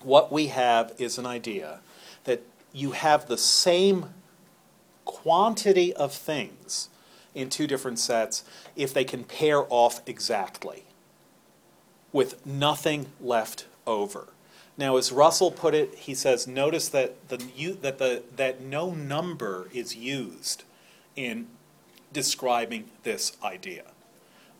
what 0.00 0.30
we 0.30 0.46
have 0.46 0.92
is 0.98 1.18
an 1.18 1.26
idea 1.26 1.80
that 2.22 2.44
you 2.72 2.92
have 2.92 3.26
the 3.26 3.36
same 3.36 4.14
quantity 5.04 5.92
of 5.94 6.12
things 6.12 6.90
in 7.34 7.50
two 7.50 7.66
different 7.66 7.98
sets 7.98 8.44
if 8.76 8.94
they 8.94 9.04
can 9.04 9.24
pair 9.24 9.64
off 9.68 10.00
exactly 10.06 10.84
with 12.12 12.44
nothing 12.46 13.06
left 13.20 13.66
over. 13.86 14.28
Now, 14.76 14.96
as 14.96 15.10
Russell 15.10 15.50
put 15.50 15.74
it, 15.74 15.94
he 15.94 16.14
says, 16.14 16.46
notice 16.46 16.88
that 16.90 17.28
the 17.28 17.38
that 17.82 17.98
the 17.98 18.22
that 18.36 18.60
no 18.60 18.92
number 18.92 19.68
is 19.72 19.96
used 19.96 20.62
in 21.16 21.48
describing 22.12 22.84
this 23.02 23.36
idea. 23.42 23.84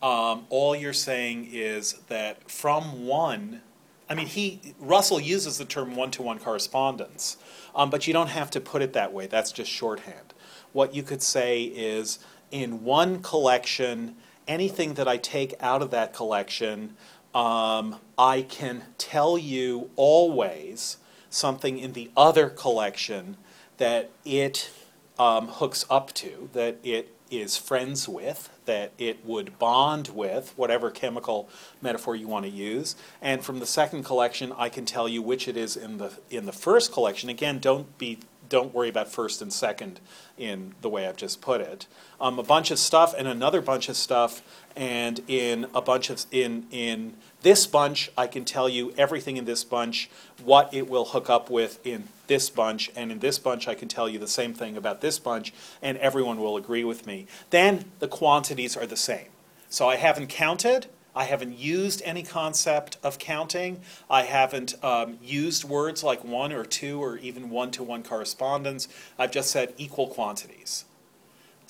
Um, 0.02 0.46
all 0.50 0.76
you're 0.76 0.92
saying 0.92 1.48
is 1.52 1.94
that 2.08 2.50
from 2.50 3.06
one, 3.06 3.62
I 4.08 4.14
mean, 4.14 4.26
he 4.26 4.74
Russell 4.78 5.20
uses 5.20 5.58
the 5.58 5.64
term 5.64 5.96
one-to-one 5.96 6.40
correspondence, 6.40 7.36
um, 7.74 7.90
but 7.90 8.06
you 8.06 8.12
don't 8.12 8.28
have 8.28 8.50
to 8.50 8.60
put 8.60 8.82
it 8.82 8.92
that 8.94 9.12
way. 9.12 9.26
That's 9.26 9.52
just 9.52 9.70
shorthand. 9.70 10.34
What 10.72 10.94
you 10.94 11.02
could 11.02 11.22
say 11.22 11.62
is, 11.62 12.18
in 12.50 12.84
one 12.84 13.22
collection, 13.22 14.16
anything 14.46 14.94
that 14.94 15.06
I 15.06 15.16
take 15.16 15.54
out 15.60 15.82
of 15.82 15.90
that 15.90 16.12
collection 16.12 16.96
um, 17.34 17.96
I 18.16 18.42
can 18.42 18.84
tell 18.96 19.38
you 19.38 19.90
always 19.96 20.98
something 21.30 21.78
in 21.78 21.92
the 21.92 22.10
other 22.16 22.48
collection 22.48 23.36
that 23.76 24.10
it 24.24 24.70
um, 25.18 25.48
hooks 25.48 25.84
up 25.90 26.12
to, 26.14 26.48
that 26.52 26.78
it 26.82 27.14
is 27.30 27.56
friends 27.56 28.08
with, 28.08 28.50
that 28.64 28.92
it 28.98 29.24
would 29.24 29.58
bond 29.58 30.08
with, 30.08 30.52
whatever 30.56 30.90
chemical 30.90 31.48
metaphor 31.82 32.16
you 32.16 32.26
want 32.26 32.44
to 32.44 32.50
use. 32.50 32.96
And 33.20 33.44
from 33.44 33.58
the 33.58 33.66
second 33.66 34.04
collection, 34.04 34.52
I 34.56 34.68
can 34.68 34.84
tell 34.84 35.08
you 35.08 35.22
which 35.22 35.48
it 35.48 35.56
is 35.56 35.76
in 35.76 35.98
the 35.98 36.12
in 36.30 36.46
the 36.46 36.52
first 36.52 36.92
collection. 36.92 37.28
Again, 37.28 37.58
don't 37.58 37.98
be 37.98 38.18
don't 38.48 38.72
worry 38.72 38.88
about 38.88 39.12
first 39.12 39.42
and 39.42 39.52
second 39.52 40.00
in 40.38 40.74
the 40.80 40.88
way 40.88 41.06
I've 41.06 41.16
just 41.16 41.40
put 41.40 41.60
it. 41.60 41.86
Um, 42.20 42.38
a 42.38 42.42
bunch 42.42 42.70
of 42.70 42.78
stuff 42.78 43.14
and 43.16 43.28
another 43.28 43.60
bunch 43.60 43.88
of 43.88 43.96
stuff, 43.96 44.42
and 44.78 45.20
in 45.26 45.66
a 45.74 45.82
bunch 45.82 46.08
of 46.08 46.24
in 46.30 46.66
in 46.70 47.14
this 47.42 47.66
bunch, 47.66 48.10
I 48.16 48.26
can 48.28 48.44
tell 48.44 48.68
you 48.68 48.92
everything 48.96 49.36
in 49.36 49.44
this 49.44 49.64
bunch, 49.64 50.08
what 50.42 50.72
it 50.72 50.88
will 50.88 51.04
hook 51.04 51.28
up 51.28 51.50
with 51.50 51.84
in 51.86 52.04
this 52.28 52.48
bunch, 52.48 52.90
and 52.96 53.12
in 53.12 53.18
this 53.18 53.38
bunch, 53.38 53.68
I 53.68 53.74
can 53.74 53.88
tell 53.88 54.08
you 54.08 54.18
the 54.18 54.28
same 54.28 54.54
thing 54.54 54.76
about 54.76 55.00
this 55.00 55.18
bunch, 55.18 55.52
and 55.82 55.98
everyone 55.98 56.40
will 56.40 56.56
agree 56.56 56.84
with 56.84 57.06
me. 57.06 57.26
Then 57.50 57.86
the 57.98 58.08
quantities 58.08 58.76
are 58.76 58.86
the 58.86 58.96
same. 58.96 59.28
So 59.68 59.88
I 59.88 59.96
haven't 59.96 60.28
counted. 60.28 60.86
I 61.14 61.24
haven't 61.24 61.58
used 61.58 62.00
any 62.04 62.22
concept 62.22 62.96
of 63.02 63.18
counting. 63.18 63.80
I 64.08 64.22
haven't 64.22 64.82
um, 64.84 65.18
used 65.22 65.64
words 65.64 66.04
like 66.04 66.24
one 66.24 66.52
or 66.52 66.64
two 66.64 67.02
or 67.02 67.18
even 67.18 67.50
one 67.50 67.72
to 67.72 67.82
one 67.82 68.04
correspondence. 68.04 68.88
I've 69.18 69.32
just 69.32 69.50
said 69.50 69.74
equal 69.76 70.06
quantities. 70.06 70.84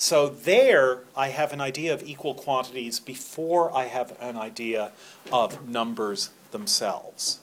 So 0.01 0.29
there, 0.29 1.01
I 1.13 1.27
have 1.27 1.51
an 1.51 1.59
idea 1.59 1.93
of 1.93 2.01
equal 2.03 2.33
quantities 2.33 3.01
before 3.01 3.75
I 3.75 3.87
have 3.87 4.15
an 4.21 4.37
idea 4.37 4.93
of 5.29 5.67
numbers 5.67 6.29
themselves. 6.51 7.39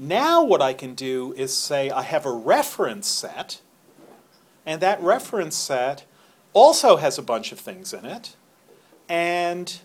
Now, 0.00 0.42
what 0.42 0.60
I 0.60 0.72
can 0.72 0.96
do 0.96 1.32
is 1.34 1.56
say 1.56 1.90
I 1.90 2.02
have 2.02 2.26
a 2.26 2.32
reference 2.32 3.06
set, 3.06 3.60
and 4.66 4.80
that 4.80 5.00
reference 5.00 5.54
set 5.54 6.04
also 6.52 6.96
has 6.96 7.18
a 7.18 7.22
bunch 7.22 7.52
of 7.52 7.60
things 7.60 7.92
in 7.92 8.04
it, 8.04 8.34
and 9.08 9.78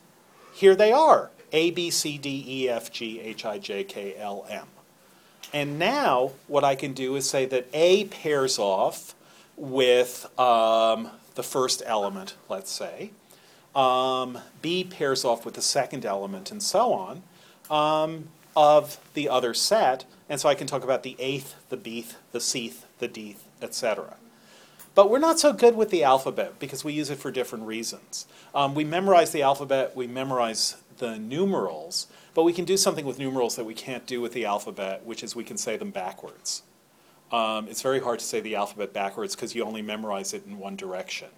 here 0.51 0.75
they 0.75 0.91
are 0.91 1.29
A, 1.53 1.69
B, 1.69 1.91
C, 1.91 2.17
D, 2.17 2.43
E, 2.47 2.67
F, 2.67 2.91
G, 2.91 3.19
H, 3.19 3.45
I, 3.45 3.59
J, 3.59 3.83
K, 3.83 4.15
L, 4.17 4.43
M. 4.49 4.65
And 5.53 5.77
now, 5.77 6.31
what 6.47 6.63
I 6.63 6.73
can 6.73 6.93
do 6.93 7.15
is 7.15 7.29
say 7.29 7.45
that 7.45 7.67
A 7.73 8.05
pairs 8.05 8.57
off 8.57 9.13
with 9.55 10.27
um, 10.39 11.11
the 11.37 11.43
first 11.43 11.81
element, 11.85 12.35
let's 12.49 12.71
say. 12.71 13.11
Um, 13.73 14.39
B 14.61 14.83
pairs 14.83 15.23
off 15.23 15.45
with 15.45 15.53
the 15.53 15.61
second 15.61 16.03
element, 16.03 16.51
and 16.51 16.61
so 16.61 16.91
on, 16.91 17.23
um, 17.69 18.27
of 18.55 18.99
the 19.13 19.29
other 19.29 19.53
set. 19.53 20.03
And 20.27 20.41
so 20.41 20.49
I 20.49 20.55
can 20.55 20.67
talk 20.67 20.83
about 20.83 21.03
the 21.03 21.15
eighth, 21.19 21.55
the 21.69 21.77
beeth, 21.77 22.17
the 22.31 22.41
seeth, 22.41 22.85
the 22.99 23.07
deeth, 23.07 23.43
etc. 23.61 24.15
But 24.95 25.11
we're 25.11 25.19
not 25.19 25.39
so 25.39 25.53
good 25.53 25.77
with 25.77 25.91
the 25.91 26.03
alphabet 26.03 26.57
because 26.57 26.83
we 26.83 26.91
use 26.91 27.11
it 27.11 27.19
for 27.19 27.29
different 27.29 27.65
reasons. 27.65 28.25
Um, 28.55 28.73
we 28.73 28.83
memorize 28.83 29.31
the 29.31 29.43
alphabet, 29.43 29.95
we 29.95 30.07
memorize 30.07 30.77
the 30.97 31.19
numerals, 31.19 32.07
but 32.33 32.43
we 32.43 32.51
can 32.51 32.65
do 32.65 32.77
something 32.77 33.05
with 33.05 33.19
numerals 33.19 33.55
that 33.57 33.65
we 33.65 33.75
can't 33.75 34.07
do 34.07 34.21
with 34.21 34.33
the 34.33 34.45
alphabet, 34.45 35.05
which 35.05 35.23
is 35.23 35.35
we 35.35 35.43
can 35.43 35.57
say 35.57 35.77
them 35.77 35.91
backwards. 35.91 36.63
Um, 37.31 37.67
it's 37.67 37.81
very 37.81 37.99
hard 37.99 38.19
to 38.19 38.25
say 38.25 38.39
the 38.39 38.55
alphabet 38.55 38.93
backwards 38.93 39.35
because 39.35 39.53
you 39.53 39.63
only 39.63 39.81
memorize 39.81 40.33
it 40.33 40.45
in 40.45 40.57
one 40.57 40.75
direction. 40.75 41.29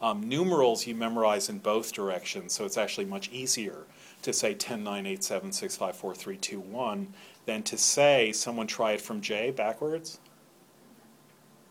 Um, 0.00 0.28
numerals 0.28 0.86
you 0.86 0.94
memorize 0.94 1.48
in 1.48 1.58
both 1.58 1.92
directions, 1.92 2.52
so 2.52 2.64
it's 2.64 2.76
actually 2.76 3.06
much 3.06 3.30
easier 3.30 3.84
to 4.22 4.32
say 4.32 4.54
10, 4.54 4.84
9, 4.84 5.06
8, 5.06 5.24
7, 5.24 5.52
6, 5.52 5.76
5, 5.76 5.96
4, 5.96 6.14
3, 6.14 6.36
2, 6.36 6.60
1 6.60 7.14
than 7.46 7.62
to 7.62 7.76
say, 7.76 8.32
someone 8.32 8.66
try 8.66 8.92
it 8.92 9.00
from 9.00 9.20
J 9.20 9.50
backwards? 9.50 10.18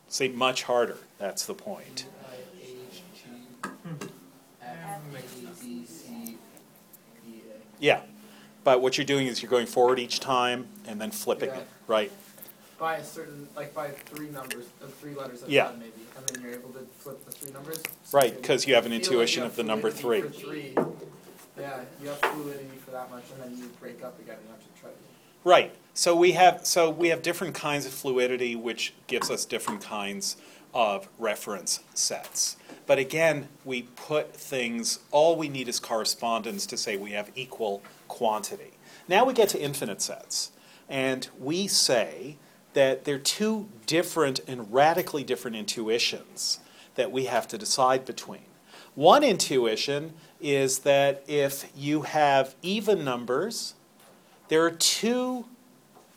Say 0.08 0.30
much 0.30 0.64
harder, 0.64 0.98
that's 1.18 1.46
the 1.46 1.54
point. 1.54 2.06
Yeah, 7.80 8.02
but 8.64 8.82
what 8.82 8.98
you're 8.98 9.06
doing 9.06 9.28
is 9.28 9.42
you're 9.42 9.50
going 9.50 9.66
forward 9.68 10.00
each 10.00 10.20
time 10.20 10.68
and 10.88 11.02
then 11.02 11.12
flipping 11.12 11.50
Yeah. 11.50 11.58
it, 11.60 11.68
right? 11.88 12.12
By 12.84 12.98
a 12.98 13.04
certain, 13.06 13.48
like 13.56 13.74
by 13.74 13.92
three 13.92 14.28
numbers, 14.28 14.66
uh, 14.84 14.88
three 15.00 15.16
letters 15.16 15.42
a 15.42 15.50
Yeah. 15.50 15.68
time 15.68 15.80
maybe, 15.80 16.06
and 16.18 16.28
then 16.28 16.44
you're 16.44 16.52
able 16.52 16.68
to 16.72 16.86
flip 17.00 17.24
the 17.24 17.32
three 17.32 17.50
numbers. 17.54 17.82
Right, 18.12 18.36
So 18.36 18.42
'cause 18.42 18.68
you 18.68 18.76
have 18.76 18.86
an 18.86 18.92
feel 18.92 18.98
like 19.00 19.06
intuition 19.06 19.44
you 19.44 19.48
of 19.48 19.56
the 19.56 19.64
number 19.64 19.90
fluidity 19.90 20.38
for 20.38 20.46
three. 20.46 20.76
Yeah, 21.58 21.86
you 22.02 22.10
have 22.10 22.20
fluidity 22.20 22.78
for 22.84 22.92
that 22.92 23.10
much, 23.10 23.24
and 23.34 23.42
then 23.42 23.58
you 23.58 23.70
break 23.80 24.04
up 24.04 24.20
again 24.20 24.36
and 24.38 24.50
have 24.50 24.60
to 24.60 24.82
try 24.82 24.90
to. 24.90 24.96
Right. 25.46 25.74
So 25.94 26.14
we 26.14 26.34
have 26.34 26.68
so 26.68 26.90
we 26.90 27.08
have 27.08 27.22
different 27.22 27.56
kinds 27.56 27.86
of 27.86 27.94
fluidity, 27.94 28.54
which 28.54 28.94
gives 29.08 29.32
us 29.32 29.46
different 29.46 29.82
kinds 29.82 30.36
of 30.74 31.08
reference 31.18 31.80
sets. 31.94 32.58
But 32.86 33.00
again, 33.00 33.48
we 33.64 33.84
put 33.84 34.36
things. 34.36 35.00
All 35.12 35.38
we 35.38 35.48
need 35.48 35.70
is 35.70 35.80
correspondence 35.80 36.66
to 36.66 36.76
say 36.76 36.98
we 36.98 37.12
have 37.12 37.32
equal 37.34 37.82
quantity. 38.10 38.74
Now 39.08 39.24
we 39.24 39.34
get 39.34 39.48
to 39.50 39.58
infinite 39.58 40.02
sets, 40.02 40.52
and 40.90 41.30
we 41.40 41.70
say 41.70 42.36
that 42.74 43.06
there 43.06 43.16
are 43.16 43.20
two 43.20 43.68
different 43.86 44.40
and 44.48 44.74
radically 44.74 45.24
different 45.24 45.58
intuitions 45.58 46.60
that 46.96 47.12
we 47.12 47.26
have 47.26 47.48
to 47.50 47.58
decide 47.58 48.06
between. 48.06 48.46
One 48.96 49.24
intuition 49.24 50.14
is 50.40 50.80
that 50.80 51.24
if 51.28 51.72
you 51.76 52.04
have 52.04 52.56
even 52.62 53.04
numbers, 53.04 53.74
there 54.50 54.64
are 54.64 54.72
two 54.72 55.46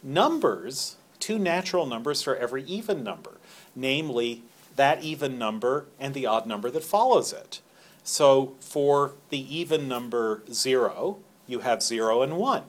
numbers, 0.03 0.97
two 1.19 1.39
natural 1.39 1.87
numbers 1.87 2.23
for 2.23 2.37
every 2.37 2.65
even 2.65 3.03
number, 3.03 3.39
namely 3.75 4.43
that 4.77 5.03
even 5.03 5.39
number 5.39 5.87
and 5.99 6.13
the 6.13 6.27
odd 6.27 6.47
number 6.47 6.71
that 6.71 6.85
follows 6.85 7.33
it. 7.33 7.61
So 8.05 8.55
for 8.61 9.15
the 9.31 9.57
even 9.57 9.89
number 9.89 10.43
0, 10.53 11.19
you 11.47 11.61
have 11.61 11.83
0 11.83 12.23
and 12.23 12.37
1. 12.37 12.63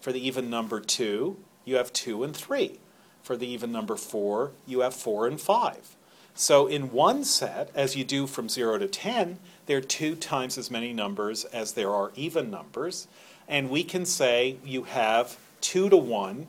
For 0.00 0.12
the 0.12 0.26
even 0.26 0.50
number 0.50 0.80
2, 0.80 1.36
you 1.64 1.76
have 1.76 1.92
2 1.92 2.24
and 2.24 2.34
3. 2.34 2.78
For 3.22 3.36
the 3.36 3.46
even 3.46 3.70
number 3.70 3.96
4, 3.96 4.50
you 4.66 4.80
have 4.80 4.94
4 4.94 5.26
and 5.26 5.40
5. 5.40 5.96
So 6.34 6.66
in 6.66 6.92
one 6.92 7.24
set, 7.24 7.70
as 7.74 7.94
you 7.94 8.04
do 8.04 8.26
from 8.26 8.48
0 8.48 8.78
to 8.78 8.88
10, 8.88 9.38
there 9.66 9.78
are 9.78 9.82
two 9.82 10.14
times 10.16 10.58
as 10.58 10.70
many 10.70 10.92
numbers 10.92 11.44
as 11.46 11.72
there 11.72 11.90
are 11.90 12.10
even 12.16 12.50
numbers. 12.50 13.06
And 13.46 13.70
we 13.70 13.84
can 13.84 14.06
say 14.06 14.56
you 14.64 14.84
have 14.84 15.36
2 15.60 15.90
to 15.90 15.96
1 15.96 16.46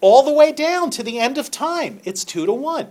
all 0.00 0.22
the 0.22 0.32
way 0.32 0.50
down 0.50 0.90
to 0.90 1.02
the 1.02 1.18
end 1.18 1.38
of 1.38 1.50
time. 1.50 2.00
It's 2.04 2.24
2 2.24 2.46
to 2.46 2.52
1. 2.52 2.90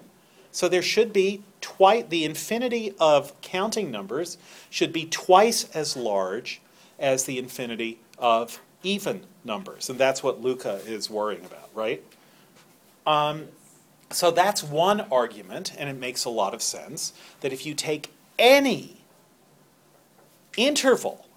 So 0.52 0.68
there 0.68 0.82
should 0.82 1.12
be 1.12 1.44
twice, 1.60 2.06
the 2.10 2.26
infinity 2.26 2.94
of 3.00 3.40
counting 3.42 3.90
numbers 3.92 4.38
should 4.70 4.94
be 4.94 5.06
twice 5.06 5.70
as 5.76 5.96
large 5.96 6.62
as 7.00 7.24
the 7.24 7.38
infinity 7.38 8.00
of 8.18 8.62
even 8.84 9.24
numbers. 9.44 9.90
And 9.90 10.00
that's 10.00 10.24
what 10.24 10.42
Luca 10.42 10.82
is 10.86 11.10
worrying 11.10 11.46
about, 11.46 11.70
right? 11.74 12.04
Um, 13.06 13.48
so 14.10 14.32
that's 14.32 14.64
one 14.64 15.02
argument, 15.12 15.74
and 15.78 15.90
it 15.90 15.98
makes 15.98 16.26
a 16.26 16.30
lot 16.30 16.54
of 16.54 16.62
sense, 16.62 17.14
that 17.42 17.54
if 17.54 17.66
you 17.66 17.74
take 17.74 18.12
any 18.38 19.02
interval 20.58 21.28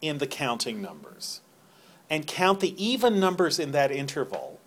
in 0.00 0.18
the 0.18 0.26
counting 0.26 0.82
numbers 0.82 1.40
and 2.10 2.26
count 2.26 2.60
the 2.60 2.84
even 2.84 3.18
numbers 3.18 3.58
in 3.58 3.72
that 3.72 3.90
interval 3.90 4.60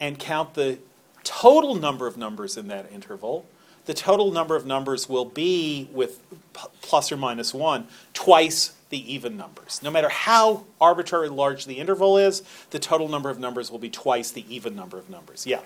and 0.00 0.18
count 0.18 0.54
the 0.54 0.78
total 1.22 1.76
number 1.76 2.06
of 2.06 2.16
numbers 2.16 2.56
in 2.56 2.66
that 2.68 2.90
interval, 2.90 3.46
the 3.86 3.94
total 3.94 4.30
number 4.30 4.56
of 4.56 4.66
numbers 4.66 5.08
will 5.08 5.24
be, 5.24 5.88
with 5.92 6.20
p- 6.52 6.68
plus 6.80 7.10
or 7.10 7.16
minus 7.16 7.52
one, 7.52 7.86
twice 8.14 8.74
the 8.90 9.12
even 9.12 9.36
numbers. 9.36 9.80
No 9.82 9.90
matter 9.90 10.08
how 10.08 10.64
arbitrarily 10.80 11.30
large 11.30 11.64
the 11.64 11.78
interval 11.78 12.18
is, 12.18 12.42
the 12.70 12.78
total 12.78 13.08
number 13.08 13.30
of 13.30 13.38
numbers 13.38 13.70
will 13.70 13.78
be 13.78 13.90
twice 13.90 14.30
the 14.30 14.44
even 14.54 14.76
number 14.76 14.98
of 14.98 15.08
numbers. 15.10 15.46
Yeah. 15.46 15.60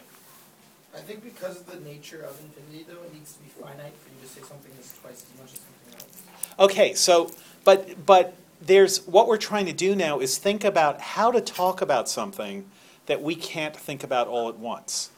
I 0.94 1.00
think 1.00 1.22
because 1.22 1.60
of 1.60 1.66
the 1.66 1.78
nature 1.80 2.22
of 2.22 2.40
infinity, 2.40 2.86
though, 2.88 3.02
it 3.02 3.12
needs 3.12 3.34
to 3.34 3.42
be 3.42 3.48
finite 3.48 3.92
for 3.98 4.08
you 4.10 4.22
to 4.22 4.28
say 4.28 4.40
something 4.40 4.72
is 4.80 4.94
twice 5.02 5.26
as 5.30 5.40
much 5.40 5.52
as 5.52 5.60
something 5.60 5.94
else. 5.94 6.70
Okay, 6.70 6.94
so 6.94 7.30
but 7.64 8.06
but 8.06 8.34
there's 8.62 9.06
what 9.06 9.28
we're 9.28 9.36
trying 9.36 9.66
to 9.66 9.74
do 9.74 9.94
now 9.94 10.20
is 10.20 10.38
think 10.38 10.64
about 10.64 11.00
how 11.00 11.30
to 11.30 11.40
talk 11.42 11.82
about 11.82 12.08
something 12.08 12.64
that 13.06 13.20
we 13.22 13.34
can't 13.34 13.76
think 13.76 14.02
about 14.02 14.26
all 14.26 14.48
at 14.48 14.56
once, 14.56 15.10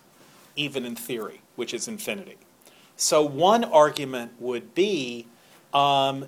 even 0.57 0.85
in 0.85 0.97
theory, 0.97 1.43
which 1.55 1.73
is 1.73 1.87
infinity. 1.87 2.39
So 2.99 3.23
one 3.23 3.63
argument 3.63 4.33
would 4.41 4.75
be 4.75 5.29
um, 5.73 6.27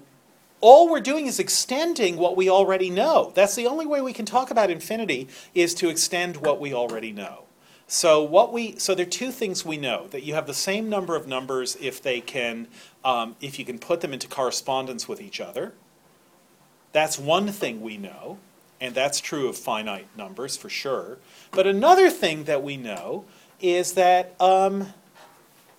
all 0.60 0.88
we're 0.88 1.00
doing 1.00 1.26
is 1.26 1.40
extending 1.40 2.16
what 2.16 2.36
we 2.36 2.48
already 2.48 2.90
know. 2.90 3.32
That's 3.34 3.56
the 3.56 3.66
only 3.66 3.86
way 3.86 4.00
we 4.00 4.12
can 4.12 4.24
talk 4.24 4.52
about 4.52 4.70
infinity 4.70 5.28
is 5.52 5.74
to 5.74 5.88
extend 5.88 6.38
what 6.38 6.60
we 6.60 6.72
already 6.72 7.10
know. 7.10 7.44
So 7.88 8.22
what 8.22 8.52
we 8.52 8.78
so 8.78 8.94
there 8.94 9.04
are 9.04 9.10
two 9.10 9.32
things 9.32 9.64
we 9.64 9.76
know 9.76 10.06
that 10.08 10.22
you 10.22 10.34
have 10.34 10.46
the 10.46 10.54
same 10.54 10.88
number 10.88 11.16
of 11.16 11.26
numbers 11.26 11.76
if 11.80 12.00
they 12.00 12.20
can 12.20 12.68
um, 13.04 13.34
if 13.40 13.58
you 13.58 13.64
can 13.64 13.80
put 13.80 14.00
them 14.00 14.12
into 14.12 14.28
correspondence 14.28 15.08
with 15.08 15.20
each 15.20 15.40
other. 15.40 15.74
That's 16.92 17.18
one 17.18 17.48
thing 17.48 17.80
we 17.80 17.96
know, 17.96 18.38
and 18.80 18.94
that's 18.94 19.20
true 19.20 19.48
of 19.48 19.56
finite 19.56 20.06
numbers 20.16 20.56
for 20.56 20.68
sure. 20.68 21.18
But 21.50 21.66
another 21.66 22.10
thing 22.10 22.44
that 22.44 22.62
we 22.62 22.76
know 22.76 23.24
is 23.60 23.94
that 23.94 24.40
um, 24.40 24.94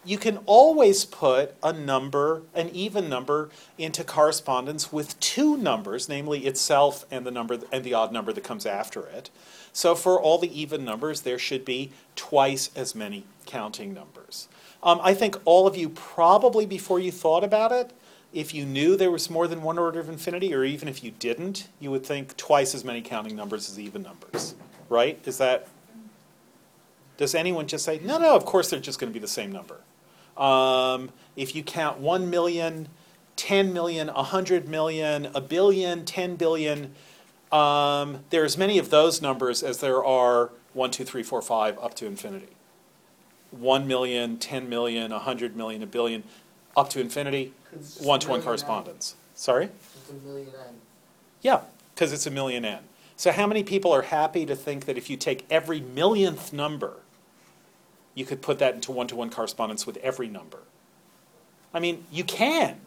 you 0.04 0.18
can 0.18 0.40
always 0.46 1.06
put 1.06 1.56
a 1.62 1.72
number, 1.72 2.42
an 2.56 2.70
even 2.70 3.08
number, 3.08 3.50
into 3.78 4.04
correspondence 4.04 4.92
with 4.92 5.20
two 5.20 5.58
numbers, 5.58 6.10
namely 6.10 6.46
itself 6.48 7.06
and 7.12 7.26
the 7.26 7.32
number 7.32 7.60
and 7.72 7.84
the 7.84 7.94
odd 7.94 8.12
number 8.12 8.34
that 8.34 8.44
comes 8.44 8.66
after 8.66 9.06
it. 9.06 9.30
So 9.74 9.94
for 9.96 10.20
all 10.20 10.38
the 10.38 10.60
even 10.60 10.84
numbers, 10.84 11.22
there 11.22 11.40
should 11.40 11.64
be 11.64 11.92
twice 12.16 12.72
as 12.76 12.96
many 12.96 13.26
counting 13.46 13.94
numbers. 13.94 14.48
Um, 14.84 15.00
I 15.04 15.14
think 15.14 15.38
all 15.46 15.68
of 15.68 15.78
you 15.78 15.90
probably, 15.90 16.66
before 16.66 17.00
you 17.00 17.12
thought 17.12 17.44
about 17.44 17.72
it, 17.72 17.92
if 18.34 18.54
you 18.54 18.66
knew 18.66 18.96
there 18.96 19.12
was 19.12 19.30
more 19.30 19.48
than 19.48 19.62
one 19.62 19.78
order 19.78 20.00
of 20.00 20.10
infinity, 20.10 20.54
or 20.54 20.64
even 20.64 20.88
if 20.88 21.04
you 21.04 21.12
didn't, 21.12 21.68
you 21.80 21.92
would 21.92 22.06
think 22.06 22.36
twice 22.38 22.74
as 22.74 22.84
many 22.84 23.02
counting 23.02 23.36
numbers 23.36 23.70
as 23.70 23.80
even 23.80 24.02
numbers, 24.02 24.56
right? 24.90 25.20
Is 25.26 25.38
that? 25.38 25.68
Does 27.18 27.36
anyone 27.36 27.68
just 27.68 27.86
say, 27.86 28.00
no, 28.04 28.18
no, 28.18 28.36
of 28.36 28.46
course 28.46 28.70
they're 28.70 28.80
just 28.80 29.00
going 29.00 29.12
to 29.12 29.14
be 29.14 29.20
the 29.20 29.28
same 29.28 29.52
number? 29.52 29.82
Um, 30.38 31.10
if 31.36 31.56
you 31.56 31.64
count 31.64 32.00
1 32.00 32.30
million, 32.30 32.88
10 33.36 33.74
million, 33.74 34.08
100 34.08 34.68
million, 34.68 35.30
a 35.34 35.42
billion, 35.42 36.06
10 36.06 36.36
billion, 36.36 36.96
um, 37.52 38.20
there 38.30 38.42
are 38.42 38.46
as 38.46 38.58
many 38.58 38.78
of 38.78 38.90
those 38.90 39.22
numbers 39.22 39.62
as 39.64 39.80
there 39.80 40.04
are 40.04 40.52
1, 40.74 40.92
2, 40.92 41.04
3, 41.04 41.24
4, 41.24 41.42
5 41.42 41.78
up 41.80 41.94
to 41.96 42.06
infinity. 42.06 42.48
1 43.52 43.88
million, 43.88 44.38
10 44.38 44.70
million, 44.70 45.12
100 45.12 45.56
million, 45.56 45.84
a 45.84 45.88
billion, 45.88 46.24
up 46.78 46.90
to 46.90 47.02
infinity, 47.02 47.54
'Cause 47.70 47.80
it's 47.82 47.94
just 47.96 48.06
a 48.06 48.08
one 48.08 48.20
to 48.22 48.30
one 48.30 48.42
correspondence. 48.42 49.16
Sorry? 49.36 49.66
N. 49.66 49.72
It's 49.96 50.10
a 50.10 50.14
million 50.26 50.48
N. 50.48 50.76
Yeah, 51.42 51.62
because 51.94 52.14
it's 52.14 52.26
a 52.26 52.32
million 52.32 52.64
n. 52.64 52.80
So 53.18 53.32
how 53.32 53.46
many 53.48 53.64
people 53.64 53.92
are 53.92 54.04
happy 54.04 54.46
to 54.46 54.56
think 54.56 54.86
that 54.86 54.98
if 54.98 55.10
you 55.10 55.18
take 55.18 55.46
every 55.50 55.82
millionth 55.82 56.54
number, 56.54 56.98
you 58.22 58.26
could 58.28 58.42
put 58.42 58.60
that 58.60 58.76
into 58.76 58.92
one-to-one 58.92 59.32
correspondence 59.32 59.86
with 59.88 59.98
every 59.98 60.28
number? 60.28 60.60
I 61.74 61.80
mean, 61.80 62.06
you 62.12 62.24
can, 62.24 62.80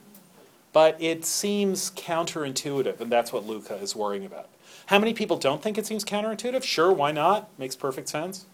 but 0.73 0.97
it 1.01 1.25
seems 1.25 1.91
counterintuitive, 1.91 3.01
and 3.01 3.11
that's 3.11 3.33
what 3.33 3.45
Luca 3.45 3.75
is 3.77 3.97
worrying 3.97 4.25
about. 4.25 4.49
How 4.87 4.99
many 4.99 5.13
people 5.13 5.37
don't 5.37 5.61
think 5.63 5.77
it 5.77 5.87
seems 5.87 6.05
counterintuitive? 6.05 6.63
Sure, 6.63 6.93
why 6.93 7.11
not? 7.11 7.49
Makes 7.59 7.75
perfect 7.77 8.09
sense. 8.09 8.47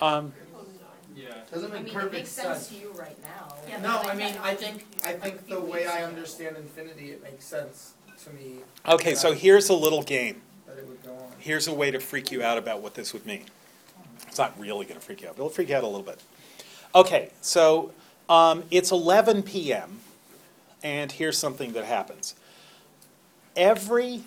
Um, 0.00 0.32
Yeah. 1.14 1.26
Doesn't 1.52 1.70
I 1.70 1.74
make 1.74 1.84
mean, 1.84 1.90
it 1.90 1.94
perfect 1.94 2.12
makes 2.14 2.30
sense 2.30 2.66
sense. 2.66 2.68
to 2.68 2.74
you 2.76 2.92
right 2.92 3.16
now. 3.22 3.54
Yeah, 3.68 3.80
No, 3.80 4.00
but 4.02 4.12
I 4.12 4.14
mean, 4.14 4.34
I 4.42 4.54
think, 4.54 4.86
I 5.04 5.12
think 5.12 5.46
the 5.48 5.60
way 5.60 5.86
I 5.86 6.02
understand 6.04 6.56
infinity, 6.56 7.10
it 7.10 7.22
makes 7.22 7.44
sense 7.44 7.92
to 8.24 8.30
me 8.32 8.58
okay, 8.88 9.14
so 9.14 9.32
here's 9.34 9.68
a 9.68 9.74
little 9.74 10.02
game. 10.02 10.40
that 10.66 10.78
it 10.78 10.86
would 10.88 11.02
go 11.02 11.12
on. 11.12 11.32
Here's 11.38 11.66
a 11.68 11.74
way 11.74 11.90
to 11.90 11.98
freak 12.00 12.30
you 12.32 12.42
out 12.42 12.56
about 12.56 12.80
what 12.80 12.94
this 12.94 13.12
would 13.12 13.26
mean. 13.26 13.44
It's 14.32 14.38
not 14.38 14.58
really 14.58 14.86
going 14.86 14.98
to 14.98 15.04
freak 15.04 15.20
you 15.20 15.28
out, 15.28 15.36
but 15.36 15.42
it'll 15.42 15.50
freak 15.50 15.68
you 15.68 15.76
out 15.76 15.84
a 15.84 15.86
little 15.86 16.00
bit. 16.00 16.18
Okay, 16.94 17.28
so 17.42 17.92
um, 18.30 18.64
it's 18.70 18.90
11 18.90 19.42
p.m., 19.42 20.00
and 20.82 21.12
here's 21.12 21.36
something 21.36 21.74
that 21.74 21.84
happens. 21.84 22.34
Every 23.54 24.22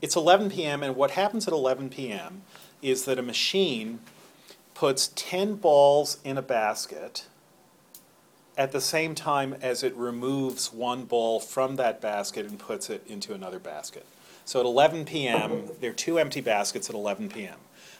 it's 0.00 0.14
11 0.14 0.50
p.m., 0.50 0.84
and 0.84 0.94
what 0.94 1.10
happens 1.10 1.48
at 1.48 1.52
11 1.52 1.90
p.m. 1.90 2.42
is 2.80 3.06
that 3.06 3.18
a 3.18 3.22
machine 3.22 3.98
puts 4.74 5.10
10 5.16 5.56
balls 5.56 6.18
in 6.22 6.38
a 6.38 6.42
basket 6.42 7.26
at 8.56 8.70
the 8.70 8.80
same 8.80 9.16
time 9.16 9.56
as 9.60 9.82
it 9.82 9.96
removes 9.96 10.72
one 10.72 11.06
ball 11.06 11.40
from 11.40 11.74
that 11.74 12.00
basket 12.00 12.46
and 12.46 12.60
puts 12.60 12.88
it 12.88 13.04
into 13.08 13.34
another 13.34 13.58
basket. 13.58 14.06
So 14.48 14.60
at 14.60 14.64
11 14.64 15.04
p.m., 15.04 15.64
there 15.78 15.90
are 15.90 15.92
two 15.92 16.18
empty 16.18 16.40
baskets 16.40 16.88
at 16.88 16.94
11 16.94 17.28
p.m. 17.28 17.58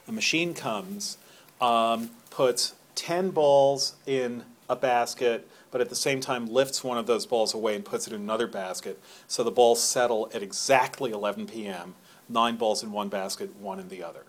A 0.09 0.13
machine 0.13 0.55
comes, 0.55 1.19
um, 1.61 2.09
puts 2.31 2.75
10 2.95 3.33
balls 3.33 3.97
in 4.07 4.45
a 4.67 4.75
basket, 4.75 5.47
but 5.71 5.83
at 5.83 5.91
the 5.91 5.95
same 5.95 6.21
time 6.21 6.47
lifts 6.47 6.83
one 6.83 6.97
of 6.97 7.07
those 7.07 7.27
balls 7.27 7.53
away 7.53 7.75
and 7.75 7.85
puts 7.85 8.07
it 8.07 8.15
in 8.15 8.23
another 8.23 8.47
basket. 8.47 8.99
So 9.27 9.45
the 9.45 9.51
balls 9.51 9.83
settle 9.83 10.31
at 10.33 10.43
exactly 10.43 11.11
11 11.11 11.49
p.m. 11.49 11.97
Nine 12.31 12.57
balls 12.57 12.83
in 12.83 12.93
one 12.93 13.11
basket, 13.11 13.55
one 13.57 13.79
in 13.79 13.91
the 13.91 14.03
other. 14.03 14.25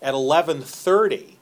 At 0.00 0.14
11:30, 0.14 1.34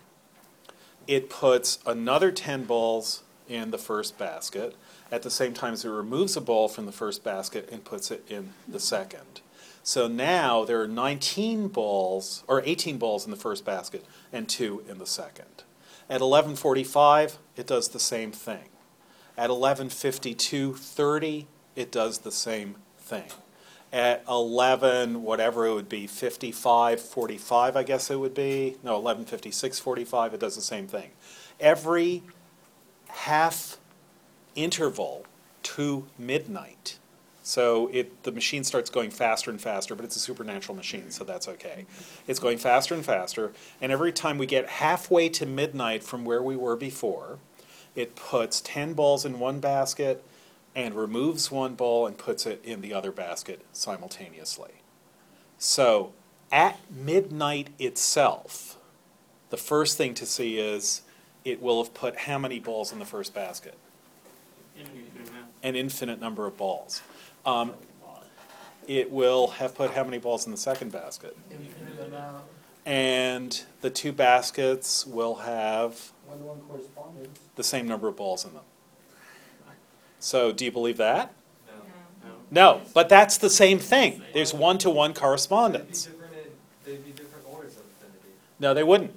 it 1.07 1.29
puts 1.29 1.81
another 1.85 2.33
10 2.33 2.65
balls 2.65 3.25
in 3.47 3.73
the 3.73 3.79
first 3.79 4.17
basket 4.17 4.75
at 5.13 5.21
the 5.21 5.31
same 5.31 5.53
time 5.53 5.75
as 5.75 5.85
it 5.85 5.91
removes 5.91 6.35
a 6.35 6.41
ball 6.41 6.67
from 6.67 6.87
the 6.87 6.93
first 6.93 7.23
basket 7.23 7.69
and 7.71 7.85
puts 7.85 8.11
it 8.11 8.25
in 8.31 8.55
the 8.67 8.81
second. 8.81 9.43
So 9.89 10.07
now 10.07 10.66
there 10.66 10.82
are 10.82 10.86
19 10.86 11.68
balls 11.68 12.45
or 12.47 12.62
18 12.66 12.99
balls 12.99 13.24
in 13.24 13.30
the 13.30 13.39
first 13.39 13.64
basket 13.64 14.05
and 14.30 14.47
2 14.47 14.84
in 14.86 14.99
the 14.99 15.07
second. 15.07 15.64
At 16.11 16.20
11:45 16.20 17.39
it 17.57 17.66
does 17.66 17.89
the 17.89 17.99
same 17.99 18.30
thing. 18.30 18.68
At 19.39 19.49
11:52:30 19.49 21.47
it 21.74 21.91
does 21.91 22.18
the 22.18 22.30
same 22.30 22.76
thing. 22.99 23.30
At 23.91 24.22
11 24.28 25.22
whatever 25.22 25.66
it 25.66 25.72
would 25.72 25.89
be 25.89 26.07
55 26.07 27.01
45 27.01 27.74
I 27.74 27.82
guess 27.82 28.11
it 28.11 28.16
would 28.16 28.34
be. 28.34 28.76
No, 28.82 28.95
11:56 29.01 29.80
45 29.80 30.34
it 30.34 30.41
does 30.41 30.55
the 30.55 30.61
same 30.61 30.86
thing. 30.86 31.12
Every 31.59 32.24
half 33.07 33.78
interval 34.55 35.24
to 35.62 36.05
midnight. 36.18 36.99
So 37.49 37.88
it 37.94 38.24
the 38.24 38.30
machine 38.30 38.62
starts 38.62 38.90
going 38.90 39.11
faster 39.11 39.51
and 39.51 39.59
faster, 39.59 39.94
but 39.94 40.05
it's 40.05 40.16
a 40.16 40.18
supernatural 40.18 40.76
machine, 40.76 41.11
so 41.11 41.24
that's 41.24 41.49
okay. 41.49 41.86
It's 42.26 42.38
going 42.38 42.59
faster 42.59 42.94
and 42.94 43.03
faster, 43.03 43.53
and 43.80 43.90
every 43.90 44.12
time 44.12 44.36
we 44.36 44.44
get 44.44 44.68
halfway 44.68 45.30
to 45.30 45.46
midnight 45.46 46.05
from 46.05 46.26
where 46.26 46.42
we 46.42 46.57
were 46.57 46.76
before, 46.76 47.38
it 47.96 48.14
puts 48.14 48.61
10 48.61 48.92
balls 48.92 49.24
in 49.24 49.38
one 49.38 49.61
basket 49.61 50.22
and 50.76 50.94
removes 50.94 51.51
one 51.51 51.74
ball 51.74 52.07
and 52.07 52.18
puts 52.18 52.44
it 52.44 52.61
in 52.64 52.82
the 52.82 52.92
other 52.92 53.11
basket 53.11 53.62
simultaneously. 53.72 54.82
So 55.57 56.12
at 56.53 56.78
midnight 56.90 57.70
itself, 57.78 58.76
the 59.49 59.57
first 59.57 59.96
thing 59.96 60.12
to 60.12 60.26
see 60.26 60.59
is 60.59 61.01
it 61.46 61.62
will 61.62 61.82
have 61.82 61.94
put 61.94 62.18
how 62.18 62.36
many 62.36 62.61
balls 62.61 62.92
in 62.92 62.99
the 62.99 63.07
first 63.07 63.32
basket? 63.32 63.78
An 65.62 65.74
infinite 65.76 66.20
number 66.20 66.46
of 66.46 66.59
balls. 66.59 67.01
Um, 67.49 67.72
it 68.86 69.11
will 69.11 69.49
have 69.49 69.74
put 69.74 69.92
how 69.92 70.05
many 70.05 70.18
balls 70.18 70.44
in 70.44 70.53
the 70.53 70.59
second 70.59 70.92
basket? 70.92 71.36
Infinite 71.51 72.07
amount. 72.09 72.44
And 72.84 73.62
the 73.80 73.90
two 73.90 74.12
baskets 74.12 75.07
will 75.07 75.36
have 75.36 76.12
One-to-one 76.26 76.61
correspondence. 76.68 77.38
the 77.57 77.64
same 77.64 77.86
number 77.88 78.09
of 78.09 78.16
balls 78.16 78.44
in 78.44 78.53
them. 78.55 78.62
So 80.18 80.53
do 80.53 80.64
you 80.64 80.72
believe 80.72 80.96
that? 80.99 81.32
No. 81.66 82.30
No. 82.51 82.78
No, 82.78 82.80
but 82.92 83.09
that's 83.09 83.38
the 83.38 83.51
same 83.51 83.78
thing. 83.78 84.22
There's 84.34 84.53
one-to-one 84.53 85.14
correspondence. 85.14 86.05
They'd 86.05 86.12
be 86.12 86.18
different, 86.18 86.84
they'd 86.84 87.05
be 87.05 87.11
different 87.12 87.46
orders 87.51 87.76
of. 87.76 87.82
No, 88.59 88.74
they 88.74 88.82
wouldn't. 88.82 89.12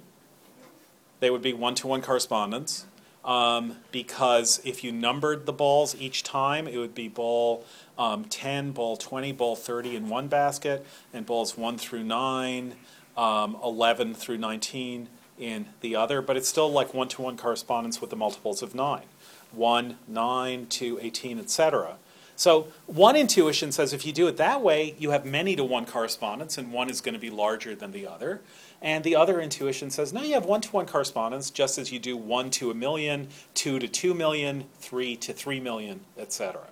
They 1.20 1.30
would 1.30 1.42
be 1.42 1.52
one-to-one 1.52 2.02
correspondence, 2.02 2.86
um, 3.24 3.76
because 3.90 4.60
if 4.64 4.84
you 4.84 4.92
numbered 4.92 5.46
the 5.46 5.52
balls 5.52 5.94
each 5.98 6.22
time, 6.22 6.66
it 6.68 6.76
would 6.78 6.94
be 6.94 7.08
ball 7.08 7.64
um, 7.98 8.24
ten, 8.24 8.72
ball 8.72 8.96
twenty, 8.96 9.32
ball 9.32 9.56
thirty 9.56 9.96
in 9.96 10.08
one 10.08 10.28
basket, 10.28 10.86
and 11.12 11.26
balls 11.26 11.56
one 11.56 11.78
through 11.78 12.04
nine, 12.04 12.74
um, 13.16 13.56
eleven 13.62 14.14
through 14.14 14.38
nineteen 14.38 15.08
in 15.38 15.66
the 15.80 15.96
other. 15.96 16.22
But 16.22 16.36
it's 16.36 16.48
still 16.48 16.70
like 16.70 16.94
one-to-one 16.94 17.36
correspondence 17.36 18.00
with 18.00 18.10
the 18.10 18.16
multiples 18.16 18.62
of 18.62 18.74
nine, 18.74 19.04
one, 19.50 19.98
nine, 20.06 20.66
two, 20.66 20.98
eighteen, 21.02 21.38
etc. 21.38 21.96
So 22.34 22.68
one 22.86 23.14
intuition 23.14 23.72
says 23.72 23.92
if 23.92 24.06
you 24.06 24.12
do 24.12 24.26
it 24.26 24.36
that 24.38 24.62
way, 24.62 24.96
you 24.98 25.10
have 25.10 25.24
many 25.24 25.54
to 25.56 25.64
one 25.64 25.86
correspondence, 25.86 26.58
and 26.58 26.72
one 26.72 26.90
is 26.90 27.00
going 27.00 27.14
to 27.14 27.20
be 27.20 27.30
larger 27.30 27.74
than 27.74 27.92
the 27.92 28.06
other. 28.06 28.40
And 28.80 29.04
the 29.04 29.14
other 29.14 29.40
intuition 29.40 29.90
says, 29.90 30.12
no, 30.12 30.22
you 30.22 30.34
have 30.34 30.44
one 30.44 30.60
to 30.62 30.70
one 30.72 30.86
correspondence, 30.86 31.50
just 31.50 31.78
as 31.78 31.92
you 31.92 32.00
do 32.00 32.16
one 32.16 32.50
to 32.52 32.70
a 32.72 32.74
million, 32.74 33.28
two 33.54 33.78
to 33.78 33.86
two 33.86 34.12
million, 34.12 34.64
three 34.80 35.14
to 35.16 35.32
three 35.32 35.60
million, 35.60 36.00
etc. 36.18 36.62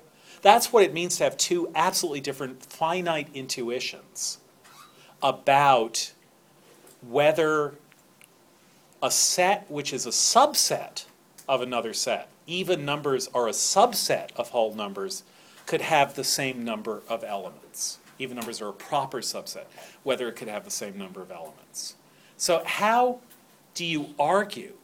That's 0.43 0.73
what 0.73 0.85
it 0.85 0.95
means 0.95 1.17
to 1.19 1.25
have 1.25 1.37
two 1.37 1.71
absolutely 1.75 2.21
different 2.21 2.63
finite 2.63 3.29
intuitions 3.35 4.39
about 5.23 6.13
whether 7.07 7.75
a 9.03 9.11
set 9.11 9.71
which 9.71 9.93
is 9.93 10.07
a 10.07 10.11
subset 10.11 11.05
of 11.49 11.61
another 11.61 11.93
set, 11.93 12.29
even 12.47 12.85
numbers 12.85 13.29
are 13.35 13.49
a 13.49 13.53
subset 13.53 14.31
of 14.37 14.51
whole 14.51 14.75
numbers, 14.75 15.23
could 15.67 15.81
have 15.81 16.15
the 16.15 16.25
same 16.25 16.65
number 16.65 17.03
of 17.09 17.23
elements. 17.25 17.99
Even 18.19 18.37
numbers 18.37 18.61
are 18.61 18.69
a 18.69 18.73
proper 18.73 19.21
subset, 19.21 19.65
whether 20.03 20.29
it 20.29 20.37
could 20.37 20.49
have 20.49 20.65
the 20.65 20.71
same 20.71 20.97
number 20.99 21.23
of 21.23 21.31
elements. 21.31 21.95
So, 22.37 22.63
how 22.65 23.21
do 23.75 23.85
you 23.85 24.15
argue 24.19 24.75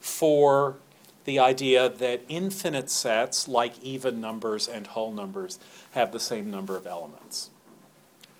for 0.00 0.76
the 1.24 1.38
idea 1.38 1.88
that 1.88 2.22
infinite 2.28 2.90
sets, 2.90 3.48
like 3.48 3.82
even 3.82 4.20
numbers 4.20 4.68
and 4.68 4.86
whole 4.88 5.12
numbers, 5.12 5.58
have 5.92 6.12
the 6.12 6.20
same 6.20 6.50
number 6.50 6.76
of 6.76 6.86
elements? 6.86 7.50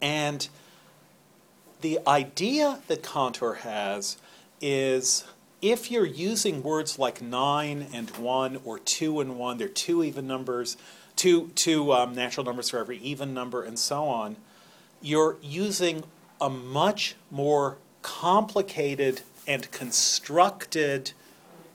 And 0.01 0.49
the 1.81 1.99
idea 2.07 2.81
that 2.89 3.03
Cantor 3.03 3.55
has 3.55 4.19
is 4.61 5.25
if 5.61 5.91
you're 5.91 6.05
using 6.05 6.63
words 6.63 6.99
like 6.99 7.23
9 7.23 7.87
and 7.93 8.11
1 8.11 8.61
or 8.65 8.79
2 8.79 9.21
and 9.21 9.39
1, 9.39 9.59
they're 9.59 9.69
two 9.69 10.05
even 10.05 10.27
numbers, 10.27 10.77
two, 11.17 11.49
two 11.55 11.93
um, 11.93 12.15
natural 12.15 12.45
numbers 12.45 12.69
for 12.69 12.79
every 12.79 12.99
even 12.99 13.33
number, 13.33 13.63
and 13.63 13.79
so 13.79 14.05
on, 14.05 14.37
you're 15.01 15.37
using 15.43 16.05
a 16.41 16.51
much 16.51 17.17
more 17.31 17.79
complicated 18.03 19.23
and 19.47 19.71
constructed 19.71 21.13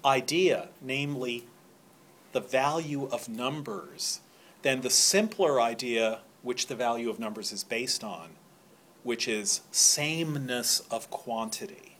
idea, 0.03 0.69
namely 0.81 1.45
the 2.31 2.39
value 2.39 3.07
of 3.11 3.29
numbers, 3.29 4.21
than 4.61 4.81
the 4.81 4.89
simpler 4.89 5.61
idea 5.61 6.19
which 6.41 6.67
the 6.67 6.75
value 6.75 7.09
of 7.09 7.19
numbers 7.19 7.51
is 7.51 7.63
based 7.63 8.03
on, 8.03 8.29
which 9.03 9.27
is 9.27 9.61
sameness 9.71 10.81
of 10.91 11.09
quantity. 11.09 11.97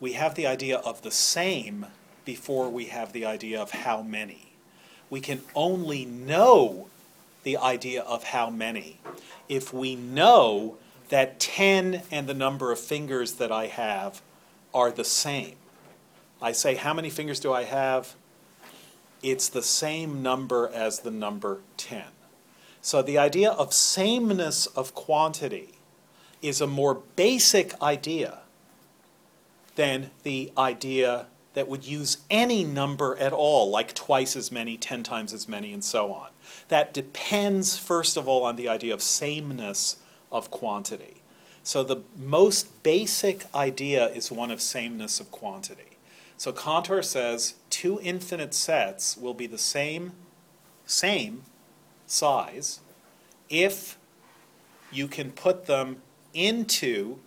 We 0.00 0.12
have 0.12 0.34
the 0.34 0.46
idea 0.46 0.78
of 0.78 1.02
the 1.02 1.10
same 1.10 1.86
before 2.24 2.68
we 2.68 2.86
have 2.86 3.12
the 3.12 3.24
idea 3.24 3.60
of 3.60 3.70
how 3.70 4.02
many. 4.02 4.52
We 5.08 5.20
can 5.20 5.42
only 5.54 6.04
know 6.04 6.88
the 7.44 7.56
idea 7.56 8.02
of 8.02 8.24
how 8.24 8.50
many 8.50 8.98
if 9.48 9.72
we 9.72 9.94
know 9.94 10.76
that 11.08 11.38
10 11.38 12.02
and 12.10 12.26
the 12.26 12.34
number 12.34 12.72
of 12.72 12.80
fingers 12.80 13.34
that 13.34 13.52
I 13.52 13.66
have 13.68 14.20
are 14.74 14.90
the 14.90 15.04
same. 15.04 15.54
I 16.40 16.52
say, 16.52 16.74
How 16.74 16.94
many 16.94 17.10
fingers 17.10 17.40
do 17.40 17.52
I 17.52 17.64
have? 17.64 18.14
It's 19.22 19.48
the 19.48 19.62
same 19.62 20.22
number 20.22 20.70
as 20.72 21.00
the 21.00 21.10
number 21.10 21.60
10. 21.76 22.04
So 22.82 23.02
the 23.02 23.18
idea 23.18 23.50
of 23.50 23.72
sameness 23.72 24.66
of 24.66 24.94
quantity 24.94 25.78
is 26.42 26.60
a 26.60 26.66
more 26.66 27.02
basic 27.16 27.80
idea 27.82 28.40
than 29.74 30.10
the 30.22 30.52
idea 30.56 31.26
that 31.54 31.68
would 31.68 31.86
use 31.86 32.18
any 32.30 32.64
number 32.64 33.16
at 33.16 33.32
all, 33.32 33.70
like 33.70 33.94
twice 33.94 34.36
as 34.36 34.52
many, 34.52 34.76
ten 34.76 35.02
times 35.02 35.32
as 35.32 35.48
many, 35.48 35.72
and 35.72 35.82
so 35.82 36.12
on. 36.12 36.28
That 36.68 36.92
depends, 36.92 37.78
first 37.78 38.16
of 38.16 38.28
all, 38.28 38.44
on 38.44 38.56
the 38.56 38.68
idea 38.68 38.92
of 38.92 39.00
sameness 39.00 39.96
of 40.30 40.50
quantity. 40.50 41.22
So 41.62 41.82
the 41.82 42.02
most 42.16 42.82
basic 42.82 43.46
idea 43.54 44.08
is 44.08 44.30
one 44.30 44.50
of 44.50 44.60
sameness 44.60 45.18
of 45.18 45.30
quantity. 45.30 45.95
So 46.36 46.52
Cantor 46.52 47.02
says 47.02 47.54
two 47.70 47.98
infinite 48.02 48.54
sets 48.54 49.16
will 49.16 49.34
be 49.34 49.46
the 49.46 49.58
same, 49.58 50.12
same 50.84 51.42
size 52.06 52.80
if 53.48 53.98
you 54.92 55.08
can 55.08 55.32
put 55.32 55.66
them 55.66 56.02
into 56.34 57.18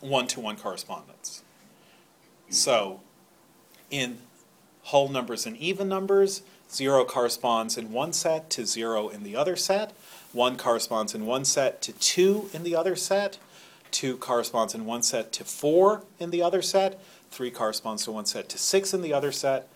one-to-one 0.00 0.56
correspondence. 0.56 1.42
So 2.48 3.00
in 3.90 4.18
whole 4.84 5.08
numbers 5.08 5.46
and 5.46 5.56
even 5.56 5.88
numbers, 5.88 6.42
zero 6.70 7.04
corresponds 7.04 7.76
in 7.76 7.92
one 7.92 8.12
set 8.12 8.48
to 8.50 8.64
zero 8.64 9.08
in 9.08 9.22
the 9.22 9.36
other 9.36 9.56
set. 9.56 9.92
One 10.32 10.56
corresponds 10.56 11.14
in 11.14 11.26
one 11.26 11.44
set 11.44 11.82
to 11.82 11.92
two 11.92 12.48
in 12.52 12.62
the 12.62 12.76
other 12.76 12.96
set. 12.96 13.38
Two 13.90 14.16
corresponds 14.16 14.74
in 14.74 14.86
one 14.86 15.02
set 15.02 15.32
to 15.32 15.44
four 15.44 16.04
in 16.18 16.30
the 16.30 16.42
other 16.42 16.62
set. 16.62 17.02
Three 17.30 17.50
corresponds 17.50 18.04
to 18.04 18.12
one 18.12 18.26
set 18.26 18.48
to 18.48 18.58
six 18.58 18.92
in 18.92 19.02
the 19.02 19.12
other 19.12 19.32
set. 19.32 19.68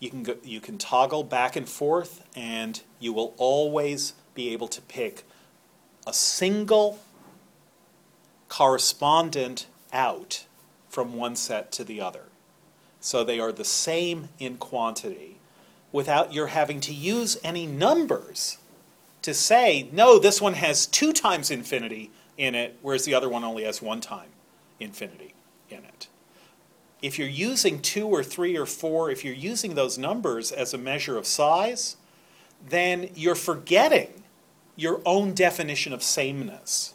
You 0.00 0.10
can, 0.10 0.22
go, 0.22 0.36
you 0.42 0.60
can 0.60 0.78
toggle 0.78 1.24
back 1.24 1.56
and 1.56 1.68
forth, 1.68 2.24
and 2.36 2.80
you 2.98 3.12
will 3.12 3.34
always 3.36 4.14
be 4.34 4.50
able 4.52 4.68
to 4.68 4.80
pick 4.80 5.24
a 6.06 6.12
single 6.12 7.00
correspondent 8.48 9.66
out 9.92 10.46
from 10.88 11.14
one 11.14 11.36
set 11.36 11.70
to 11.72 11.84
the 11.84 12.00
other. 12.00 12.24
So 13.00 13.22
they 13.22 13.38
are 13.38 13.52
the 13.52 13.64
same 13.64 14.30
in 14.38 14.56
quantity 14.56 15.38
without 15.92 16.32
your 16.32 16.48
having 16.48 16.80
to 16.80 16.94
use 16.94 17.36
any 17.44 17.66
numbers 17.66 18.58
to 19.22 19.34
say, 19.34 19.88
no, 19.92 20.18
this 20.18 20.40
one 20.40 20.54
has 20.54 20.86
two 20.86 21.12
times 21.12 21.50
infinity 21.50 22.10
in 22.36 22.54
it, 22.54 22.78
whereas 22.82 23.04
the 23.04 23.14
other 23.14 23.28
one 23.28 23.44
only 23.44 23.64
has 23.64 23.82
one 23.82 24.00
time 24.00 24.28
infinity 24.80 25.34
in 25.70 25.84
it. 25.84 26.08
If 27.00 27.18
you're 27.18 27.28
using 27.28 27.80
two 27.80 28.08
or 28.08 28.24
three 28.24 28.56
or 28.56 28.66
four, 28.66 29.10
if 29.10 29.24
you're 29.24 29.34
using 29.34 29.74
those 29.74 29.98
numbers 29.98 30.50
as 30.50 30.74
a 30.74 30.78
measure 30.78 31.16
of 31.16 31.26
size, 31.26 31.96
then 32.66 33.10
you're 33.14 33.34
forgetting 33.34 34.22
your 34.76 35.00
own 35.04 35.34
definition 35.34 35.92
of 35.92 36.02
sameness. 36.02 36.94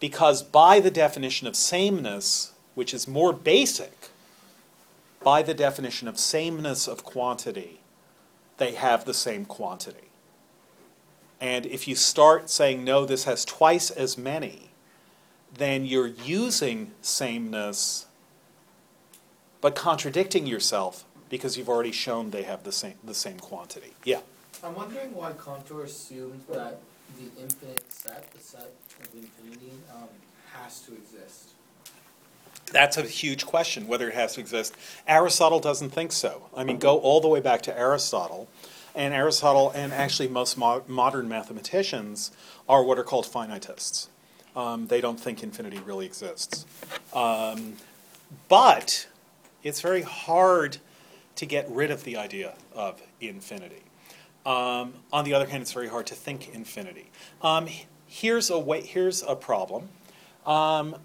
Because 0.00 0.42
by 0.42 0.80
the 0.80 0.90
definition 0.90 1.46
of 1.46 1.56
sameness, 1.56 2.52
which 2.74 2.92
is 2.92 3.08
more 3.08 3.32
basic, 3.32 4.10
by 5.22 5.42
the 5.42 5.54
definition 5.54 6.08
of 6.08 6.18
sameness 6.18 6.86
of 6.86 7.04
quantity, 7.04 7.80
they 8.58 8.72
have 8.72 9.04
the 9.04 9.14
same 9.14 9.44
quantity. 9.44 10.10
And 11.40 11.66
if 11.66 11.88
you 11.88 11.94
start 11.94 12.48
saying, 12.48 12.84
no, 12.84 13.04
this 13.04 13.24
has 13.24 13.44
twice 13.44 13.90
as 13.90 14.16
many, 14.16 14.70
then 15.56 15.84
you're 15.84 16.06
using 16.06 16.92
sameness 17.02 18.06
but 19.64 19.74
contradicting 19.74 20.46
yourself 20.46 21.06
because 21.30 21.56
you've 21.56 21.70
already 21.70 21.90
shown 21.90 22.30
they 22.30 22.42
have 22.42 22.64
the 22.64 22.70
same, 22.70 22.96
the 23.02 23.14
same 23.14 23.38
quantity. 23.38 23.94
Yeah. 24.04 24.20
I'm 24.62 24.74
wondering 24.74 25.14
why 25.14 25.32
Cantor 25.32 25.84
assumed 25.84 26.42
that 26.50 26.80
the 27.18 27.40
infinite 27.40 27.90
set, 27.90 28.30
the 28.32 28.40
set 28.40 28.74
of 29.00 29.08
infinity, 29.14 29.72
um, 29.94 30.08
has 30.52 30.80
to 30.82 30.92
exist. 30.92 31.52
That's 32.72 32.98
a 32.98 33.02
huge 33.04 33.46
question, 33.46 33.88
whether 33.88 34.08
it 34.08 34.14
has 34.14 34.34
to 34.34 34.40
exist. 34.40 34.74
Aristotle 35.08 35.60
doesn't 35.60 35.90
think 35.90 36.12
so. 36.12 36.48
I 36.54 36.62
mean, 36.62 36.78
go 36.78 36.98
all 36.98 37.22
the 37.22 37.28
way 37.28 37.40
back 37.40 37.62
to 37.62 37.78
Aristotle. 37.78 38.48
And 38.94 39.14
Aristotle, 39.14 39.72
and 39.74 39.94
actually 39.94 40.28
most 40.28 40.58
mo- 40.58 40.84
modern 40.86 41.26
mathematicians, 41.26 42.32
are 42.68 42.84
what 42.84 42.98
are 42.98 43.02
called 43.02 43.24
finitists. 43.24 44.08
Um, 44.56 44.86
they 44.86 45.00
don't 45.00 45.18
think 45.18 45.42
infinity 45.42 45.80
really 45.84 46.06
exists. 46.06 46.64
Um, 47.12 47.74
but 48.48 49.08
it's 49.62 49.80
very 49.80 50.02
hard 50.02 50.78
to 51.36 51.46
get 51.46 51.68
rid 51.70 51.90
of 51.90 52.04
the 52.04 52.16
idea 52.16 52.54
of 52.74 53.00
infinity. 53.20 53.82
Um, 54.46 54.94
on 55.12 55.24
the 55.24 55.34
other 55.34 55.46
hand, 55.46 55.62
it's 55.62 55.72
very 55.72 55.88
hard 55.88 56.06
to 56.08 56.14
think 56.14 56.54
infinity. 56.54 57.10
Um, 57.42 57.68
here's 58.06 58.50
a 58.50 58.58
way, 58.58 58.82
here's 58.82 59.22
a 59.22 59.34
problem. 59.34 59.88
Um, 60.46 60.96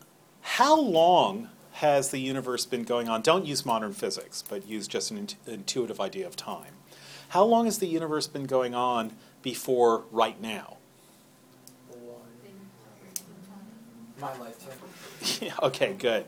how 0.42 0.80
long 0.80 1.50
has 1.74 2.12
the 2.12 2.20
universe 2.20 2.66
been 2.66 2.84
going 2.84 3.08
on? 3.08 3.22
Don't 3.22 3.46
use 3.46 3.66
modern 3.66 3.94
physics, 3.94 4.44
but 4.48 4.68
use 4.68 4.88
just 4.88 5.12
an 5.12 5.18
int- 5.18 5.36
intuitive 5.48 6.02
idea 6.02 6.28
of 6.28 6.36
time. 6.36 6.74
How 7.30 7.46
long 7.46 7.66
has 7.66 7.78
the 7.78 7.88
universe 7.88 8.28
been 8.28 8.46
going 8.46 8.76
on 8.76 9.14
before 9.42 10.04
right 10.12 10.40
now? 10.42 10.79
My 14.20 14.38
lifetime. 14.38 14.78
Yeah, 15.42 15.54
okay, 15.64 15.94
good. 15.98 16.26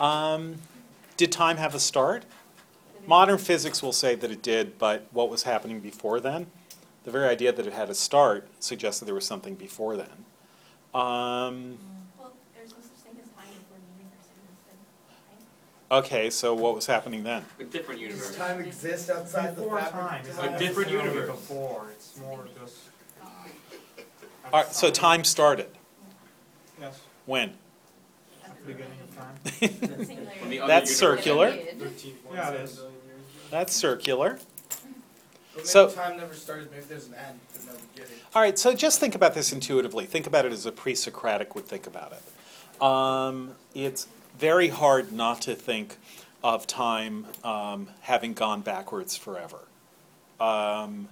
Um, 0.00 0.56
did 1.16 1.30
time 1.32 1.56
have 1.56 1.74
a 1.74 1.80
start? 1.80 2.24
Modern 3.06 3.38
physics 3.38 3.82
will 3.82 3.92
say 3.92 4.14
that 4.16 4.30
it 4.30 4.42
did, 4.42 4.78
but 4.78 5.06
what 5.12 5.30
was 5.30 5.44
happening 5.44 5.80
before 5.80 6.20
then? 6.20 6.46
The 7.04 7.10
very 7.10 7.28
idea 7.28 7.52
that 7.52 7.66
it 7.66 7.72
had 7.72 7.88
a 7.90 7.94
start 7.94 8.48
suggests 8.60 9.00
that 9.00 9.06
there 9.06 9.14
was 9.14 9.24
something 9.24 9.54
before 9.54 9.96
then. 9.96 10.24
Um, 10.94 11.78
Well, 12.18 12.32
there's 12.54 12.70
no 12.70 12.76
such 12.82 12.90
thing 13.04 13.16
as 13.22 13.28
time 13.30 13.46
before 13.48 13.78
the 13.78 14.02
universe 14.02 14.28
existed, 14.36 14.78
right? 15.90 15.98
okay, 16.04 16.28
so 16.30 16.54
what 16.54 16.74
was 16.74 16.86
happening 16.86 17.22
then? 17.24 17.44
A 17.60 17.64
different 17.64 18.00
universe. 18.00 18.28
Does 18.28 18.36
time 18.36 18.60
exist 18.60 19.10
outside 19.10 19.56
the 19.56 19.62
Before 19.62 19.80
fabric? 19.80 20.08
time, 20.08 20.20
of 20.22 20.28
it's 20.52 20.58
different 20.58 20.90
universe. 20.90 21.30
Before, 21.30 21.86
it's 21.92 22.18
more 22.18 22.46
just. 22.60 22.76
All 24.52 24.62
right, 24.62 24.74
so 24.74 24.90
time 24.90 25.24
started. 25.24 25.68
Yes, 27.28 27.50
When? 27.52 27.52
beginning 28.66 28.92
of 29.02 29.16
time. 29.16 29.36
Singular. 30.04 30.28
When 30.40 30.50
the 30.50 30.60
other 30.60 30.68
That's 30.68 30.94
circular. 30.94 31.48
Yeah, 31.48 31.54
it 31.54 31.78
seven 31.78 31.86
is. 32.62 32.72
billion 32.76 32.92
years. 33.06 33.50
That's 33.50 33.74
circular. 33.76 34.38
So- 35.64 35.90
time 35.90 36.16
never 36.18 36.34
started, 36.34 36.70
maybe 36.70 36.84
there's 36.88 37.08
an 37.08 37.14
end, 37.14 37.40
but 37.52 37.66
no 37.66 37.72
beginning. 37.94 38.18
All 38.34 38.42
right, 38.42 38.58
so 38.58 38.74
just 38.74 39.00
think 39.00 39.14
about 39.14 39.34
this 39.34 39.52
intuitively. 39.52 40.06
Think 40.06 40.26
about 40.26 40.44
it 40.46 40.52
as 40.52 40.66
a 40.66 40.72
pre 40.72 40.94
Socratic 40.94 41.54
would 41.54 41.66
think 41.66 41.86
about 41.86 42.12
it. 42.12 42.82
Um, 42.82 43.52
it's 43.74 44.06
very 44.38 44.68
hard 44.68 45.12
not 45.12 45.40
to 45.42 45.54
think 45.54 45.96
of 46.44 46.66
time 46.66 47.26
um, 47.42 47.88
having 48.02 48.34
gone 48.34 48.60
backwards 48.60 49.16
forever. 49.16 49.60
Um, 50.38 51.08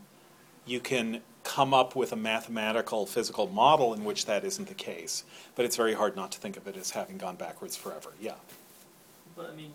you 0.64 0.78
can 0.78 1.22
come 1.46 1.72
up 1.72 1.94
with 1.94 2.12
a 2.12 2.16
mathematical 2.16 3.06
physical 3.06 3.46
model 3.46 3.94
in 3.94 4.04
which 4.04 4.26
that 4.26 4.44
isn't 4.44 4.66
the 4.68 4.74
case, 4.74 5.24
but 5.54 5.64
it's 5.64 5.76
very 5.76 5.94
hard 5.94 6.16
not 6.16 6.32
to 6.32 6.38
think 6.40 6.56
of 6.56 6.66
it 6.66 6.76
as 6.76 6.90
having 6.90 7.16
gone 7.16 7.36
backwards 7.36 7.76
forever. 7.76 8.10
Yeah. 8.20 8.34
But 9.36 9.50
I 9.50 9.54
mean, 9.54 9.72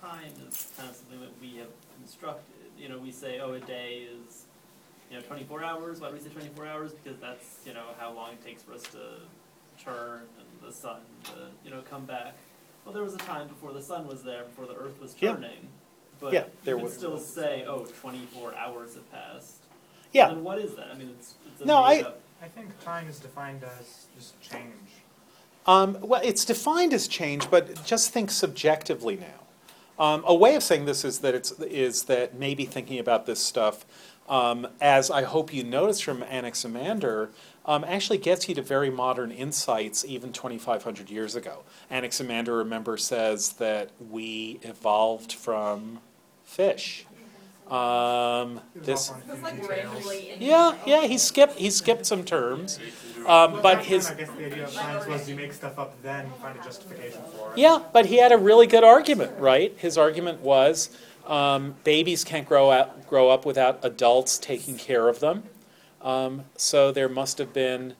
time 0.00 0.32
is 0.48 0.72
kind 0.76 0.88
of 0.88 0.96
something 0.96 1.20
that 1.20 1.32
we 1.40 1.58
have 1.58 1.68
constructed. 1.98 2.54
You 2.78 2.88
know, 2.88 2.98
we 2.98 3.12
say, 3.12 3.40
oh, 3.40 3.52
a 3.52 3.60
day 3.60 4.06
is, 4.26 4.44
you 5.10 5.18
know, 5.18 5.22
24 5.22 5.62
hours. 5.62 6.00
Why 6.00 6.08
do 6.08 6.14
we 6.14 6.20
say 6.20 6.30
24 6.30 6.66
hours? 6.66 6.92
Because 6.92 7.18
that's, 7.20 7.58
you 7.66 7.74
know, 7.74 7.84
how 7.98 8.12
long 8.12 8.32
it 8.32 8.44
takes 8.44 8.62
for 8.62 8.72
us 8.72 8.82
to 8.84 8.98
turn 9.82 10.22
and 10.38 10.68
the 10.68 10.72
sun 10.74 11.00
to, 11.24 11.32
you 11.64 11.70
know, 11.70 11.82
come 11.90 12.06
back. 12.06 12.34
Well, 12.84 12.94
there 12.94 13.04
was 13.04 13.14
a 13.14 13.18
time 13.18 13.48
before 13.48 13.72
the 13.72 13.82
sun 13.82 14.06
was 14.06 14.22
there, 14.22 14.44
before 14.44 14.66
the 14.66 14.74
earth 14.74 14.98
was 15.00 15.14
Yeah. 15.20 15.32
turning. 15.32 15.68
But 16.20 16.32
Yeah, 16.32 16.44
there 16.64 16.74
you 16.74 16.78
can 16.78 16.84
was. 16.84 16.94
still 16.96 17.18
say, 17.18 17.64
oh, 17.66 17.84
24 18.00 18.54
hours 18.54 18.94
have 18.94 19.10
passed. 19.12 19.61
Yeah. 20.12 20.28
Then 20.28 20.44
what 20.44 20.58
is 20.58 20.74
that? 20.76 20.88
I 20.92 20.98
mean, 20.98 21.10
it's, 21.18 21.34
it's 21.46 21.62
a 21.62 21.66
No, 21.66 21.78
I- 21.82 21.96
made 21.96 22.04
up- 22.06 22.18
I 22.42 22.48
think 22.48 22.78
time 22.84 23.06
is 23.08 23.20
defined 23.20 23.62
as 23.62 24.06
just 24.16 24.40
change. 24.40 24.74
Um, 25.64 25.96
well, 26.00 26.20
it's 26.24 26.44
defined 26.44 26.92
as 26.92 27.06
change, 27.06 27.48
but 27.50 27.84
just 27.84 28.10
think 28.10 28.32
subjectively 28.32 29.16
now. 29.16 30.04
Um, 30.04 30.24
a 30.26 30.34
way 30.34 30.56
of 30.56 30.62
saying 30.64 30.86
this 30.86 31.04
is 31.04 31.20
that 31.20 31.36
it's 31.36 31.52
is 31.60 32.04
that 32.04 32.34
maybe 32.34 32.64
thinking 32.64 32.98
about 32.98 33.26
this 33.26 33.38
stuff, 33.38 33.86
um, 34.28 34.66
as 34.80 35.08
I 35.08 35.22
hope 35.22 35.54
you 35.54 35.62
noticed 35.62 36.02
from 36.02 36.24
Anaximander, 36.24 37.30
um, 37.64 37.84
actually 37.84 38.18
gets 38.18 38.48
you 38.48 38.56
to 38.56 38.62
very 38.62 38.90
modern 38.90 39.30
insights 39.30 40.04
even 40.04 40.32
2,500 40.32 41.10
years 41.10 41.36
ago. 41.36 41.62
Anaximander, 41.92 42.56
remember, 42.56 42.96
says 42.96 43.52
that 43.54 43.90
we 44.10 44.58
evolved 44.62 45.32
from 45.32 46.00
fish. 46.42 47.06
Um, 47.72 48.60
this, 48.74 49.10
off 49.10 49.16
on 49.16 49.22
a 49.30 49.32
It's 49.32 49.38
few 49.38 49.42
like 49.42 49.60
details. 49.62 49.68
randomly 49.70 50.30
in. 50.32 50.42
yeah, 50.42 50.76
yeah, 50.86 51.06
he 51.06 51.16
skipped 51.16 51.58
he 51.58 51.70
skipped 51.70 52.04
some 52.04 52.22
terms, 52.22 52.78
um, 53.26 53.60
but 53.62 53.82
his 53.84 54.10
I 54.10 54.14
guess 54.14 54.28
the 54.30 54.44
idea 54.46 54.64
of 54.64 54.70
science 54.70 55.06
was 55.06 55.26
you 55.28 55.36
make 55.36 55.54
stuff 55.54 55.78
up, 55.78 56.00
then 56.02 56.28
find 56.42 56.58
a 56.58 56.62
justification 56.62 57.22
for 57.36 57.52
it. 57.52 57.58
Yeah, 57.58 57.80
but 57.92 58.06
he 58.06 58.16
had 58.18 58.30
a 58.30 58.36
really 58.36 58.66
good 58.66 58.84
argument, 58.84 59.32
right? 59.38 59.72
His 59.78 59.96
argument 59.96 60.40
was 60.40 60.90
um, 61.26 61.74
babies 61.82 62.24
can't 62.24 62.46
grow 62.46 62.68
up, 62.70 63.06
grow 63.08 63.30
up 63.30 63.46
without 63.46 63.78
adults 63.82 64.38
taking 64.38 64.76
care 64.76 65.08
of 65.08 65.20
them. 65.20 65.44
Um, 66.02 66.44
so 66.56 66.92
there 66.92 67.08
must 67.08 67.38
have 67.38 67.54
been, 67.54 67.94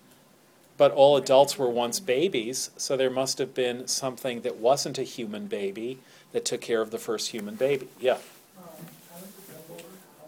but 0.77 0.93
all 0.93 1.17
adults 1.17 1.57
were 1.57 1.71
once 1.71 1.99
babies, 1.99 2.71
so 2.77 2.95
there 2.97 3.09
must 3.11 3.39
have 3.39 3.55
been 3.55 3.87
something 3.87 4.43
that 4.43 4.57
wasn't 4.57 4.99
a 4.99 5.03
human 5.05 5.47
baby 5.47 5.99
that 6.33 6.45
took 6.45 6.61
care 6.61 6.83
of 6.83 6.91
the 6.91 6.99
first 6.99 7.31
human 7.31 7.55
baby. 7.55 7.87
Yeah. 8.01 8.15
Um, 8.15 8.19
I 8.59 9.21
like 9.23 9.31
to 9.31 9.43
jump 9.47 9.71
over 9.71 9.87
how 10.19 10.27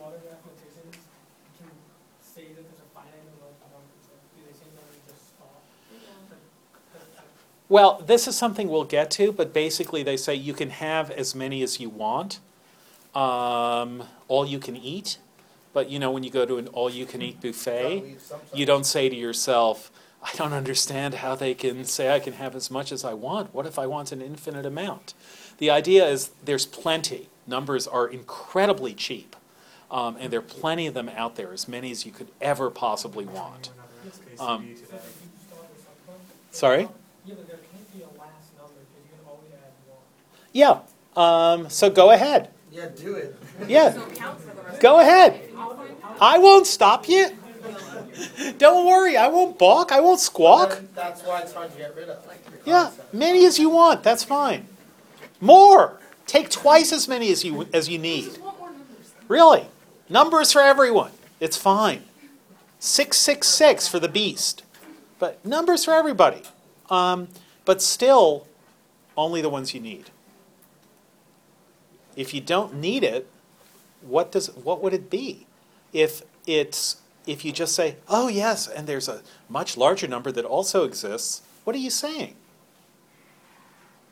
modern 0.00 0.20
mathematicians 0.24 0.96
can 1.60 1.68
say 2.24 2.48
that 2.56 2.64
there's 2.64 2.80
a 2.80 2.88
finite 2.96 3.20
number 3.28 3.52
of 3.52 3.56
numbers. 3.68 4.00
Like, 4.08 4.24
do 4.32 4.40
they 4.48 4.54
say 4.56 4.64
numbers 4.72 5.04
just 5.04 5.36
stop? 5.36 5.60
Like, 6.32 6.40
does 6.88 7.08
that- 7.20 7.28
Well, 7.70 8.02
this 8.04 8.26
is 8.26 8.36
something 8.36 8.68
we'll 8.68 8.82
get 8.84 9.12
to, 9.12 9.30
but 9.30 9.52
basically 9.54 10.02
they 10.02 10.16
say 10.16 10.34
you 10.34 10.52
can 10.54 10.70
have 10.70 11.08
as 11.12 11.36
many 11.36 11.62
as 11.62 11.78
you 11.78 11.88
want, 11.88 12.40
um, 13.14 14.02
all 14.26 14.44
you 14.44 14.58
can 14.58 14.76
eat. 14.76 15.18
But 15.72 15.88
you 15.88 16.00
know, 16.00 16.10
when 16.10 16.24
you 16.24 16.30
go 16.30 16.44
to 16.44 16.58
an 16.58 16.66
all 16.68 16.90
you 16.90 17.06
can 17.06 17.22
eat 17.22 17.40
buffet, 17.40 17.82
Gotta 17.82 18.04
leave 18.06 18.30
you 18.52 18.66
don't 18.66 18.84
say 18.84 19.08
to 19.08 19.14
yourself, 19.14 19.92
I 20.20 20.32
don't 20.36 20.52
understand 20.52 21.14
how 21.14 21.36
they 21.36 21.54
can 21.54 21.84
say 21.84 22.12
I 22.12 22.18
can 22.18 22.32
have 22.34 22.56
as 22.56 22.72
much 22.72 22.90
as 22.90 23.04
I 23.04 23.14
want. 23.14 23.54
What 23.54 23.66
if 23.66 23.78
I 23.78 23.86
want 23.86 24.10
an 24.10 24.20
infinite 24.20 24.66
amount? 24.66 25.14
The 25.58 25.70
idea 25.70 26.08
is 26.08 26.32
there's 26.44 26.66
plenty. 26.66 27.28
Numbers 27.46 27.86
are 27.86 28.08
incredibly 28.08 28.94
cheap, 28.94 29.36
um, 29.92 30.16
and 30.18 30.32
there 30.32 30.40
are 30.40 30.42
plenty 30.42 30.88
of 30.88 30.94
them 30.94 31.08
out 31.08 31.36
there, 31.36 31.52
as 31.52 31.68
many 31.68 31.92
as 31.92 32.04
you 32.04 32.10
could 32.10 32.28
ever 32.40 32.68
possibly 32.68 33.26
want. 33.26 33.70
Um, 34.40 34.74
So 34.76 34.82
if 34.82 34.88
today. 34.88 34.96
you 34.96 35.38
start 35.46 35.68
with 35.70 35.84
something, 35.84 36.26
Sorry? 36.50 36.80
yeah, 37.26 37.34
but 37.36 37.46
there 37.48 37.58
can't 37.58 37.92
be 37.92 38.02
a 38.02 38.06
last 38.18 38.48
number 38.58 38.80
because 38.80 39.02
you're 39.08 39.18
gonna 39.18 39.30
always 39.30 39.52
add 39.52 39.72
one. 39.88 40.04
Yeah. 40.52 40.80
Um, 41.16 41.68
so 41.68 41.90
go 41.90 42.10
ahead. 42.10 42.50
Yeah, 42.72 42.88
do 42.88 43.14
it. 43.14 43.36
Yeah. 43.66 43.92
So 43.92 44.06
count 44.06 44.40
for 44.40 44.54
the 44.54 44.62
rest 44.62 44.80
Go 44.80 45.00
ahead. 45.00 45.40
I'll 45.56 45.76
find 45.76 45.90
out. 46.04 46.16
I 46.20 46.38
won't 46.38 46.66
stop 46.66 47.08
you. 47.08 47.30
Don't 48.58 48.86
worry, 48.86 49.16
I 49.16 49.28
won't 49.28 49.58
balk. 49.58 49.92
I 49.92 50.00
won't 50.00 50.20
squawk. 50.20 50.80
That's 50.94 51.22
why 51.22 51.40
it's 51.40 51.52
hard 51.52 51.72
to 51.72 51.78
get 51.78 51.96
rid 51.96 52.08
of. 52.08 52.24
Yeah, 52.64 52.84
concept. 52.84 53.14
many 53.14 53.46
as 53.46 53.58
you 53.58 53.70
want. 53.70 54.02
That's 54.02 54.24
fine. 54.24 54.66
More. 55.40 55.98
Take 56.26 56.50
twice 56.50 56.92
as 56.92 57.08
many 57.08 57.30
as 57.32 57.44
you 57.44 57.66
as 57.72 57.88
you 57.88 57.98
need. 57.98 58.24
Just 58.26 58.40
want 58.40 58.58
more 58.58 58.68
numbers. 58.70 59.14
Really, 59.26 59.66
numbers 60.08 60.52
for 60.52 60.60
everyone. 60.60 61.10
It's 61.40 61.56
fine. 61.56 62.04
Six 62.78 63.16
six 63.16 63.48
six 63.48 63.88
for 63.88 63.98
the 63.98 64.08
beast, 64.08 64.62
but 65.18 65.44
numbers 65.44 65.84
for 65.84 65.92
everybody. 65.92 66.42
Um, 66.88 67.28
but 67.64 67.82
still, 67.82 68.46
only 69.16 69.40
the 69.40 69.50
ones 69.50 69.74
you 69.74 69.80
need. 69.80 70.10
If 72.16 72.34
you 72.34 72.40
don't 72.40 72.74
need 72.74 73.04
it, 73.04 73.28
what 74.02 74.32
does 74.32 74.48
what 74.56 74.82
would 74.82 74.92
it 74.92 75.10
be? 75.10 75.46
If 75.92 76.22
it's 76.46 76.96
if 77.26 77.44
you 77.44 77.52
just 77.52 77.74
say, 77.74 77.96
"Oh 78.08 78.28
yes," 78.28 78.66
and 78.66 78.86
there's 78.86 79.08
a 79.08 79.22
much 79.48 79.76
larger 79.76 80.08
number 80.08 80.32
that 80.32 80.44
also 80.44 80.84
exists, 80.84 81.42
what 81.64 81.76
are 81.76 81.80
you 81.80 81.90
saying? 81.90 82.34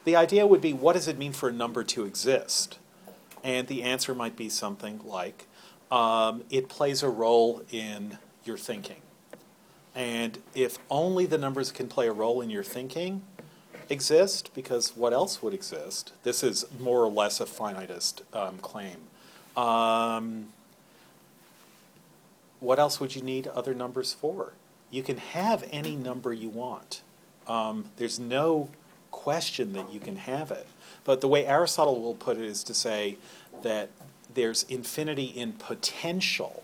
The 0.04 0.16
idea 0.16 0.46
would 0.46 0.60
be, 0.60 0.72
what 0.72 0.94
does 0.94 1.08
it 1.08 1.18
mean 1.18 1.32
for 1.32 1.48
a 1.48 1.52
number 1.52 1.84
to 1.84 2.04
exist? 2.04 2.78
And 3.44 3.66
the 3.66 3.82
answer 3.82 4.14
might 4.14 4.36
be 4.36 4.48
something 4.48 5.00
like, 5.04 5.46
um, 5.90 6.44
it 6.50 6.68
plays 6.68 7.02
a 7.02 7.08
role 7.08 7.62
in 7.70 8.18
your 8.44 8.56
thinking. 8.56 9.02
And 9.94 10.38
if 10.54 10.78
only 10.90 11.26
the 11.26 11.38
numbers 11.38 11.72
can 11.72 11.88
play 11.88 12.08
a 12.08 12.12
role 12.12 12.40
in 12.40 12.50
your 12.50 12.62
thinking 12.62 13.22
exist, 13.88 14.50
because 14.54 14.96
what 14.96 15.12
else 15.12 15.42
would 15.42 15.54
exist? 15.54 16.12
This 16.22 16.42
is 16.42 16.66
more 16.78 17.02
or 17.04 17.10
less 17.10 17.40
a 17.40 17.44
finitist 17.44 18.22
um, 18.34 18.58
claim. 18.58 18.96
Um, 19.56 20.48
what 22.60 22.78
else 22.78 23.00
would 23.00 23.14
you 23.14 23.22
need 23.22 23.46
other 23.48 23.74
numbers 23.74 24.12
for? 24.12 24.52
You 24.90 25.02
can 25.02 25.18
have 25.18 25.64
any 25.70 25.96
number 25.96 26.32
you 26.32 26.48
want. 26.48 27.02
Um, 27.46 27.86
there's 27.96 28.18
no 28.18 28.68
question 29.10 29.72
that 29.72 29.92
you 29.92 30.00
can 30.00 30.16
have 30.16 30.50
it. 30.50 30.66
But 31.04 31.20
the 31.20 31.28
way 31.28 31.46
Aristotle 31.46 32.00
will 32.00 32.14
put 32.14 32.36
it 32.36 32.44
is 32.44 32.62
to 32.64 32.74
say 32.74 33.16
that 33.62 33.90
there's 34.32 34.64
infinity 34.64 35.24
in 35.24 35.52
potential. 35.52 36.62